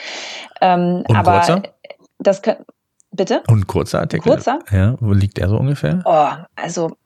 Ähm, 0.60 1.04
und 1.06 1.16
aber 1.16 1.38
kurzer? 1.38 1.62
das 2.18 2.42
kann, 2.42 2.56
bitte? 3.12 3.42
Und 3.46 3.68
kurzer 3.68 4.00
Artikel? 4.00 4.32
Kurzer? 4.32 4.58
Ja, 4.72 4.96
wo 5.00 5.12
liegt 5.12 5.36
der 5.38 5.48
so 5.48 5.56
ungefähr? 5.56 6.02
Oh, 6.04 6.28
also, 6.56 6.96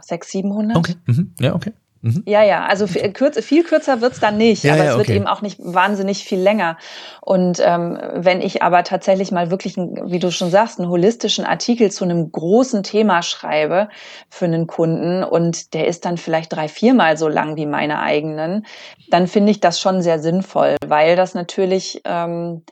600, 0.00 0.24
700. 0.24 0.76
Okay, 0.76 0.94
mhm. 1.06 1.34
ja, 1.38 1.54
okay. 1.54 1.72
Mhm. 2.02 2.22
Ja, 2.26 2.42
ja, 2.42 2.66
also 2.66 2.86
viel, 2.86 3.12
kürzer, 3.12 3.42
viel 3.42 3.64
kürzer 3.64 4.00
wird's 4.00 4.20
dann 4.20 4.36
nicht, 4.36 4.64
ja, 4.64 4.74
aber 4.74 4.84
ja, 4.84 4.90
es 4.92 4.98
wird 4.98 5.10
eben 5.10 5.26
auch 5.26 5.42
nicht 5.42 5.58
wahnsinnig 5.62 6.24
viel 6.24 6.38
länger. 6.38 6.76
Und 7.20 7.60
ähm, 7.64 7.98
wenn 8.14 8.40
ich 8.40 8.62
aber 8.62 8.84
tatsächlich 8.84 9.32
mal 9.32 9.50
wirklich, 9.50 9.76
ein, 9.76 10.10
wie 10.10 10.18
du 10.18 10.30
schon 10.30 10.50
sagst, 10.50 10.78
einen 10.78 10.88
holistischen 10.88 11.44
Artikel 11.44 11.90
zu 11.90 12.04
einem 12.04 12.30
großen 12.30 12.82
Thema 12.82 13.22
schreibe 13.22 13.88
für 14.28 14.44
einen 14.44 14.66
Kunden 14.66 15.24
und 15.24 15.74
der 15.74 15.86
ist 15.86 16.04
dann 16.04 16.16
vielleicht 16.18 16.52
drei, 16.52 16.68
viermal 16.68 17.16
so 17.16 17.28
lang 17.28 17.56
wie 17.56 17.66
meine 17.66 18.00
eigenen, 18.00 18.66
dann 19.10 19.26
finde 19.26 19.50
ich 19.50 19.60
das 19.60 19.80
schon 19.80 20.02
sehr 20.02 20.18
sinnvoll, 20.18 20.76
weil 20.86 21.16
das 21.16 21.34
natürlich 21.34 22.02
ähm, 22.04 22.62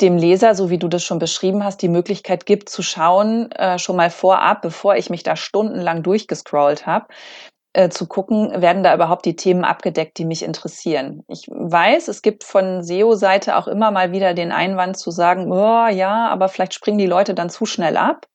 dem 0.00 0.16
Leser, 0.16 0.54
so 0.54 0.70
wie 0.70 0.78
du 0.78 0.88
das 0.88 1.04
schon 1.04 1.18
beschrieben 1.18 1.62
hast, 1.62 1.82
die 1.82 1.88
Möglichkeit 1.88 2.46
gibt 2.46 2.68
zu 2.68 2.82
schauen, 2.82 3.50
äh, 3.52 3.78
schon 3.78 3.96
mal 3.96 4.10
vorab, 4.10 4.62
bevor 4.62 4.96
ich 4.96 5.10
mich 5.10 5.22
da 5.22 5.36
stundenlang 5.36 6.02
durchgescrollt 6.02 6.86
habe, 6.86 7.06
äh, 7.74 7.88
zu 7.88 8.06
gucken, 8.06 8.62
werden 8.62 8.82
da 8.84 8.94
überhaupt 8.94 9.26
die 9.26 9.36
Themen 9.36 9.64
abgedeckt, 9.64 10.16
die 10.18 10.24
mich 10.24 10.42
interessieren. 10.42 11.24
Ich 11.28 11.48
weiß, 11.48 12.06
es 12.08 12.22
gibt 12.22 12.44
von 12.44 12.84
SEO-Seite 12.84 13.56
auch 13.56 13.66
immer 13.66 13.90
mal 13.90 14.12
wieder 14.12 14.32
den 14.32 14.52
Einwand 14.52 14.96
zu 14.96 15.10
sagen, 15.10 15.50
oh, 15.50 15.88
ja, 15.88 16.28
aber 16.28 16.48
vielleicht 16.48 16.72
springen 16.72 16.98
die 16.98 17.06
Leute 17.06 17.34
dann 17.34 17.50
zu 17.50 17.66
schnell 17.66 17.96
ab, 17.96 18.28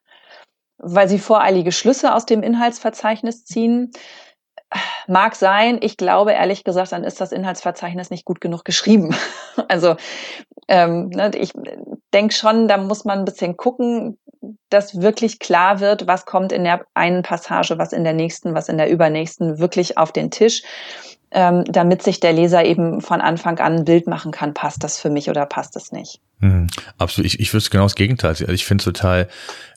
weil 0.78 1.08
sie 1.08 1.20
voreilige 1.20 1.72
Schlüsse 1.72 2.14
aus 2.14 2.26
dem 2.26 2.44
Inhaltsverzeichnis 2.44 3.46
ziehen. 3.46 3.92
Mag 5.08 5.36
sein, 5.36 5.80
ich 5.82 5.98
glaube 5.98 6.34
ehrlich 6.34 6.64
gesagt, 6.64 6.92
dann 6.92 7.04
ist 7.04 7.20
das 7.20 7.32
Inhaltsverzeichnis 7.32 8.12
nicht 8.12 8.26
gut 8.26 8.40
genug 8.40 8.64
geschrieben. 8.64 9.16
also 9.68 9.96
ähm, 10.68 11.10
ne, 11.10 11.32
ich 11.36 11.54
denke 12.14 12.34
schon, 12.34 12.68
da 12.68 12.78
muss 12.78 13.06
man 13.06 13.20
ein 13.20 13.26
bisschen 13.26 13.58
gucken, 13.58 14.20
dass 14.70 15.02
wirklich 15.02 15.40
klar 15.40 15.80
wird, 15.80 16.08
was 16.08 16.26
kommt 16.26 16.52
in 16.52 16.64
der 16.64 16.86
einen 16.94 17.24
Passage, 17.24 17.78
was 17.78 17.92
in 17.92 18.04
der 18.04 18.14
nächsten, 18.14 18.54
was 18.54 18.70
in 18.70 18.78
der 18.78 18.90
übernächsten 18.90 19.60
wirklich 19.60 19.98
auf 19.98 20.12
den 20.12 20.30
Tisch 20.30 20.64
ähm, 21.32 21.64
damit 21.66 22.02
sich 22.02 22.20
der 22.20 22.34
Leser 22.34 22.66
eben 22.66 23.02
von 23.02 23.22
Anfang 23.22 23.60
an 23.60 23.78
ein 23.78 23.86
Bild 23.86 24.08
machen 24.08 24.32
kann, 24.32 24.54
passt 24.54 24.84
das 24.84 25.00
für 25.00 25.10
mich 25.10 25.30
oder 25.30 25.46
passt 25.46 25.76
es 25.76 25.92
nicht. 25.92 26.22
Mhm, 26.42 26.68
absolut, 26.98 27.26
ich, 27.26 27.40
ich 27.42 27.54
wüsste 27.54 27.70
genau 27.70 27.84
das 27.84 27.96
Gegenteil. 27.96 28.30
Also 28.30 28.48
ich 28.48 28.66
finde 28.66 28.82
es 28.82 28.86
total 28.86 29.28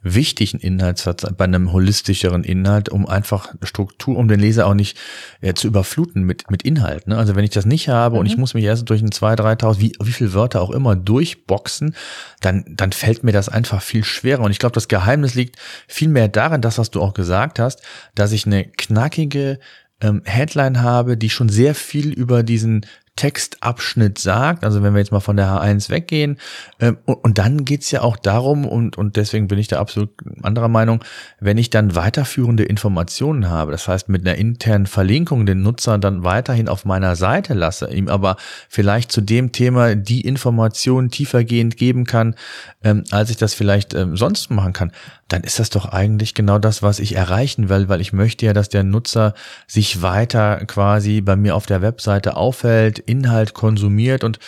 wichtig, 0.02 0.54
ein 0.54 0.60
Inhaltsverzeichnis 0.60 1.36
bei 1.36 1.44
einem 1.44 1.72
holistischeren 1.72 2.44
Inhalt, 2.44 2.88
um 2.88 3.06
einfach 3.08 3.52
Struktur, 3.62 4.16
um 4.16 4.28
den 4.28 4.38
Leser 4.38 4.68
auch 4.68 4.74
nicht 4.74 4.96
äh, 5.40 5.54
zu 5.54 5.66
überfluten 5.66 6.22
mit, 6.22 6.50
mit 6.52 6.62
Inhalt. 6.62 7.08
Ne? 7.08 7.18
Also 7.18 7.34
wenn 7.34 7.42
ich 7.42 7.50
das 7.50 7.66
nicht 7.66 7.88
habe 7.88 8.14
mhm. 8.14 8.20
und 8.20 8.26
ich 8.26 8.36
mhm. 8.36 8.40
muss 8.40 8.54
mich 8.54 8.64
erst 8.64 8.88
durch 8.88 9.02
ein 9.02 9.10
2.000, 9.10 9.58
3.000, 9.58 9.80
wie, 9.80 9.92
wie 10.00 10.12
viele 10.12 10.34
Wörter 10.34 10.62
auch 10.62 10.70
immer 10.70 10.94
durchboxen, 10.94 11.96
dann, 12.40 12.64
dann 12.68 12.92
fällt 12.92 13.24
mir 13.24 13.32
das 13.32 13.48
einfach 13.48 13.82
viel 13.82 14.04
schwerer. 14.04 14.42
Und 14.42 14.52
ich 14.52 14.60
glaube, 14.60 14.74
das 14.74 14.86
Geheimnis 14.86 15.34
liegt 15.34 15.56
viel 15.88 16.08
mehr 16.08 16.28
darin, 16.28 16.60
das, 16.60 16.78
was 16.78 16.92
du 16.92 17.02
auch 17.02 17.12
gesagt 17.12 17.58
hast, 17.58 17.82
dass 18.14 18.30
ich 18.30 18.46
eine 18.46 18.64
knackige, 18.64 19.58
ähm, 20.02 20.22
Headline 20.24 20.82
habe, 20.82 21.16
die 21.16 21.30
schon 21.30 21.48
sehr 21.48 21.74
viel 21.74 22.12
über 22.12 22.42
diesen 22.42 22.84
Textabschnitt 23.14 24.18
sagt, 24.18 24.64
also 24.64 24.82
wenn 24.82 24.94
wir 24.94 25.00
jetzt 25.00 25.12
mal 25.12 25.20
von 25.20 25.36
der 25.36 25.46
H1 25.46 25.90
weggehen, 25.90 26.38
ähm, 26.80 26.96
und, 27.04 27.16
und, 27.16 27.38
dann 27.38 27.66
geht's 27.66 27.90
ja 27.90 28.00
auch 28.00 28.16
darum, 28.16 28.66
und, 28.66 28.96
und 28.96 29.16
deswegen 29.16 29.48
bin 29.48 29.58
ich 29.58 29.68
da 29.68 29.78
absolut 29.80 30.10
anderer 30.42 30.68
Meinung, 30.68 31.04
wenn 31.38 31.58
ich 31.58 31.68
dann 31.68 31.94
weiterführende 31.94 32.64
Informationen 32.64 33.50
habe, 33.50 33.70
das 33.70 33.86
heißt 33.86 34.08
mit 34.08 34.26
einer 34.26 34.36
internen 34.36 34.86
Verlinkung 34.86 35.44
den 35.44 35.62
Nutzer 35.62 35.98
dann 35.98 36.24
weiterhin 36.24 36.68
auf 36.68 36.86
meiner 36.86 37.14
Seite 37.14 37.52
lasse, 37.52 37.92
ihm 37.92 38.08
aber 38.08 38.36
vielleicht 38.70 39.12
zu 39.12 39.20
dem 39.20 39.52
Thema 39.52 39.94
die 39.94 40.22
Informationen 40.22 41.10
tiefergehend 41.10 41.76
geben 41.76 42.06
kann, 42.06 42.34
ähm, 42.82 43.04
als 43.10 43.28
ich 43.28 43.36
das 43.36 43.52
vielleicht 43.52 43.92
ähm, 43.92 44.16
sonst 44.16 44.50
machen 44.50 44.72
kann, 44.72 44.90
dann 45.32 45.42
ist 45.42 45.58
das 45.58 45.70
doch 45.70 45.86
eigentlich 45.86 46.34
genau 46.34 46.58
das, 46.58 46.82
was 46.82 46.98
ich 46.98 47.16
erreichen 47.16 47.68
will, 47.68 47.88
weil 47.88 48.00
ich 48.00 48.12
möchte 48.12 48.46
ja, 48.46 48.52
dass 48.52 48.68
der 48.68 48.84
Nutzer 48.84 49.34
sich 49.66 50.02
weiter 50.02 50.64
quasi 50.66 51.20
bei 51.20 51.36
mir 51.36 51.56
auf 51.56 51.66
der 51.66 51.82
Webseite 51.82 52.36
aufhält, 52.36 52.98
Inhalt 52.98 53.54
konsumiert 53.54 54.24
und 54.24 54.38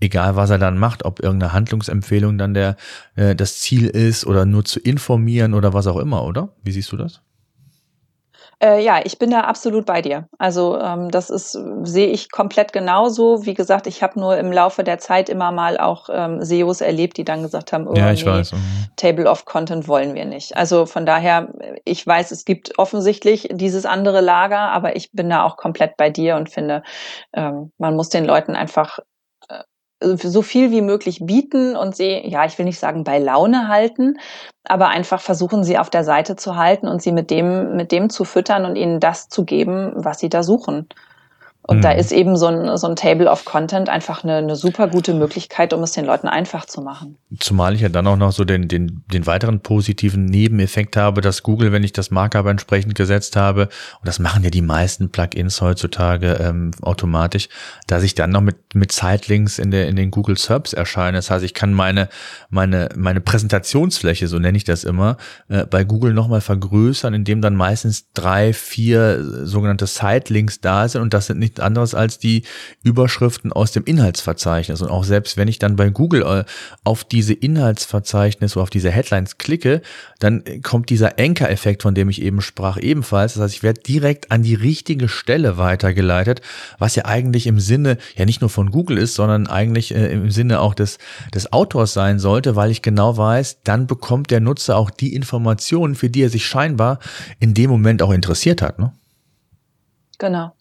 egal 0.00 0.36
was 0.36 0.50
er 0.50 0.58
dann 0.58 0.78
macht, 0.78 1.04
ob 1.04 1.20
irgendeine 1.20 1.52
Handlungsempfehlung 1.52 2.38
dann 2.38 2.54
der 2.54 2.76
äh, 3.16 3.34
das 3.34 3.58
Ziel 3.60 3.86
ist 3.86 4.26
oder 4.26 4.44
nur 4.44 4.64
zu 4.64 4.80
informieren 4.80 5.54
oder 5.54 5.72
was 5.72 5.86
auch 5.86 5.98
immer, 5.98 6.24
oder? 6.24 6.50
Wie 6.62 6.72
siehst 6.72 6.92
du 6.92 6.96
das? 6.96 7.22
Äh, 8.60 8.82
ja, 8.82 9.00
ich 9.04 9.18
bin 9.18 9.30
da 9.30 9.42
absolut 9.42 9.86
bei 9.86 10.02
dir. 10.02 10.28
Also 10.38 10.78
ähm, 10.80 11.10
das 11.10 11.30
ist 11.30 11.56
sehe 11.82 12.08
ich 12.08 12.30
komplett 12.30 12.72
genauso. 12.72 13.46
Wie 13.46 13.54
gesagt, 13.54 13.86
ich 13.86 14.02
habe 14.02 14.18
nur 14.18 14.36
im 14.36 14.50
Laufe 14.50 14.82
der 14.82 14.98
Zeit 14.98 15.28
immer 15.28 15.52
mal 15.52 15.78
auch 15.78 16.08
ähm, 16.12 16.42
SEOs 16.42 16.80
erlebt, 16.80 17.18
die 17.18 17.24
dann 17.24 17.42
gesagt 17.42 17.72
haben, 17.72 17.86
oh, 17.86 17.94
ja, 17.94 18.10
ich 18.10 18.24
nee, 18.24 18.30
weiß. 18.30 18.52
Mhm. 18.52 18.58
Table 18.96 19.30
of 19.30 19.44
Content 19.44 19.86
wollen 19.86 20.14
wir 20.14 20.24
nicht. 20.24 20.56
Also 20.56 20.86
von 20.86 21.06
daher, 21.06 21.52
ich 21.84 22.04
weiß, 22.04 22.32
es 22.32 22.44
gibt 22.44 22.78
offensichtlich 22.78 23.48
dieses 23.52 23.86
andere 23.86 24.20
Lager, 24.20 24.72
aber 24.72 24.96
ich 24.96 25.12
bin 25.12 25.30
da 25.30 25.44
auch 25.44 25.56
komplett 25.56 25.96
bei 25.96 26.10
dir 26.10 26.34
und 26.34 26.50
finde, 26.50 26.82
ähm, 27.32 27.70
man 27.78 27.94
muss 27.94 28.08
den 28.08 28.24
Leuten 28.24 28.56
einfach 28.56 28.98
so 30.00 30.42
viel 30.42 30.70
wie 30.70 30.80
möglich 30.82 31.20
bieten 31.22 31.76
und 31.76 31.96
sie, 31.96 32.26
ja, 32.28 32.44
ich 32.44 32.56
will 32.58 32.64
nicht 32.64 32.78
sagen 32.78 33.04
bei 33.04 33.18
Laune 33.18 33.68
halten, 33.68 34.18
aber 34.64 34.88
einfach 34.88 35.20
versuchen, 35.20 35.64
sie 35.64 35.78
auf 35.78 35.90
der 35.90 36.04
Seite 36.04 36.36
zu 36.36 36.56
halten 36.56 36.88
und 36.88 37.02
sie 37.02 37.12
mit 37.12 37.30
dem, 37.30 37.76
mit 37.76 37.90
dem 37.92 38.10
zu 38.10 38.24
füttern 38.24 38.64
und 38.64 38.76
ihnen 38.76 39.00
das 39.00 39.28
zu 39.28 39.44
geben, 39.44 39.92
was 39.96 40.18
sie 40.20 40.28
da 40.28 40.42
suchen. 40.42 40.88
Und 41.70 41.78
mhm. 41.78 41.82
da 41.82 41.90
ist 41.90 42.12
eben 42.12 42.34
so 42.38 42.46
ein, 42.46 42.78
so 42.78 42.86
ein 42.86 42.96
Table 42.96 43.28
of 43.28 43.44
Content 43.44 43.90
einfach 43.90 44.24
eine, 44.24 44.36
eine 44.36 44.56
super 44.56 44.88
gute 44.88 45.12
Möglichkeit, 45.12 45.74
um 45.74 45.82
es 45.82 45.92
den 45.92 46.06
Leuten 46.06 46.26
einfach 46.26 46.64
zu 46.64 46.80
machen. 46.80 47.18
Zumal 47.40 47.74
ich 47.74 47.82
ja 47.82 47.90
dann 47.90 48.06
auch 48.06 48.16
noch 48.16 48.32
so 48.32 48.46
den, 48.46 48.68
den, 48.68 49.04
den 49.12 49.26
weiteren 49.26 49.60
positiven 49.60 50.24
Nebeneffekt 50.24 50.96
habe, 50.96 51.20
dass 51.20 51.42
Google, 51.42 51.70
wenn 51.70 51.84
ich 51.84 51.92
das 51.92 52.10
Markup 52.10 52.46
entsprechend 52.46 52.94
gesetzt 52.94 53.36
habe, 53.36 53.64
und 54.00 54.08
das 54.08 54.18
machen 54.18 54.42
ja 54.44 54.48
die 54.48 54.62
meisten 54.62 55.10
Plugins 55.10 55.60
heutzutage 55.60 56.38
ähm, 56.40 56.70
automatisch, 56.80 57.50
dass 57.86 58.02
ich 58.02 58.14
dann 58.14 58.30
noch 58.30 58.40
mit, 58.40 58.74
mit 58.74 58.90
Zeitlinks 58.90 59.58
in, 59.58 59.70
der, 59.70 59.88
in 59.88 59.96
den 59.96 60.10
Google 60.10 60.38
Serbs 60.38 60.72
erscheine. 60.72 61.18
Das 61.18 61.30
heißt, 61.30 61.44
ich 61.44 61.52
kann 61.52 61.74
meine, 61.74 62.08
meine, 62.48 62.88
meine 62.96 63.20
Präsentationsfläche, 63.20 64.26
so 64.26 64.38
nenne 64.38 64.56
ich 64.56 64.64
das 64.64 64.84
immer, 64.84 65.18
äh, 65.50 65.66
bei 65.66 65.84
Google 65.84 66.14
nochmal 66.14 66.40
vergrößern, 66.40 67.12
indem 67.12 67.42
dann 67.42 67.56
meistens 67.56 68.10
drei, 68.14 68.54
vier 68.54 69.22
sogenannte 69.44 69.86
Sitelinks 69.86 70.62
da 70.62 70.88
sind 70.88 71.02
und 71.02 71.12
das 71.12 71.26
sind 71.26 71.38
nicht 71.38 71.57
anderes 71.60 71.94
als 71.94 72.18
die 72.18 72.42
Überschriften 72.82 73.52
aus 73.52 73.72
dem 73.72 73.84
Inhaltsverzeichnis. 73.84 74.82
Und 74.82 74.90
auch 74.90 75.04
selbst 75.04 75.36
wenn 75.36 75.48
ich 75.48 75.58
dann 75.58 75.76
bei 75.76 75.90
Google 75.90 76.22
äh, 76.22 76.44
auf 76.84 77.04
diese 77.04 77.34
Inhaltsverzeichnisse, 77.34 78.60
auf 78.60 78.70
diese 78.70 78.90
Headlines 78.90 79.38
klicke, 79.38 79.82
dann 80.18 80.42
kommt 80.62 80.90
dieser 80.90 81.18
Anchor-Effekt, 81.18 81.82
von 81.82 81.94
dem 81.94 82.08
ich 82.08 82.22
eben 82.22 82.40
sprach, 82.40 82.76
ebenfalls. 82.76 83.34
Das 83.34 83.42
heißt, 83.44 83.54
ich 83.54 83.62
werde 83.62 83.80
direkt 83.80 84.30
an 84.30 84.42
die 84.42 84.54
richtige 84.54 85.08
Stelle 85.08 85.58
weitergeleitet, 85.58 86.40
was 86.78 86.94
ja 86.96 87.04
eigentlich 87.04 87.46
im 87.46 87.60
Sinne, 87.60 87.98
ja 88.16 88.24
nicht 88.24 88.40
nur 88.40 88.50
von 88.50 88.70
Google 88.70 88.98
ist, 88.98 89.14
sondern 89.14 89.46
eigentlich 89.46 89.94
äh, 89.94 90.12
im 90.12 90.30
Sinne 90.30 90.60
auch 90.60 90.74
des, 90.74 90.98
des 91.34 91.52
Autors 91.52 91.92
sein 91.92 92.18
sollte, 92.18 92.56
weil 92.56 92.70
ich 92.70 92.82
genau 92.82 93.16
weiß, 93.16 93.62
dann 93.64 93.86
bekommt 93.86 94.30
der 94.30 94.40
Nutzer 94.40 94.76
auch 94.76 94.90
die 94.90 95.14
Informationen, 95.14 95.94
für 95.94 96.10
die 96.10 96.22
er 96.22 96.30
sich 96.30 96.46
scheinbar 96.46 96.98
in 97.40 97.54
dem 97.54 97.70
Moment 97.70 98.02
auch 98.02 98.12
interessiert 98.12 98.62
hat. 98.62 98.78
Ne? 98.78 98.92
Genau 100.18 100.52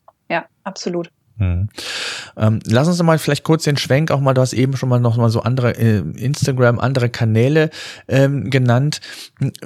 absolut. 0.67 1.09
Mhm. 1.37 1.69
Ähm, 2.35 2.59
lass 2.65 2.87
uns 2.87 3.01
mal 3.03 3.19
vielleicht 3.19 3.43
kurz 3.43 3.63
den 3.63 3.77
Schwenk 3.77 4.11
auch 4.11 4.19
mal, 4.19 4.33
du 4.33 4.41
hast 4.41 4.53
eben 4.53 4.75
schon 4.75 4.89
mal 4.89 4.99
noch 4.99 5.17
mal 5.17 5.29
so 5.29 5.41
andere 5.41 5.77
äh, 5.77 5.99
Instagram, 5.99 6.79
andere 6.79 7.09
Kanäle 7.09 7.69
ähm, 8.07 8.49
genannt. 8.49 9.01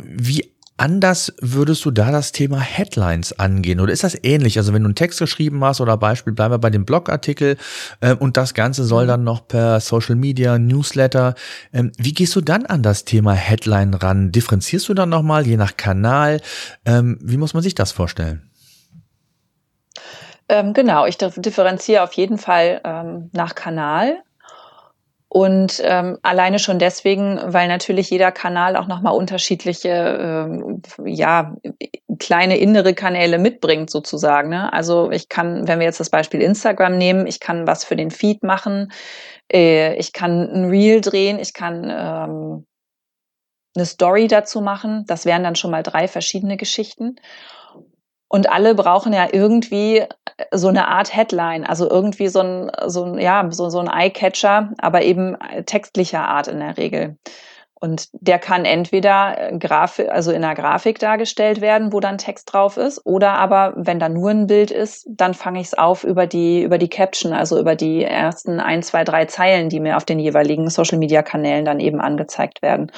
Wie 0.04 0.52
anders 0.82 1.32
würdest 1.40 1.86
du 1.86 1.92
da 1.92 2.12
das 2.12 2.32
Thema 2.32 2.60
Headlines 2.60 3.38
angehen? 3.38 3.80
Oder 3.80 3.94
ist 3.94 4.04
das 4.04 4.18
ähnlich? 4.24 4.58
Also 4.58 4.74
wenn 4.74 4.82
du 4.82 4.88
einen 4.88 4.96
Text 4.96 5.20
geschrieben 5.20 5.64
hast 5.64 5.80
oder 5.80 5.96
Beispiel, 5.96 6.34
bleiben 6.34 6.54
wir 6.54 6.58
bei 6.58 6.72
dem 6.72 6.86
Blogartikel 6.86 7.58
äh, 8.02 8.16
und 8.16 8.36
das 8.36 8.54
Ganze 8.54 8.84
soll 8.84 9.06
dann 9.06 9.24
noch 9.24 9.48
per 9.48 9.80
Social 9.80 10.16
Media, 10.16 10.58
Newsletter, 10.58 11.36
ähm, 11.72 11.92
wie 11.98 12.14
gehst 12.14 12.36
du 12.36 12.42
dann 12.42 12.66
an 12.66 12.82
das 12.82 13.06
Thema 13.06 13.34
Headline 13.34 13.94
ran? 13.94 14.32
Differenzierst 14.32 14.90
du 14.90 14.94
dann 14.94 15.10
nochmal 15.10 15.46
je 15.46 15.56
nach 15.56 15.78
Kanal? 15.78 16.42
Ähm, 16.84 17.20
wie 17.22 17.38
muss 17.38 17.54
man 17.54 17.64
sich 17.64 17.76
das 17.76 17.92
vorstellen? 17.92 18.51
Ähm, 20.52 20.74
genau, 20.74 21.06
ich 21.06 21.18
differenziere 21.18 22.04
auf 22.04 22.12
jeden 22.12 22.38
Fall 22.38 22.82
ähm, 22.84 23.30
nach 23.32 23.56
Kanal. 23.56 24.22
Und 25.30 25.82
ähm, 25.86 26.18
alleine 26.24 26.60
schon 26.60 26.78
deswegen, 26.78 27.40
weil 27.42 27.70
natürlich 27.70 28.10
jeder 28.10 28.34
Kanal 28.34 28.76
auch 28.76 28.88
nochmal 28.88 29.16
unterschiedliche, 29.16 29.90
ähm, 29.90 30.82
ja, 31.06 31.56
kleine 32.20 32.58
innere 32.58 32.94
Kanäle 32.94 33.40
mitbringt 33.40 33.90
sozusagen. 33.90 34.50
Ne? 34.50 34.74
Also 34.74 35.10
ich 35.10 35.30
kann, 35.30 35.70
wenn 35.70 35.80
wir 35.80 35.86
jetzt 35.86 36.02
das 36.02 36.10
Beispiel 36.10 36.42
Instagram 36.42 36.98
nehmen, 36.98 37.28
ich 37.28 37.40
kann 37.40 37.66
was 37.66 37.86
für 37.86 37.96
den 37.96 38.12
Feed 38.12 38.44
machen, 38.44 38.92
äh, 39.50 39.96
ich 39.96 40.12
kann 40.12 40.50
ein 40.52 40.66
Reel 40.66 41.00
drehen, 41.00 41.40
ich 41.40 41.54
kann 41.54 41.86
ähm, 41.90 42.66
eine 43.74 43.86
Story 43.86 44.28
dazu 44.28 44.60
machen. 44.60 45.06
Das 45.08 45.26
wären 45.26 45.46
dann 45.46 45.56
schon 45.56 45.72
mal 45.72 45.82
drei 45.82 46.10
verschiedene 46.10 46.58
Geschichten. 46.58 47.16
Und 48.32 48.50
alle 48.50 48.76
brauchen 48.76 49.12
ja 49.12 49.28
irgendwie 49.30 49.98
äh, 49.98 50.08
so 50.54 50.70
eine 50.70 50.88
Art 50.88 51.14
Headline, 51.14 51.66
also 51.66 51.90
irgendwie 51.90 52.30
so 52.30 52.40
ein, 52.40 52.72
so 52.88 53.04
ein, 53.04 53.20
ja, 53.20 53.46
so, 53.52 53.70
so 53.70 53.80
ein 53.80 53.90
Eye-Catcher, 53.90 54.72
aber 54.78 55.02
eben 55.02 55.36
textlicher 55.66 56.26
Art 56.26 56.48
in 56.48 56.60
der 56.60 56.78
Regel. 56.78 57.18
Und 57.82 58.08
der 58.14 58.40
kann 58.40 58.64
entweder 58.64 59.36
äh, 59.38 59.58
Grafik, 59.58 60.10
also 60.10 60.32
in 60.32 60.46
einer 60.46 60.56
Grafik 60.56 60.98
dargestellt 61.00 61.60
werden, 61.60 61.92
wo 61.92 62.00
dann 62.00 62.18
Text 62.18 62.54
drauf 62.54 62.78
ist, 62.78 63.06
oder 63.06 63.34
aber, 63.34 63.74
wenn 63.76 64.00
da 64.00 64.08
nur 64.08 64.30
ein 64.30 64.48
Bild 64.48 64.72
ist, 64.72 65.10
dann 65.10 65.34
fange 65.34 65.60
ich 65.60 65.68
es 65.68 65.78
auf 65.78 66.06
über 66.06 66.26
die, 66.26 66.64
über 66.64 66.78
die 66.78 66.90
Caption, 66.90 67.34
also 67.34 67.60
über 67.60 67.76
die 67.76 68.02
ersten 68.06 68.62
ein, 68.62 68.82
zwei, 68.82 69.04
drei 69.04 69.26
Zeilen, 69.26 69.68
die 69.68 69.82
mir 69.82 69.98
auf 69.98 70.06
den 70.06 70.20
jeweiligen 70.20 70.70
Social 70.70 71.00
Media 71.00 71.22
Kanälen 71.22 71.66
dann 71.66 71.82
eben 71.82 72.00
angezeigt 72.00 72.62
werden. 72.62 72.94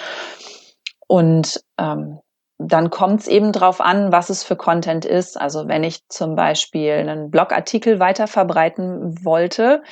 Und 1.08 1.64
ähm, 1.80 2.20
dann 2.68 2.90
kommt 2.90 3.22
es 3.22 3.28
eben 3.28 3.52
drauf 3.52 3.82
an, 3.82 4.12
was 4.12 4.30
es 4.30 4.44
für 4.44 4.56
Content 4.56 5.06
ist. 5.06 5.40
Also 5.40 5.68
wenn 5.68 5.84
ich 5.84 6.08
zum 6.10 6.36
Beispiel 6.36 6.94
einen 6.94 7.32
Blogartikel 7.32 8.00
weiter 8.00 8.28
verbreiten 8.28 9.24
wollte, 9.24 9.84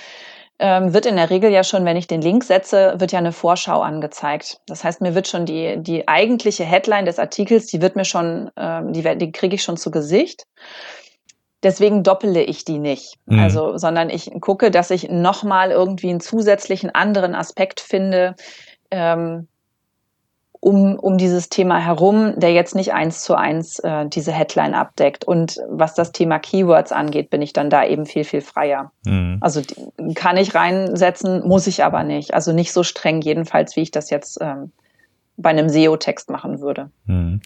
ähm, 0.59 0.93
wird 0.93 1.07
in 1.07 1.15
der 1.15 1.31
Regel 1.31 1.51
ja 1.51 1.63
schon, 1.63 1.85
wenn 1.85 1.97
ich 1.97 2.07
den 2.07 2.21
Link 2.21 2.43
setze, 2.43 2.93
wird 2.97 3.11
ja 3.11 3.19
eine 3.19 3.31
Vorschau 3.31 3.81
angezeigt. 3.81 4.61
Das 4.67 4.83
heißt, 4.83 5.01
mir 5.01 5.15
wird 5.15 5.27
schon 5.27 5.45
die, 5.45 5.81
die 5.81 6.07
eigentliche 6.07 6.63
Headline 6.63 7.05
des 7.05 7.17
Artikels, 7.17 7.65
die 7.65 7.81
wird 7.81 7.95
mir 7.95 8.05
schon, 8.05 8.51
ähm, 8.55 8.93
die, 8.93 9.01
die 9.17 9.31
kriege 9.31 9.55
ich 9.55 9.63
schon 9.63 9.77
zu 9.77 9.89
Gesicht. 9.89 10.45
Deswegen 11.63 12.03
doppele 12.03 12.43
ich 12.43 12.63
die 12.63 12.79
nicht. 12.79 13.17
Mhm. 13.25 13.39
Also, 13.39 13.77
sondern 13.77 14.09
ich 14.09 14.31
gucke, 14.39 14.69
dass 14.69 14.91
ich 14.91 15.09
nochmal 15.09 15.71
irgendwie 15.71 16.09
einen 16.09 16.19
zusätzlichen 16.19 16.93
anderen 16.93 17.33
Aspekt 17.33 17.79
finde, 17.79 18.35
ähm, 18.91 19.47
um, 20.61 20.97
um 20.97 21.17
dieses 21.17 21.49
Thema 21.49 21.79
herum, 21.79 22.39
der 22.39 22.53
jetzt 22.53 22.75
nicht 22.75 22.93
eins 22.93 23.23
zu 23.23 23.35
eins 23.35 23.79
äh, 23.79 24.05
diese 24.05 24.31
Headline 24.31 24.75
abdeckt. 24.75 25.25
Und 25.25 25.57
was 25.67 25.95
das 25.95 26.11
Thema 26.11 26.37
Keywords 26.37 26.91
angeht, 26.91 27.31
bin 27.31 27.41
ich 27.41 27.51
dann 27.51 27.71
da 27.71 27.83
eben 27.83 28.05
viel, 28.05 28.23
viel 28.23 28.41
freier. 28.41 28.91
Mhm. 29.03 29.39
Also 29.41 29.61
kann 30.13 30.37
ich 30.37 30.53
reinsetzen, 30.53 31.47
muss 31.47 31.65
ich 31.65 31.83
aber 31.83 32.03
nicht. 32.03 32.35
Also 32.35 32.53
nicht 32.53 32.73
so 32.73 32.83
streng 32.83 33.21
jedenfalls, 33.21 33.75
wie 33.75 33.81
ich 33.81 33.89
das 33.89 34.11
jetzt 34.11 34.37
ähm, 34.39 34.71
bei 35.37 35.49
einem 35.49 35.69
SEO-Text 35.69 36.29
machen 36.29 36.59
würde. 36.59 36.91
Hm. 37.05 37.41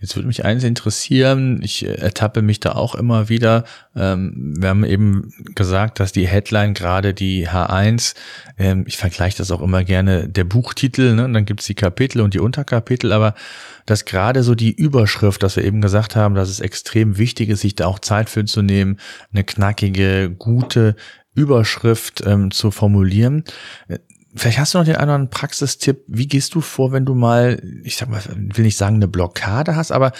Jetzt 0.00 0.16
würde 0.16 0.26
mich 0.26 0.44
eins 0.44 0.64
interessieren, 0.64 1.60
ich 1.62 1.86
ertappe 1.86 2.42
mich 2.42 2.60
da 2.60 2.72
auch 2.72 2.94
immer 2.94 3.28
wieder. 3.28 3.64
Ähm, 3.96 4.54
wir 4.58 4.68
haben 4.68 4.84
eben 4.84 5.32
gesagt, 5.54 6.00
dass 6.00 6.12
die 6.12 6.26
Headline, 6.26 6.74
gerade 6.74 7.14
die 7.14 7.48
H1, 7.48 8.14
ähm, 8.58 8.84
ich 8.86 8.96
vergleiche 8.96 9.38
das 9.38 9.50
auch 9.50 9.62
immer 9.62 9.84
gerne, 9.84 10.28
der 10.28 10.44
Buchtitel, 10.44 11.14
ne? 11.14 11.24
und 11.24 11.32
dann 11.32 11.44
gibt's 11.44 11.66
die 11.66 11.74
Kapitel 11.74 12.20
und 12.20 12.34
die 12.34 12.40
Unterkapitel, 12.40 13.12
aber 13.12 13.34
dass 13.86 14.04
gerade 14.04 14.42
so 14.42 14.54
die 14.54 14.72
Überschrift, 14.72 15.42
dass 15.42 15.56
wir 15.56 15.64
eben 15.64 15.80
gesagt 15.80 16.16
haben, 16.16 16.34
dass 16.34 16.48
es 16.48 16.60
extrem 16.60 17.18
wichtig 17.18 17.48
ist, 17.48 17.60
sich 17.60 17.74
da 17.74 17.86
auch 17.86 17.98
Zeit 17.98 18.28
für 18.28 18.44
zu 18.44 18.62
nehmen, 18.62 18.98
eine 19.32 19.44
knackige, 19.44 20.30
gute 20.30 20.96
Überschrift 21.34 22.22
ähm, 22.26 22.50
zu 22.50 22.70
formulieren. 22.70 23.44
Vielleicht 24.34 24.58
hast 24.58 24.72
du 24.72 24.78
noch 24.78 24.86
den 24.86 24.96
anderen 24.96 25.28
Praxistipp. 25.28 26.04
Wie 26.06 26.26
gehst 26.26 26.54
du 26.54 26.62
vor, 26.62 26.90
wenn 26.92 27.04
du 27.04 27.14
mal, 27.14 27.62
ich 27.84 27.96
sag 27.96 28.08
mal, 28.08 28.22
will 28.26 28.64
nicht 28.64 28.78
sagen 28.78 28.96
eine 28.96 29.08
Blockade 29.08 29.76
hast, 29.76 29.92
aber 29.92 30.12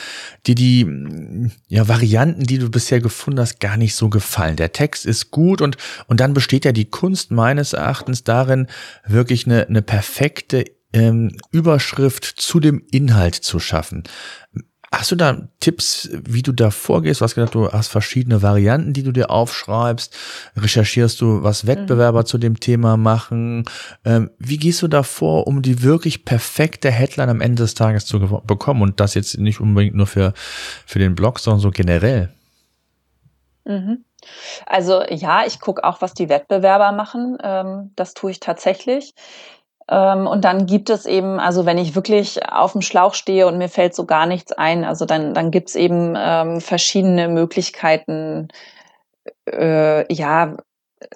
die 0.46 0.54
die 0.54 1.50
ja 1.68 1.88
Varianten, 1.88 2.44
die 2.44 2.58
du 2.58 2.70
bisher 2.70 3.00
gefunden 3.00 3.40
hast, 3.40 3.58
gar 3.58 3.78
nicht 3.78 3.94
so 3.94 4.10
gefallen. 4.10 4.56
Der 4.56 4.72
Text 4.72 5.06
ist 5.06 5.30
gut 5.30 5.62
und 5.62 5.78
und 6.08 6.20
dann 6.20 6.34
besteht 6.34 6.66
ja 6.66 6.72
die 6.72 6.90
Kunst 6.90 7.30
meines 7.30 7.72
Erachtens 7.72 8.22
darin, 8.22 8.66
wirklich 9.06 9.46
eine 9.46 9.66
eine 9.66 9.80
perfekte 9.80 10.64
ähm, 10.92 11.36
Überschrift 11.50 12.24
zu 12.24 12.60
dem 12.60 12.82
Inhalt 12.90 13.34
zu 13.34 13.58
schaffen. 13.60 14.02
Hast 14.94 15.10
du 15.10 15.16
da 15.16 15.48
Tipps, 15.58 16.10
wie 16.12 16.42
du 16.42 16.52
da 16.52 16.70
vorgehst? 16.70 17.20
Du 17.20 17.24
hast 17.24 17.34
gesagt, 17.34 17.54
du 17.54 17.72
hast 17.72 17.88
verschiedene 17.88 18.42
Varianten, 18.42 18.92
die 18.92 19.02
du 19.02 19.10
dir 19.10 19.30
aufschreibst. 19.30 20.14
Recherchierst 20.54 21.18
du, 21.22 21.42
was 21.42 21.66
Wettbewerber 21.66 22.20
mhm. 22.20 22.26
zu 22.26 22.36
dem 22.36 22.60
Thema 22.60 22.98
machen? 22.98 23.64
Ähm, 24.04 24.30
wie 24.38 24.58
gehst 24.58 24.82
du 24.82 24.88
da 24.88 25.02
vor, 25.02 25.46
um 25.46 25.62
die 25.62 25.82
wirklich 25.82 26.26
perfekte 26.26 26.90
Headline 26.90 27.30
am 27.30 27.40
Ende 27.40 27.62
des 27.62 27.72
Tages 27.72 28.04
zu 28.04 28.20
bekommen? 28.44 28.82
Und 28.82 29.00
das 29.00 29.14
jetzt 29.14 29.38
nicht 29.38 29.60
unbedingt 29.60 29.96
nur 29.96 30.06
für, 30.06 30.34
für 30.84 30.98
den 30.98 31.14
Blog, 31.14 31.38
sondern 31.38 31.60
so 31.60 31.70
generell. 31.70 32.28
Mhm. 33.64 34.04
Also 34.66 35.02
ja, 35.08 35.46
ich 35.46 35.58
gucke 35.58 35.84
auch, 35.84 36.02
was 36.02 36.12
die 36.12 36.28
Wettbewerber 36.28 36.92
machen. 36.92 37.38
Ähm, 37.42 37.92
das 37.96 38.12
tue 38.12 38.32
ich 38.32 38.40
tatsächlich. 38.40 39.14
Ähm, 39.92 40.26
und 40.26 40.46
dann 40.46 40.64
gibt 40.64 40.88
es 40.88 41.04
eben, 41.04 41.38
also 41.38 41.66
wenn 41.66 41.76
ich 41.76 41.94
wirklich 41.94 42.48
auf 42.50 42.72
dem 42.72 42.80
Schlauch 42.80 43.12
stehe 43.12 43.46
und 43.46 43.58
mir 43.58 43.68
fällt 43.68 43.94
so 43.94 44.06
gar 44.06 44.24
nichts 44.24 44.50
ein, 44.50 44.84
also 44.84 45.04
dann, 45.04 45.34
dann 45.34 45.50
gibt 45.50 45.68
es 45.68 45.74
eben 45.74 46.14
ähm, 46.16 46.62
verschiedene 46.62 47.28
Möglichkeiten, 47.28 48.48
äh, 49.46 50.10
ja, 50.10 50.56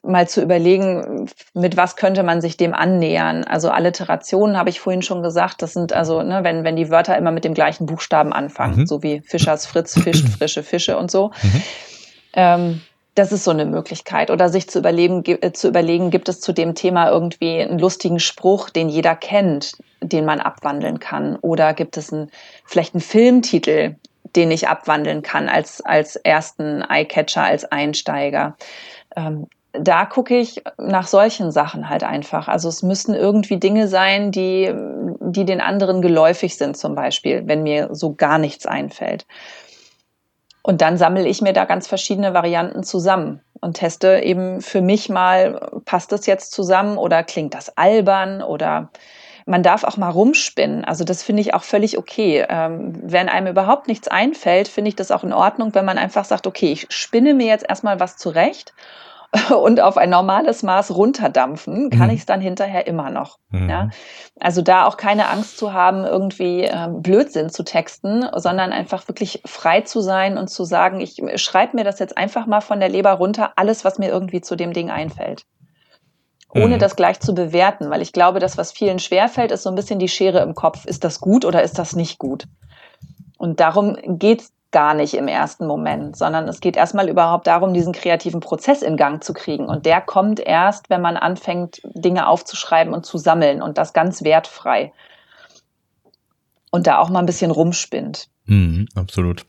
mal 0.02 0.28
zu 0.28 0.42
überlegen, 0.42 1.30
mit 1.54 1.78
was 1.78 1.96
könnte 1.96 2.22
man 2.22 2.42
sich 2.42 2.58
dem 2.58 2.74
annähern. 2.74 3.44
Also 3.44 3.70
Alliterationen 3.70 4.58
habe 4.58 4.68
ich 4.68 4.80
vorhin 4.80 5.02
schon 5.02 5.22
gesagt, 5.22 5.62
das 5.62 5.72
sind 5.72 5.94
also, 5.94 6.22
ne, 6.22 6.44
wenn, 6.44 6.64
wenn 6.64 6.76
die 6.76 6.90
Wörter 6.90 7.16
immer 7.16 7.30
mit 7.30 7.44
dem 7.44 7.54
gleichen 7.54 7.86
Buchstaben 7.86 8.34
anfangen, 8.34 8.80
mhm. 8.80 8.86
so 8.86 9.02
wie 9.02 9.22
Fischers 9.22 9.64
Fritz 9.64 9.98
fischt 9.98 10.28
frische 10.38 10.62
Fische 10.62 10.98
und 10.98 11.10
so. 11.10 11.30
Mhm. 11.42 11.62
Ähm, 12.34 12.80
das 13.16 13.32
ist 13.32 13.44
so 13.44 13.50
eine 13.50 13.64
Möglichkeit. 13.64 14.30
Oder 14.30 14.48
sich 14.50 14.68
zu 14.68 14.78
überlegen, 14.78 15.24
äh, 15.24 15.52
zu 15.52 15.68
überlegen, 15.68 16.10
gibt 16.10 16.28
es 16.28 16.40
zu 16.40 16.52
dem 16.52 16.74
Thema 16.74 17.10
irgendwie 17.10 17.60
einen 17.60 17.78
lustigen 17.78 18.20
Spruch, 18.20 18.70
den 18.70 18.88
jeder 18.88 19.16
kennt, 19.16 19.72
den 20.00 20.24
man 20.24 20.38
abwandeln 20.38 21.00
kann? 21.00 21.36
Oder 21.36 21.74
gibt 21.74 21.96
es 21.96 22.12
einen, 22.12 22.30
vielleicht 22.64 22.94
einen 22.94 23.00
Filmtitel, 23.00 23.96
den 24.36 24.50
ich 24.50 24.68
abwandeln 24.68 25.22
kann 25.22 25.48
als, 25.48 25.80
als 25.80 26.16
ersten 26.16 26.82
Eyecatcher, 26.82 27.42
als 27.42 27.64
Einsteiger? 27.64 28.56
Ähm, 29.16 29.46
da 29.72 30.04
gucke 30.04 30.38
ich 30.38 30.62
nach 30.78 31.06
solchen 31.06 31.50
Sachen 31.50 31.88
halt 31.88 32.04
einfach. 32.04 32.48
Also 32.48 32.68
es 32.68 32.82
müssten 32.82 33.14
irgendwie 33.14 33.58
Dinge 33.58 33.88
sein, 33.88 34.30
die, 34.30 34.72
die 35.20 35.44
den 35.44 35.60
anderen 35.60 36.02
geläufig 36.02 36.56
sind, 36.56 36.76
zum 36.76 36.94
Beispiel, 36.94 37.42
wenn 37.46 37.62
mir 37.62 37.88
so 37.92 38.14
gar 38.14 38.38
nichts 38.38 38.66
einfällt. 38.66 39.26
Und 40.66 40.80
dann 40.82 40.96
sammle 40.96 41.28
ich 41.28 41.42
mir 41.42 41.52
da 41.52 41.64
ganz 41.64 41.86
verschiedene 41.86 42.34
Varianten 42.34 42.82
zusammen 42.82 43.40
und 43.60 43.74
teste 43.74 44.18
eben 44.24 44.60
für 44.60 44.80
mich 44.80 45.08
mal, 45.08 45.80
passt 45.84 46.10
das 46.10 46.26
jetzt 46.26 46.50
zusammen 46.50 46.98
oder 46.98 47.22
klingt 47.22 47.54
das 47.54 47.78
albern 47.78 48.42
oder 48.42 48.90
man 49.46 49.62
darf 49.62 49.84
auch 49.84 49.96
mal 49.96 50.10
rumspinnen. 50.10 50.84
Also 50.84 51.04
das 51.04 51.22
finde 51.22 51.42
ich 51.42 51.54
auch 51.54 51.62
völlig 51.62 51.98
okay. 51.98 52.44
Ähm, 52.48 52.94
wenn 53.00 53.28
einem 53.28 53.46
überhaupt 53.46 53.86
nichts 53.86 54.08
einfällt, 54.08 54.66
finde 54.66 54.88
ich 54.88 54.96
das 54.96 55.12
auch 55.12 55.22
in 55.22 55.32
Ordnung, 55.32 55.72
wenn 55.72 55.84
man 55.84 55.98
einfach 55.98 56.24
sagt, 56.24 56.48
okay, 56.48 56.72
ich 56.72 56.88
spinne 56.90 57.32
mir 57.32 57.46
jetzt 57.46 57.64
erstmal 57.68 58.00
was 58.00 58.16
zurecht 58.16 58.74
und 59.56 59.80
auf 59.80 59.96
ein 59.96 60.10
normales 60.10 60.62
Maß 60.62 60.94
runterdampfen, 60.94 61.90
kann 61.90 62.08
mhm. 62.08 62.14
ich 62.14 62.20
es 62.20 62.26
dann 62.26 62.40
hinterher 62.40 62.86
immer 62.86 63.10
noch. 63.10 63.38
Mhm. 63.50 63.68
Ja? 63.68 63.90
Also 64.40 64.62
da 64.62 64.86
auch 64.86 64.96
keine 64.96 65.28
Angst 65.28 65.58
zu 65.58 65.72
haben, 65.72 66.04
irgendwie 66.04 66.64
äh, 66.64 66.88
Blödsinn 66.90 67.50
zu 67.50 67.64
texten, 67.64 68.26
sondern 68.34 68.72
einfach 68.72 69.06
wirklich 69.08 69.42
frei 69.44 69.82
zu 69.82 70.00
sein 70.00 70.38
und 70.38 70.48
zu 70.48 70.64
sagen, 70.64 71.00
ich 71.00 71.22
schreibe 71.36 71.76
mir 71.76 71.84
das 71.84 71.98
jetzt 71.98 72.16
einfach 72.16 72.46
mal 72.46 72.60
von 72.60 72.80
der 72.80 72.88
Leber 72.88 73.12
runter, 73.12 73.52
alles, 73.56 73.84
was 73.84 73.98
mir 73.98 74.08
irgendwie 74.08 74.40
zu 74.40 74.56
dem 74.56 74.72
Ding 74.72 74.90
einfällt. 74.90 75.44
Ohne 76.50 76.76
mhm. 76.76 76.78
das 76.78 76.96
gleich 76.96 77.20
zu 77.20 77.34
bewerten, 77.34 77.90
weil 77.90 78.00
ich 78.00 78.12
glaube, 78.12 78.38
das, 78.38 78.56
was 78.56 78.72
vielen 78.72 78.98
schwerfällt, 78.98 79.50
ist 79.50 79.64
so 79.64 79.68
ein 79.68 79.74
bisschen 79.74 79.98
die 79.98 80.08
Schere 80.08 80.40
im 80.40 80.54
Kopf. 80.54 80.86
Ist 80.86 81.04
das 81.04 81.20
gut 81.20 81.44
oder 81.44 81.62
ist 81.62 81.78
das 81.78 81.94
nicht 81.94 82.18
gut? 82.18 82.44
Und 83.36 83.60
darum 83.60 83.96
geht's 84.06 84.52
gar 84.76 84.92
nicht 84.92 85.14
im 85.14 85.26
ersten 85.26 85.66
Moment, 85.66 86.18
sondern 86.18 86.46
es 86.48 86.60
geht 86.60 86.76
erstmal 86.76 87.08
überhaupt 87.08 87.46
darum, 87.46 87.72
diesen 87.72 87.94
kreativen 87.94 88.40
Prozess 88.40 88.82
in 88.82 88.98
Gang 88.98 89.24
zu 89.24 89.32
kriegen. 89.32 89.64
Und 89.64 89.86
der 89.86 90.02
kommt 90.02 90.38
erst, 90.38 90.90
wenn 90.90 91.00
man 91.00 91.16
anfängt, 91.16 91.80
Dinge 91.94 92.28
aufzuschreiben 92.28 92.92
und 92.92 93.06
zu 93.06 93.16
sammeln 93.16 93.62
und 93.62 93.78
das 93.78 93.94
ganz 93.94 94.22
wertfrei. 94.22 94.92
Und 96.70 96.86
da 96.86 96.98
auch 96.98 97.08
mal 97.08 97.20
ein 97.20 97.24
bisschen 97.26 97.50
rumspinnt. 97.50 98.28
Mhm, 98.44 98.86
absolut. 98.94 99.46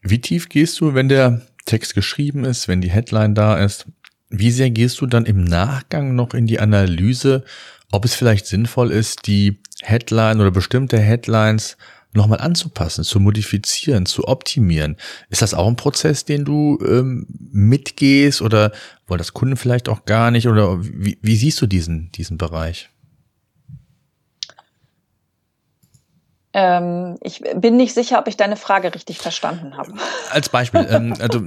Wie 0.00 0.22
tief 0.22 0.48
gehst 0.48 0.80
du, 0.80 0.94
wenn 0.94 1.10
der 1.10 1.42
Text 1.66 1.94
geschrieben 1.94 2.46
ist, 2.46 2.66
wenn 2.66 2.80
die 2.80 2.90
Headline 2.90 3.34
da 3.34 3.58
ist? 3.58 3.84
Wie 4.30 4.52
sehr 4.52 4.70
gehst 4.70 5.02
du 5.02 5.06
dann 5.06 5.26
im 5.26 5.44
Nachgang 5.44 6.14
noch 6.14 6.32
in 6.32 6.46
die 6.46 6.60
Analyse, 6.60 7.44
ob 7.92 8.06
es 8.06 8.14
vielleicht 8.14 8.46
sinnvoll 8.46 8.90
ist, 8.90 9.26
die 9.26 9.58
Headline 9.82 10.40
oder 10.40 10.50
bestimmte 10.50 10.98
Headlines 10.98 11.76
nochmal 12.14 12.40
anzupassen, 12.40 13.04
zu 13.04 13.20
modifizieren, 13.20 14.06
zu 14.06 14.26
optimieren. 14.26 14.96
Ist 15.30 15.42
das 15.42 15.54
auch 15.54 15.66
ein 15.66 15.76
Prozess, 15.76 16.24
den 16.24 16.44
du 16.44 16.78
ähm, 16.86 17.26
mitgehst 17.52 18.40
oder 18.40 18.72
wollen 19.06 19.18
das 19.18 19.34
Kunden 19.34 19.56
vielleicht 19.56 19.88
auch 19.88 20.04
gar 20.04 20.30
nicht? 20.30 20.48
Oder 20.48 20.78
wie, 20.82 21.18
wie 21.20 21.36
siehst 21.36 21.60
du 21.60 21.66
diesen, 21.66 22.10
diesen 22.12 22.38
Bereich? 22.38 22.90
Ähm, 26.56 27.18
ich 27.20 27.42
bin 27.56 27.76
nicht 27.76 27.94
sicher, 27.94 28.20
ob 28.20 28.28
ich 28.28 28.36
deine 28.36 28.56
Frage 28.56 28.94
richtig 28.94 29.18
verstanden 29.18 29.76
habe. 29.76 29.92
Als 30.30 30.48
Beispiel, 30.48 30.86
ähm, 30.88 31.14
also 31.18 31.44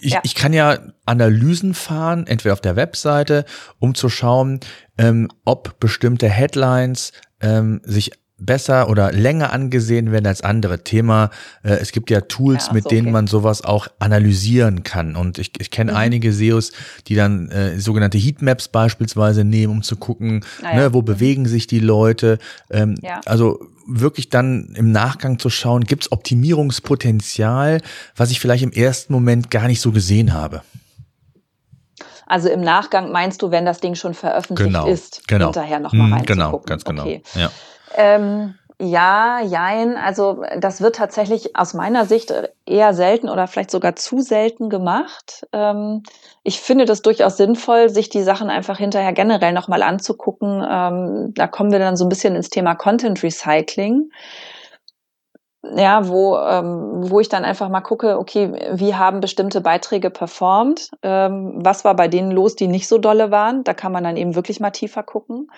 ich, 0.00 0.12
ja. 0.12 0.20
ich 0.22 0.36
kann 0.36 0.52
ja 0.52 0.78
Analysen 1.04 1.74
fahren, 1.74 2.28
entweder 2.28 2.52
auf 2.52 2.60
der 2.60 2.76
Webseite, 2.76 3.44
um 3.80 3.96
zu 3.96 4.08
schauen, 4.08 4.60
ähm, 4.98 5.28
ob 5.44 5.80
bestimmte 5.80 6.28
Headlines 6.28 7.10
ähm, 7.40 7.80
sich 7.82 8.12
besser 8.38 8.90
oder 8.90 9.12
länger 9.12 9.52
angesehen 9.52 10.12
werden 10.12 10.26
als 10.26 10.42
andere. 10.42 10.84
Thema, 10.84 11.30
äh, 11.62 11.70
es 11.74 11.92
gibt 11.92 12.10
ja 12.10 12.20
Tools, 12.20 12.66
ja, 12.68 12.74
mit 12.74 12.84
so, 12.84 12.90
denen 12.90 13.08
okay. 13.08 13.12
man 13.12 13.26
sowas 13.26 13.64
auch 13.64 13.88
analysieren 13.98 14.82
kann. 14.82 15.16
Und 15.16 15.38
ich, 15.38 15.52
ich 15.58 15.70
kenne 15.70 15.92
mhm. 15.92 15.96
einige 15.98 16.32
SEOs, 16.32 16.72
die 17.06 17.14
dann 17.14 17.48
äh, 17.50 17.78
sogenannte 17.80 18.18
Heatmaps 18.18 18.68
beispielsweise 18.68 19.44
nehmen, 19.44 19.72
um 19.72 19.82
zu 19.82 19.96
gucken, 19.96 20.44
ah, 20.62 20.74
ja. 20.74 20.74
ne, 20.74 20.94
wo 20.94 21.00
mhm. 21.00 21.06
bewegen 21.06 21.46
sich 21.46 21.66
die 21.66 21.80
Leute. 21.80 22.38
Ähm, 22.70 22.96
ja. 23.02 23.20
Also 23.24 23.58
wirklich 23.86 24.28
dann 24.28 24.74
im 24.76 24.92
Nachgang 24.92 25.38
zu 25.38 25.48
schauen, 25.48 25.84
gibt 25.84 26.04
es 26.04 26.12
Optimierungspotenzial, 26.12 27.80
was 28.16 28.30
ich 28.30 28.40
vielleicht 28.40 28.64
im 28.64 28.72
ersten 28.72 29.12
Moment 29.12 29.50
gar 29.50 29.66
nicht 29.66 29.80
so 29.80 29.92
gesehen 29.92 30.34
habe. 30.34 30.62
Also 32.26 32.48
im 32.48 32.60
Nachgang 32.60 33.12
meinst 33.12 33.40
du, 33.40 33.52
wenn 33.52 33.64
das 33.64 33.78
Ding 33.78 33.94
schon 33.94 34.12
veröffentlicht 34.12 34.72
genau, 34.72 34.88
ist, 34.88 35.28
genau. 35.28 35.46
hinterher 35.46 35.78
nochmal 35.78 36.12
reinzugucken? 36.12 36.36
Genau, 36.36 36.58
ganz 36.58 36.84
genau. 36.84 37.02
Okay. 37.02 37.22
Ja. 37.34 37.50
Ähm, 37.94 38.54
ja, 38.78 39.40
jein. 39.40 39.96
Also 39.96 40.42
das 40.58 40.82
wird 40.82 40.96
tatsächlich 40.96 41.56
aus 41.56 41.72
meiner 41.72 42.04
Sicht 42.04 42.32
eher 42.66 42.92
selten 42.92 43.30
oder 43.30 43.46
vielleicht 43.46 43.70
sogar 43.70 43.96
zu 43.96 44.20
selten 44.20 44.68
gemacht. 44.68 45.46
Ähm, 45.52 46.02
ich 46.42 46.60
finde 46.60 46.84
das 46.84 47.00
durchaus 47.00 47.38
sinnvoll, 47.38 47.88
sich 47.88 48.10
die 48.10 48.22
Sachen 48.22 48.50
einfach 48.50 48.76
hinterher 48.76 49.14
generell 49.14 49.52
nochmal 49.54 49.82
anzugucken. 49.82 50.62
Ähm, 50.68 51.32
da 51.34 51.46
kommen 51.46 51.72
wir 51.72 51.78
dann 51.78 51.96
so 51.96 52.04
ein 52.04 52.10
bisschen 52.10 52.36
ins 52.36 52.50
Thema 52.50 52.74
Content 52.74 53.22
Recycling. 53.22 54.10
Ja, 55.74 56.06
wo, 56.06 56.36
ähm, 56.36 57.10
wo 57.10 57.18
ich 57.18 57.28
dann 57.28 57.44
einfach 57.44 57.68
mal 57.68 57.80
gucke, 57.80 58.18
okay, 58.18 58.52
wie 58.74 58.94
haben 58.94 59.20
bestimmte 59.20 59.60
Beiträge 59.60 60.10
performt? 60.10 60.90
Ähm, 61.02 61.54
was 61.56 61.84
war 61.84 61.96
bei 61.96 62.06
denen 62.08 62.30
los, 62.30 62.54
die 62.54 62.68
nicht 62.68 62.86
so 62.86 62.98
dolle 62.98 63.32
waren? 63.32 63.64
Da 63.64 63.74
kann 63.74 63.90
man 63.90 64.04
dann 64.04 64.16
eben 64.16 64.36
wirklich 64.36 64.60
mal 64.60 64.70
tiefer 64.70 65.02
gucken 65.02 65.48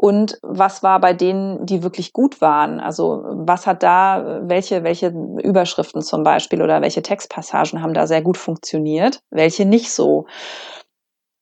und 0.00 0.38
was 0.42 0.84
war 0.84 1.00
bei 1.00 1.12
denen, 1.12 1.66
die 1.66 1.82
wirklich 1.82 2.12
gut 2.12 2.40
waren? 2.40 2.78
Also 2.78 3.24
was 3.30 3.66
hat 3.66 3.82
da, 3.82 4.42
welche, 4.42 4.84
welche 4.84 5.08
Überschriften 5.08 6.02
zum 6.02 6.22
Beispiel 6.22 6.62
oder 6.62 6.80
welche 6.80 7.02
Textpassagen 7.02 7.82
haben 7.82 7.94
da 7.94 8.06
sehr 8.06 8.22
gut 8.22 8.36
funktioniert, 8.36 9.22
welche 9.30 9.64
nicht 9.64 9.90
so? 9.90 10.26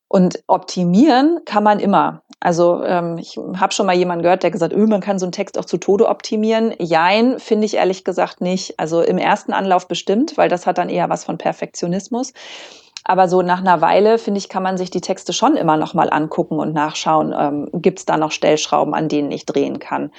Und 0.09 0.43
optimieren 0.47 1.41
kann 1.45 1.65
man 1.65 1.81
immer. 1.81 2.23
Also 2.41 2.83
ähm, 2.83 3.19
ich 3.19 3.37
habe 3.57 3.75
schon 3.75 3.85
mal 3.85 3.95
jemanden 3.95 4.23
gehört, 4.23 4.43
der 4.43 4.51
gesagt, 4.51 4.73
öh, 4.73 4.87
man 4.87 5.03
kann 5.03 5.19
so 5.19 5.27
einen 5.27 5.33
Text 5.33 5.59
auch 5.59 5.67
zu 5.67 5.77
Tode 5.77 6.09
optimieren. 6.09 6.73
Jein, 6.79 7.39
finde 7.39 7.67
ich 7.67 7.75
ehrlich 7.75 8.05
gesagt 8.05 8.41
nicht. 8.41 8.81
Also 8.81 9.03
im 9.03 9.19
ersten 9.19 9.53
Anlauf 9.53 9.87
bestimmt, 9.87 10.39
weil 10.39 10.49
das 10.49 10.67
hat 10.67 10.79
dann 10.79 10.89
eher 10.89 11.11
was 11.11 11.25
von 11.25 11.37
Perfektionismus. 11.37 12.33
Aber 13.09 13.29
so 13.29 13.41
nach 13.41 13.61
einer 13.61 13.81
Weile, 13.81 14.19
finde 14.19 14.39
ich, 14.39 14.49
kann 14.49 14.65
man 14.65 14.77
sich 14.77 14.91
die 14.91 15.01
Texte 15.01 15.33
schon 15.33 15.57
immer 15.57 15.77
noch 15.77 15.95
mal 15.95 16.11
angucken 16.11 16.59
und 16.59 16.75
nachschauen, 16.75 17.33
ähm, 17.39 17.69
gibt 17.73 18.01
es 18.01 18.05
da 18.05 18.17
noch 18.17 18.33
Stellschrauben, 18.33 18.95
an 18.95 19.09
denen 19.09 19.31
ich 19.31 19.47
drehen 19.47 19.79
kann 19.79 20.11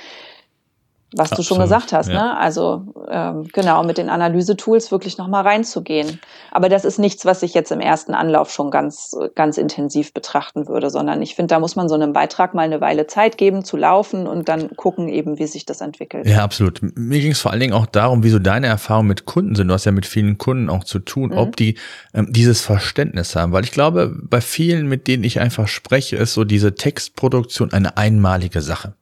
was 1.13 1.31
Absolut, 1.31 1.39
du 1.39 1.43
schon 1.43 1.59
gesagt 1.61 1.93
hast, 1.93 2.09
ja. 2.09 2.13
ne? 2.13 2.37
Also 2.37 2.93
ähm, 3.09 3.47
genau, 3.53 3.81
mit 3.83 3.97
den 3.97 4.09
Analysetools 4.09 4.91
wirklich 4.91 5.17
nochmal 5.17 5.43
reinzugehen. 5.43 6.19
Aber 6.51 6.67
das 6.67 6.83
ist 6.83 6.99
nichts, 6.99 7.25
was 7.25 7.43
ich 7.43 7.53
jetzt 7.53 7.71
im 7.71 7.79
ersten 7.79 8.13
Anlauf 8.13 8.51
schon 8.51 8.71
ganz, 8.71 9.15
ganz 9.33 9.57
intensiv 9.57 10.13
betrachten 10.13 10.67
würde, 10.67 10.89
sondern 10.89 11.21
ich 11.21 11.35
finde, 11.35 11.55
da 11.55 11.59
muss 11.61 11.77
man 11.77 11.87
so 11.87 11.95
einem 11.95 12.11
Beitrag 12.11 12.53
mal 12.53 12.63
eine 12.63 12.81
Weile 12.81 13.07
Zeit 13.07 13.37
geben, 13.37 13.63
zu 13.63 13.77
laufen 13.77 14.27
und 14.27 14.49
dann 14.49 14.75
gucken 14.75 15.07
eben, 15.07 15.39
wie 15.39 15.47
sich 15.47 15.65
das 15.65 15.79
entwickelt. 15.79 16.27
Ja, 16.27 16.43
absolut. 16.43 16.81
Mir 16.81 17.21
ging 17.21 17.31
es 17.31 17.39
vor 17.39 17.51
allen 17.51 17.61
Dingen 17.61 17.73
auch 17.73 17.85
darum, 17.85 18.23
wie 18.23 18.29
so 18.29 18.39
deine 18.39 18.67
Erfahrungen 18.67 19.07
mit 19.07 19.23
Kunden 19.23 19.55
sind. 19.55 19.69
Du 19.69 19.73
hast 19.73 19.85
ja 19.85 19.93
mit 19.93 20.05
vielen 20.05 20.37
Kunden 20.37 20.69
auch 20.69 20.83
zu 20.83 20.99
tun, 20.99 21.29
mhm. 21.29 21.37
ob 21.37 21.55
die 21.55 21.77
ähm, 22.13 22.33
dieses 22.33 22.59
Verständnis 22.59 23.33
haben. 23.33 23.53
Weil 23.53 23.63
ich 23.63 23.71
glaube, 23.71 24.13
bei 24.23 24.41
vielen, 24.41 24.87
mit 24.87 25.07
denen 25.07 25.23
ich 25.23 25.39
einfach 25.39 25.69
spreche, 25.69 26.17
ist 26.17 26.33
so 26.33 26.43
diese 26.43 26.75
Textproduktion 26.75 27.71
eine 27.71 27.95
einmalige 27.95 28.61
Sache. 28.61 28.93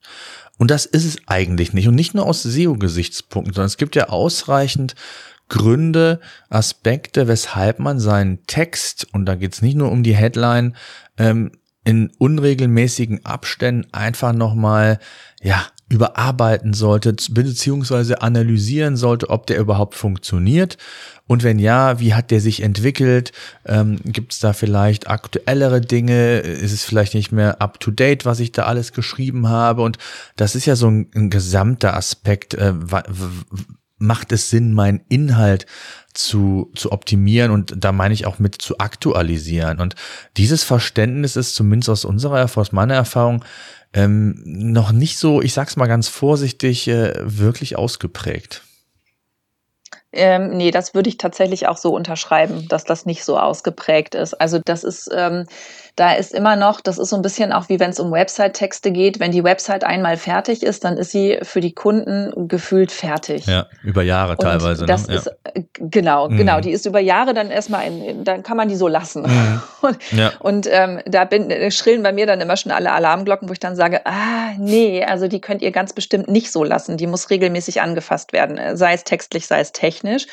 Und 0.58 0.72
das 0.72 0.86
ist 0.86 1.06
es 1.06 1.18
eigentlich 1.28 1.74
nicht. 1.74 1.88
Und 1.88 1.96
nicht 1.96 2.14
nur 2.14 2.26
aus 2.26 2.44
SEO-Gesichtspunkten, 2.44 3.54
sondern 3.54 3.68
es 3.68 3.78
gibt 3.78 3.96
ja 3.96 4.10
ausreichend 4.10 4.96
Gründe, 5.48 6.20
Aspekte, 6.50 7.28
weshalb 7.28 7.80
man 7.80 8.00
seinen 8.00 8.46
Text, 8.48 9.08
und 9.14 9.26
da 9.26 9.36
geht 9.36 9.54
es 9.54 9.62
nicht 9.62 9.76
nur 9.76 9.92
um 9.92 10.02
die 10.02 10.16
Headline, 10.16 10.76
ähm, 11.18 11.52
in 11.84 12.10
unregelmäßigen 12.18 13.26
Abständen 13.26 13.88
einfach 13.94 14.34
nochmal, 14.34 15.00
ja, 15.42 15.68
überarbeiten 15.88 16.74
sollte, 16.74 17.16
beziehungsweise 17.30 18.24
analysieren 18.24 18.98
sollte, 18.98 19.30
ob 19.30 19.46
der 19.46 19.60
überhaupt 19.60 19.94
funktioniert. 19.94 20.78
Und 21.28 21.44
wenn 21.44 21.58
ja, 21.58 22.00
wie 22.00 22.14
hat 22.14 22.30
der 22.30 22.40
sich 22.40 22.62
entwickelt? 22.62 23.32
Ähm, 23.66 24.00
Gibt 24.04 24.34
es 24.34 24.40
da 24.40 24.54
vielleicht 24.54 25.10
aktuellere 25.10 25.82
Dinge? 25.82 26.40
Ist 26.40 26.72
es 26.72 26.84
vielleicht 26.84 27.16
nicht 27.16 27.32
mehr 27.32 27.62
up-to-date, 27.62 28.26
was 28.26 28.40
ich 28.40 28.52
da 28.52 28.66
alles 28.66 28.94
geschrieben 28.94 29.50
habe? 29.50 29.82
Und 29.82 29.98
das 30.36 30.56
ist 30.56 30.66
ja 30.66 30.76
so 30.76 30.88
ein, 30.88 31.10
ein 31.16 31.30
gesamter 31.32 31.96
Aspekt. 31.96 32.54
Äh, 32.54 32.74
macht 33.98 34.32
es 34.32 34.50
Sinn, 34.50 34.74
meinen 34.74 35.02
Inhalt 35.10 35.66
zu, 36.14 36.72
zu 36.76 36.92
optimieren 36.92 37.52
und 37.52 37.74
da 37.78 37.92
meine 37.92 38.14
ich 38.14 38.26
auch 38.26 38.40
mit 38.40 38.62
zu 38.62 38.78
aktualisieren. 38.80 39.80
Und 39.80 39.96
dieses 40.38 40.64
Verständnis 40.64 41.36
ist 41.36 41.56
zumindest 41.56 41.90
aus 41.90 42.06
unserer, 42.06 42.50
aus 42.56 42.72
meiner 42.72 42.94
Erfahrung 42.94 43.44
ähm, 43.94 44.42
noch 44.46 44.92
nicht 44.92 45.18
so, 45.18 45.42
ich 45.42 45.54
sag's 45.54 45.78
mal 45.78 45.88
ganz 45.88 46.08
vorsichtig, 46.08 46.88
äh, 46.88 47.14
wirklich 47.24 47.78
ausgeprägt. 47.78 48.65
Ähm, 50.16 50.56
nee, 50.58 50.72
das 50.72 50.94
würde 50.94 51.10
ich 51.10 51.18
tatsächlich 51.18 51.68
auch 51.68 51.78
so 51.78 51.94
unterschreiben, 51.94 52.68
dass 52.70 52.86
das 52.86 53.06
nicht 53.06 53.24
so 53.26 53.38
ausgeprägt 53.38 54.16
ist. 54.16 54.34
Also 54.36 54.60
das 54.64 54.84
ist 54.84 55.10
ähm, 55.14 55.46
da 55.96 56.14
ist 56.14 56.34
immer 56.34 56.58
noch, 56.58 56.82
das 56.82 56.98
ist 56.98 57.10
so 57.10 57.16
ein 57.16 57.22
bisschen 57.22 57.54
auch 57.54 57.70
wie 57.70 57.80
wenn 57.80 57.92
es 57.92 58.00
um 58.02 58.12
Website-Texte 58.12 58.92
geht, 58.92 59.22
wenn 59.22 59.32
die 59.32 59.46
Website 59.46 59.86
einmal 59.86 60.18
fertig 60.18 60.62
ist, 60.62 60.84
dann 60.84 60.98
ist 60.98 61.12
sie 61.12 61.40
für 61.42 61.62
die 61.62 61.74
Kunden 61.74 62.50
gefühlt 62.50 62.92
fertig. 62.92 63.46
Ja, 63.46 63.68
über 63.82 64.04
Jahre 64.04 64.36
teilweise. 64.36 64.82
Und 64.82 64.90
das 64.90 65.08
ne? 65.08 65.16
ist, 65.16 65.28
ja. 65.28 65.32
Äh, 65.54 65.64
genau, 65.80 66.28
mhm. 66.28 66.38
genau, 66.38 66.60
die 66.60 66.72
ist 66.72 66.86
über 66.86 67.00
Jahre 67.00 67.34
dann 67.34 67.50
erstmal, 67.50 67.88
in, 67.88 68.26
dann 68.26 68.44
kann 68.44 68.58
man 68.58 68.68
die 68.68 68.76
so 68.76 68.90
lassen. 68.90 69.24
Mhm. 69.24 69.62
Und, 69.82 69.98
ja. 70.14 70.32
und 70.40 70.68
ähm, 70.72 71.00
da 71.06 71.26
bin, 71.26 71.52
äh, 71.52 71.70
schrillen 71.70 72.02
bei 72.02 72.12
mir 72.12 72.26
dann 72.26 72.42
immer 72.42 72.58
schon 72.58 72.72
alle 72.72 72.92
Alarmglocken, 72.92 73.48
wo 73.48 73.54
ich 73.54 73.60
dann 73.60 73.76
sage, 73.76 74.04
ah, 74.06 74.52
nee, 74.58 75.04
also 75.04 75.28
die 75.28 75.40
könnt 75.40 75.62
ihr 75.62 75.70
ganz 75.70 75.94
bestimmt 75.94 76.28
nicht 76.28 76.52
so 76.52 76.64
lassen. 76.64 76.98
Die 76.98 77.06
muss 77.06 77.30
regelmäßig 77.30 77.82
angefasst 77.82 78.34
werden, 78.34 78.58
äh, 78.58 78.76
sei 78.76 78.94
es 78.94 79.04
textlich, 79.04 79.46
sei 79.46 79.60
es 79.60 79.74
technisch. 79.74 80.26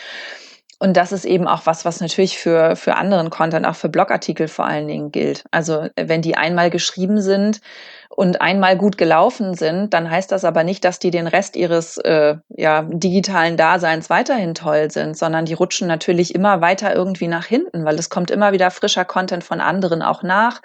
Und 0.83 0.97
das 0.97 1.13
ist 1.13 1.25
eben 1.25 1.47
auch 1.47 1.65
was, 1.67 1.85
was 1.85 2.01
natürlich 2.01 2.39
für, 2.39 2.75
für 2.75 2.97
anderen 2.97 3.31
Content, 3.31 3.65
auch 3.67 3.77
für 3.77 3.89
Blogartikel 3.89 4.49
vor 4.49 4.65
allen 4.65 4.89
Dingen 4.89 5.13
gilt. 5.13 5.45
Also 5.53 5.87
wenn 5.95 6.23
die 6.23 6.37
einmal 6.37 6.71
geschrieben 6.71 7.21
sind 7.21 7.61
und 8.09 8.41
einmal 8.41 8.77
gut 8.77 8.99
gelaufen 8.99 9.55
sind, 9.55 9.95
dann 9.95 10.11
heißt 10.11 10.33
das 10.33 10.45
aber 10.45 10.65
nicht, 10.65 10.85
dass 10.85 10.99
die 10.99 11.13
den 11.13 11.29
Rest 11.29 11.55
ihres 11.55 11.99
äh, 11.99 12.35
ja, 12.49 12.83
digitalen 12.83 13.57
Daseins 13.57 14.11
weiterhin 14.11 14.55
toll 14.55 14.91
sind, 14.91 15.17
sondern 15.17 15.45
die 15.45 15.55
rutschen 15.55 15.87
natürlich 15.87 16.35
immer 16.35 16.61
weiter 16.61 16.93
irgendwie 16.93 17.29
nach 17.29 17.47
hinten, 17.47 17.85
weil 17.85 17.95
es 17.95 18.11
kommt 18.11 18.33
immer 18.33 18.51
wieder 18.51 18.73
frischer 18.73 19.05
Content 19.05 19.45
von 19.45 19.61
anderen 19.61 20.03
auch 20.03 20.25
nach 20.25 20.63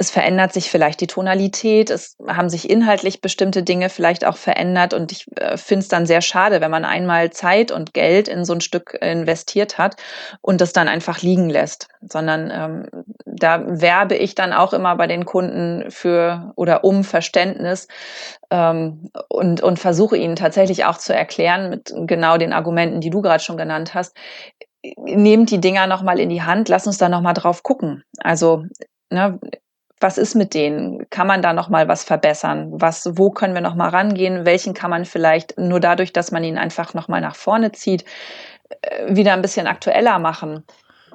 es 0.00 0.10
verändert 0.10 0.54
sich 0.54 0.70
vielleicht 0.70 1.02
die 1.02 1.06
Tonalität, 1.06 1.90
es 1.90 2.16
haben 2.26 2.48
sich 2.48 2.70
inhaltlich 2.70 3.20
bestimmte 3.20 3.62
Dinge 3.62 3.90
vielleicht 3.90 4.24
auch 4.24 4.38
verändert 4.38 4.94
und 4.94 5.12
ich 5.12 5.26
äh, 5.36 5.58
finde 5.58 5.82
es 5.82 5.88
dann 5.88 6.06
sehr 6.06 6.22
schade, 6.22 6.62
wenn 6.62 6.70
man 6.70 6.86
einmal 6.86 7.28
Zeit 7.28 7.70
und 7.70 7.92
Geld 7.92 8.26
in 8.26 8.46
so 8.46 8.54
ein 8.54 8.62
Stück 8.62 8.96
investiert 9.02 9.76
hat 9.76 9.96
und 10.40 10.62
das 10.62 10.72
dann 10.72 10.88
einfach 10.88 11.20
liegen 11.20 11.50
lässt, 11.50 11.88
sondern 12.00 12.50
ähm, 12.50 13.04
da 13.26 13.62
werbe 13.66 14.16
ich 14.16 14.34
dann 14.34 14.54
auch 14.54 14.72
immer 14.72 14.96
bei 14.96 15.06
den 15.06 15.26
Kunden 15.26 15.90
für 15.90 16.54
oder 16.56 16.82
um 16.82 17.04
Verständnis 17.04 17.86
ähm, 18.50 19.10
und, 19.28 19.60
und 19.60 19.78
versuche 19.78 20.16
ihnen 20.16 20.34
tatsächlich 20.34 20.86
auch 20.86 20.96
zu 20.96 21.14
erklären 21.14 21.68
mit 21.68 21.92
genau 22.06 22.38
den 22.38 22.54
Argumenten, 22.54 23.02
die 23.02 23.10
du 23.10 23.20
gerade 23.20 23.44
schon 23.44 23.58
genannt 23.58 23.92
hast, 23.92 24.16
nehmt 24.96 25.50
die 25.50 25.60
Dinger 25.60 25.86
nochmal 25.86 26.18
in 26.18 26.30
die 26.30 26.40
Hand, 26.40 26.70
lass 26.70 26.86
uns 26.86 26.96
da 26.96 27.10
nochmal 27.10 27.34
drauf 27.34 27.62
gucken. 27.62 28.02
Also 28.18 28.64
ne, 29.10 29.38
was 30.00 30.18
ist 30.18 30.34
mit 30.34 30.54
denen? 30.54 31.08
Kann 31.10 31.26
man 31.26 31.42
da 31.42 31.52
noch 31.52 31.68
mal 31.68 31.86
was 31.86 32.04
verbessern? 32.04 32.68
Was, 32.72 33.08
wo 33.12 33.30
können 33.30 33.54
wir 33.54 33.60
noch 33.60 33.74
mal 33.74 33.90
rangehen? 33.90 34.46
Welchen 34.46 34.74
kann 34.74 34.90
man 34.90 35.04
vielleicht 35.04 35.58
nur 35.58 35.78
dadurch, 35.78 36.12
dass 36.12 36.30
man 36.32 36.42
ihn 36.42 36.58
einfach 36.58 36.94
noch 36.94 37.08
mal 37.08 37.20
nach 37.20 37.36
vorne 37.36 37.72
zieht, 37.72 38.04
äh, 38.80 39.14
wieder 39.14 39.34
ein 39.34 39.42
bisschen 39.42 39.66
aktueller 39.66 40.18
machen? 40.18 40.64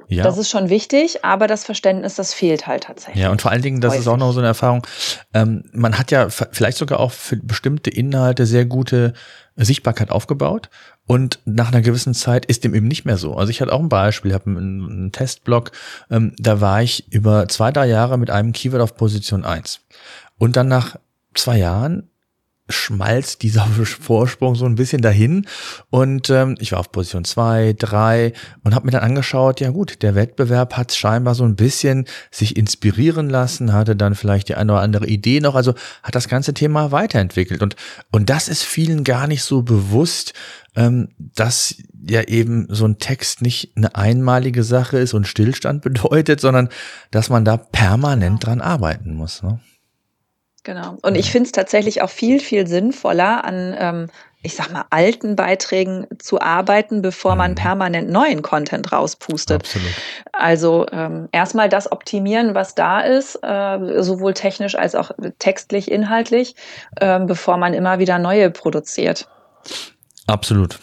Ja. 0.07 0.23
Das 0.23 0.37
ist 0.37 0.49
schon 0.51 0.69
wichtig, 0.69 1.25
aber 1.25 1.47
das 1.47 1.65
Verständnis, 1.65 2.15
das 2.15 2.33
fehlt 2.33 2.67
halt 2.67 2.83
tatsächlich. 2.83 3.23
Ja, 3.23 3.31
und 3.31 3.41
vor 3.41 3.51
allen 3.51 3.63
Dingen, 3.63 3.81
das 3.81 3.93
häufig. 3.93 4.01
ist 4.01 4.07
auch 4.07 4.17
noch 4.17 4.33
so 4.33 4.39
eine 4.39 4.49
Erfahrung. 4.49 4.85
Ähm, 5.33 5.63
man 5.73 5.97
hat 5.97 6.11
ja 6.11 6.29
vielleicht 6.29 6.77
sogar 6.77 6.99
auch 6.99 7.11
für 7.11 7.37
bestimmte 7.37 7.89
Inhalte 7.89 8.45
sehr 8.45 8.65
gute 8.65 9.13
Sichtbarkeit 9.57 10.09
aufgebaut 10.09 10.69
und 11.05 11.39
nach 11.45 11.69
einer 11.69 11.81
gewissen 11.81 12.13
Zeit 12.13 12.45
ist 12.45 12.63
dem 12.63 12.73
eben 12.73 12.87
nicht 12.87 13.05
mehr 13.05 13.17
so. 13.17 13.35
Also 13.35 13.51
ich 13.51 13.61
hatte 13.61 13.71
auch 13.71 13.79
ein 13.79 13.89
Beispiel, 13.89 14.33
habe 14.33 14.49
einen, 14.49 14.89
einen 14.89 15.11
Testblog, 15.11 15.71
ähm, 16.09 16.33
da 16.37 16.59
war 16.61 16.81
ich 16.81 17.11
über 17.11 17.47
zwei, 17.47 17.71
drei 17.71 17.87
Jahre 17.87 18.17
mit 18.17 18.29
einem 18.29 18.51
Keyword 18.51 18.81
auf 18.81 18.97
Position 18.97 19.45
eins 19.45 19.81
Und 20.37 20.55
dann 20.55 20.67
nach 20.67 20.97
zwei 21.33 21.57
Jahren 21.57 22.09
schmalzt 22.69 23.43
dieser 23.43 23.65
Vorsprung 24.01 24.55
so 24.55 24.65
ein 24.65 24.75
bisschen 24.75 25.01
dahin. 25.01 25.45
Und 25.89 26.29
ähm, 26.29 26.55
ich 26.59 26.71
war 26.71 26.79
auf 26.79 26.91
Position 26.91 27.25
zwei, 27.25 27.75
drei 27.77 28.33
und 28.63 28.73
habe 28.73 28.85
mir 28.85 28.91
dann 28.91 29.03
angeschaut, 29.03 29.61
ja 29.61 29.69
gut, 29.69 30.01
der 30.01 30.15
Wettbewerb 30.15 30.75
hat 30.75 30.93
scheinbar 30.93 31.35
so 31.35 31.43
ein 31.43 31.55
bisschen 31.55 32.05
sich 32.31 32.57
inspirieren 32.57 33.29
lassen, 33.29 33.73
hatte 33.73 33.95
dann 33.95 34.15
vielleicht 34.15 34.49
die 34.49 34.55
eine 34.55 34.73
oder 34.73 34.81
andere 34.81 35.07
Idee 35.07 35.39
noch, 35.39 35.55
also 35.55 35.73
hat 36.03 36.15
das 36.15 36.27
ganze 36.27 36.53
Thema 36.53 36.91
weiterentwickelt. 36.91 37.61
Und, 37.61 37.75
und 38.11 38.29
das 38.29 38.47
ist 38.47 38.63
vielen 38.63 39.03
gar 39.03 39.27
nicht 39.27 39.43
so 39.43 39.61
bewusst, 39.61 40.33
ähm, 40.75 41.09
dass 41.17 41.75
ja 42.07 42.23
eben 42.23 42.67
so 42.69 42.85
ein 42.85 42.97
Text 42.97 43.41
nicht 43.41 43.71
eine 43.75 43.95
einmalige 43.95 44.63
Sache 44.63 44.97
ist 44.97 45.13
und 45.13 45.27
Stillstand 45.27 45.81
bedeutet, 45.83 46.39
sondern 46.39 46.69
dass 47.11 47.29
man 47.29 47.45
da 47.45 47.57
permanent 47.57 48.45
dran 48.45 48.61
arbeiten 48.61 49.13
muss. 49.15 49.43
Ne? 49.43 49.59
Genau. 50.65 50.97
Und 51.03 51.15
ich 51.15 51.31
finde 51.31 51.45
es 51.45 51.51
tatsächlich 51.51 52.01
auch 52.01 52.09
viel, 52.09 52.39
viel 52.39 52.65
sinnvoller, 52.65 53.45
an, 53.45 53.75
ähm, 53.77 54.07
ich 54.41 54.55
sag 54.55 54.71
mal, 54.73 54.85
alten 54.89 55.35
Beiträgen 55.35 56.07
zu 56.17 56.41
arbeiten, 56.41 57.03
bevor 57.03 57.35
man 57.35 57.51
mhm. 57.51 57.55
permanent 57.55 58.09
neuen 58.09 58.41
Content 58.41 58.91
rauspustet. 58.91 59.61
Absolut. 59.61 59.91
Also 60.33 60.87
ähm, 60.91 61.29
erstmal 61.31 61.69
das 61.69 61.91
optimieren, 61.91 62.55
was 62.55 62.73
da 62.73 63.01
ist, 63.01 63.39
äh, 63.43 64.01
sowohl 64.01 64.33
technisch 64.33 64.75
als 64.75 64.95
auch 64.95 65.11
textlich, 65.37 65.89
inhaltlich, 65.91 66.55
äh, 66.95 67.19
bevor 67.19 67.57
man 67.57 67.75
immer 67.75 67.99
wieder 67.99 68.17
neue 68.17 68.49
produziert. 68.49 69.27
Absolut. 70.25 70.79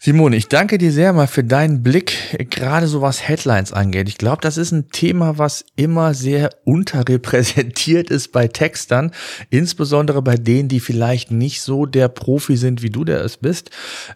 Simone, 0.00 0.36
ich 0.36 0.46
danke 0.46 0.78
dir 0.78 0.92
sehr 0.92 1.12
mal 1.12 1.26
für 1.26 1.42
deinen 1.42 1.82
Blick, 1.82 2.38
gerade 2.50 2.86
so 2.86 3.02
was 3.02 3.26
Headlines 3.26 3.72
angeht. 3.72 4.08
Ich 4.08 4.16
glaube, 4.16 4.38
das 4.40 4.56
ist 4.56 4.70
ein 4.70 4.90
Thema, 4.90 5.38
was 5.38 5.64
immer 5.74 6.14
sehr 6.14 6.50
unterrepräsentiert 6.64 8.08
ist 8.08 8.30
bei 8.30 8.46
Textern, 8.46 9.10
insbesondere 9.50 10.22
bei 10.22 10.36
denen, 10.36 10.68
die 10.68 10.78
vielleicht 10.78 11.32
nicht 11.32 11.62
so 11.62 11.84
der 11.84 12.06
Profi 12.06 12.56
sind, 12.56 12.80
wie 12.80 12.90
du 12.90 13.04
der 13.04 13.24
es 13.24 13.38
bist, 13.38 13.70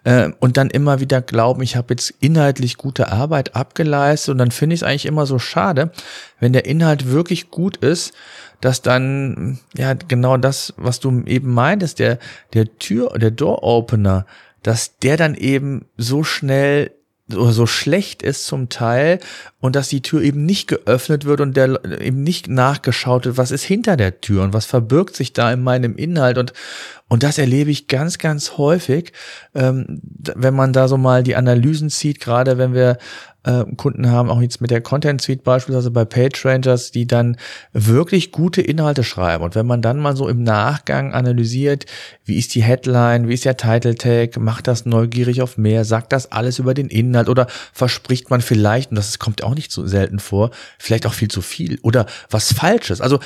äh, 0.04 0.30
und 0.38 0.56
dann 0.56 0.70
immer 0.70 1.00
wieder 1.00 1.20
glauben, 1.20 1.62
ich 1.62 1.74
habe 1.74 1.94
jetzt 1.94 2.14
inhaltlich 2.20 2.76
gute 2.76 3.10
Arbeit 3.10 3.56
abgeleistet 3.56 4.30
und 4.30 4.38
dann 4.38 4.52
finde 4.52 4.74
ich 4.74 4.82
es 4.82 4.86
eigentlich 4.86 5.06
immer 5.06 5.26
so 5.26 5.40
schade, 5.40 5.90
wenn 6.38 6.52
der 6.52 6.64
Inhalt 6.64 7.08
wirklich 7.08 7.50
gut 7.50 7.78
ist, 7.78 8.12
dass 8.60 8.82
dann 8.82 9.58
ja 9.76 9.94
genau 9.94 10.36
das, 10.36 10.74
was 10.76 11.00
du 11.00 11.24
eben 11.26 11.52
meintest, 11.52 11.98
der 11.98 12.20
der 12.52 12.78
Tür, 12.78 13.18
der 13.18 13.32
Door 13.32 13.64
Opener 13.64 14.26
dass 14.62 14.98
der 14.98 15.16
dann 15.16 15.34
eben 15.34 15.86
so 15.96 16.24
schnell 16.24 16.92
oder 17.32 17.52
so 17.52 17.66
schlecht 17.66 18.22
ist 18.22 18.46
zum 18.46 18.68
Teil 18.68 19.20
und 19.60 19.76
dass 19.76 19.88
die 19.88 20.02
Tür 20.02 20.22
eben 20.22 20.44
nicht 20.44 20.68
geöffnet 20.68 21.24
wird 21.24 21.40
und 21.40 21.56
der 21.56 21.80
eben 22.00 22.22
nicht 22.22 22.48
nachgeschaut 22.48 23.24
wird, 23.24 23.36
was 23.38 23.50
ist 23.50 23.62
hinter 23.62 23.96
der 23.96 24.20
Tür 24.20 24.42
und 24.42 24.52
was 24.52 24.66
verbirgt 24.66 25.16
sich 25.16 25.32
da 25.32 25.52
in 25.52 25.62
meinem 25.62 25.96
Inhalt 25.96 26.38
und 26.38 26.52
und 27.12 27.22
das 27.22 27.36
erlebe 27.36 27.70
ich 27.70 27.88
ganz, 27.88 28.16
ganz 28.16 28.56
häufig, 28.56 29.12
ähm, 29.54 30.00
wenn 30.34 30.54
man 30.54 30.72
da 30.72 30.88
so 30.88 30.96
mal 30.96 31.22
die 31.22 31.36
Analysen 31.36 31.90
zieht, 31.90 32.20
gerade 32.20 32.56
wenn 32.56 32.72
wir 32.72 32.96
äh, 33.42 33.64
Kunden 33.76 34.10
haben, 34.10 34.30
auch 34.30 34.40
jetzt 34.40 34.62
mit 34.62 34.70
der 34.70 34.80
Content 34.80 35.20
Suite 35.20 35.44
beispielsweise 35.44 35.90
bei 35.90 36.06
Page 36.06 36.42
Rangers, 36.46 36.90
die 36.90 37.06
dann 37.06 37.36
wirklich 37.74 38.32
gute 38.32 38.62
Inhalte 38.62 39.04
schreiben. 39.04 39.44
Und 39.44 39.54
wenn 39.54 39.66
man 39.66 39.82
dann 39.82 40.00
mal 40.00 40.16
so 40.16 40.26
im 40.26 40.42
Nachgang 40.42 41.12
analysiert, 41.12 41.84
wie 42.24 42.38
ist 42.38 42.54
die 42.54 42.62
Headline, 42.62 43.28
wie 43.28 43.34
ist 43.34 43.44
der 43.44 43.58
Title 43.58 43.94
Tag, 43.94 44.38
macht 44.38 44.66
das 44.66 44.86
neugierig 44.86 45.42
auf 45.42 45.58
mehr, 45.58 45.84
sagt 45.84 46.14
das 46.14 46.32
alles 46.32 46.58
über 46.58 46.72
den 46.72 46.88
Inhalt 46.88 47.28
oder 47.28 47.46
verspricht 47.74 48.30
man 48.30 48.40
vielleicht, 48.40 48.88
und 48.88 48.96
das 48.96 49.18
kommt 49.18 49.44
auch 49.44 49.54
nicht 49.54 49.70
so 49.70 49.86
selten 49.86 50.18
vor, 50.18 50.50
vielleicht 50.78 51.04
auch 51.04 51.12
viel 51.12 51.28
zu 51.28 51.42
viel 51.42 51.78
oder 51.82 52.06
was 52.30 52.54
Falsches. 52.54 53.02
Also 53.02 53.18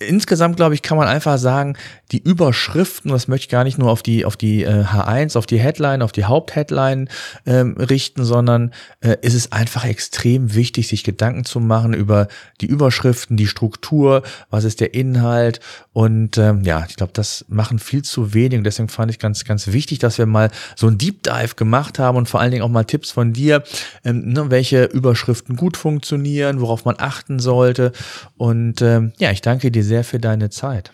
insgesamt, 0.00 0.56
glaube 0.56 0.74
ich, 0.74 0.82
kann 0.82 0.96
man 0.96 1.08
einfach 1.08 1.38
sagen, 1.38 1.76
die 2.10 2.22
Überschriften, 2.22 3.10
das 3.10 3.28
möchte 3.28 3.44
ich 3.44 3.50
gar 3.50 3.64
nicht 3.64 3.78
nur 3.78 3.90
auf 3.90 4.02
die, 4.02 4.24
auf 4.24 4.36
die 4.36 4.64
äh, 4.64 4.84
H1, 4.84 5.36
auf 5.36 5.46
die 5.46 5.60
Headline, 5.60 6.02
auf 6.02 6.12
die 6.12 6.24
Hauptheadline 6.24 7.08
ähm, 7.46 7.76
richten, 7.76 8.24
sondern 8.24 8.72
äh, 9.00 9.16
ist 9.22 9.34
es 9.34 9.52
einfach 9.52 9.84
extrem 9.84 10.54
wichtig, 10.54 10.88
sich 10.88 11.04
Gedanken 11.04 11.44
zu 11.44 11.60
machen 11.60 11.92
über 11.92 12.28
die 12.60 12.66
Überschriften, 12.66 13.36
die 13.36 13.46
Struktur, 13.46 14.22
was 14.48 14.64
ist 14.64 14.80
der 14.80 14.94
Inhalt? 14.94 15.60
Und 15.92 16.38
ähm, 16.38 16.62
ja, 16.64 16.84
ich 16.88 16.96
glaube, 16.96 17.12
das 17.12 17.44
machen 17.48 17.78
viel 17.78 18.02
zu 18.02 18.32
wenig. 18.32 18.58
Und 18.58 18.64
deswegen 18.64 18.88
fand 18.88 19.10
ich 19.10 19.18
ganz, 19.18 19.44
ganz 19.44 19.68
wichtig, 19.68 19.98
dass 19.98 20.18
wir 20.18 20.26
mal 20.26 20.50
so 20.76 20.86
ein 20.86 20.98
Deep 20.98 21.22
Dive 21.22 21.54
gemacht 21.56 21.98
haben 21.98 22.16
und 22.16 22.28
vor 22.28 22.40
allen 22.40 22.50
Dingen 22.50 22.62
auch 22.62 22.68
mal 22.68 22.84
Tipps 22.84 23.10
von 23.10 23.32
dir, 23.32 23.62
ähm, 24.04 24.32
ne, 24.32 24.50
welche 24.50 24.84
Überschriften 24.84 25.56
gut 25.56 25.76
funktionieren, 25.76 26.60
worauf 26.60 26.84
man 26.84 26.96
achten 26.98 27.38
sollte. 27.38 27.92
Und 28.36 28.82
ähm, 28.82 29.12
ja, 29.18 29.30
ich 29.30 29.42
danke 29.42 29.70
dir 29.70 29.84
sehr 29.90 30.04
für 30.04 30.20
deine 30.20 30.50
Zeit. 30.50 30.92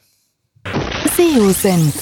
SEO-Senf. 1.17 1.95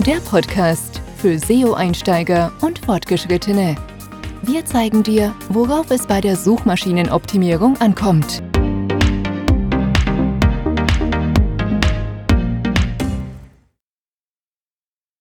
Der 0.00 0.20
Podcast 0.28 1.00
für 1.16 1.38
SEO-Einsteiger 1.38 2.52
und 2.60 2.80
Fortgeschrittene. 2.80 3.76
Wir 4.42 4.66
zeigen 4.66 5.02
dir, 5.02 5.34
worauf 5.48 5.90
es 5.90 6.06
bei 6.06 6.20
der 6.20 6.36
Suchmaschinenoptimierung 6.36 7.80
ankommt. 7.80 8.42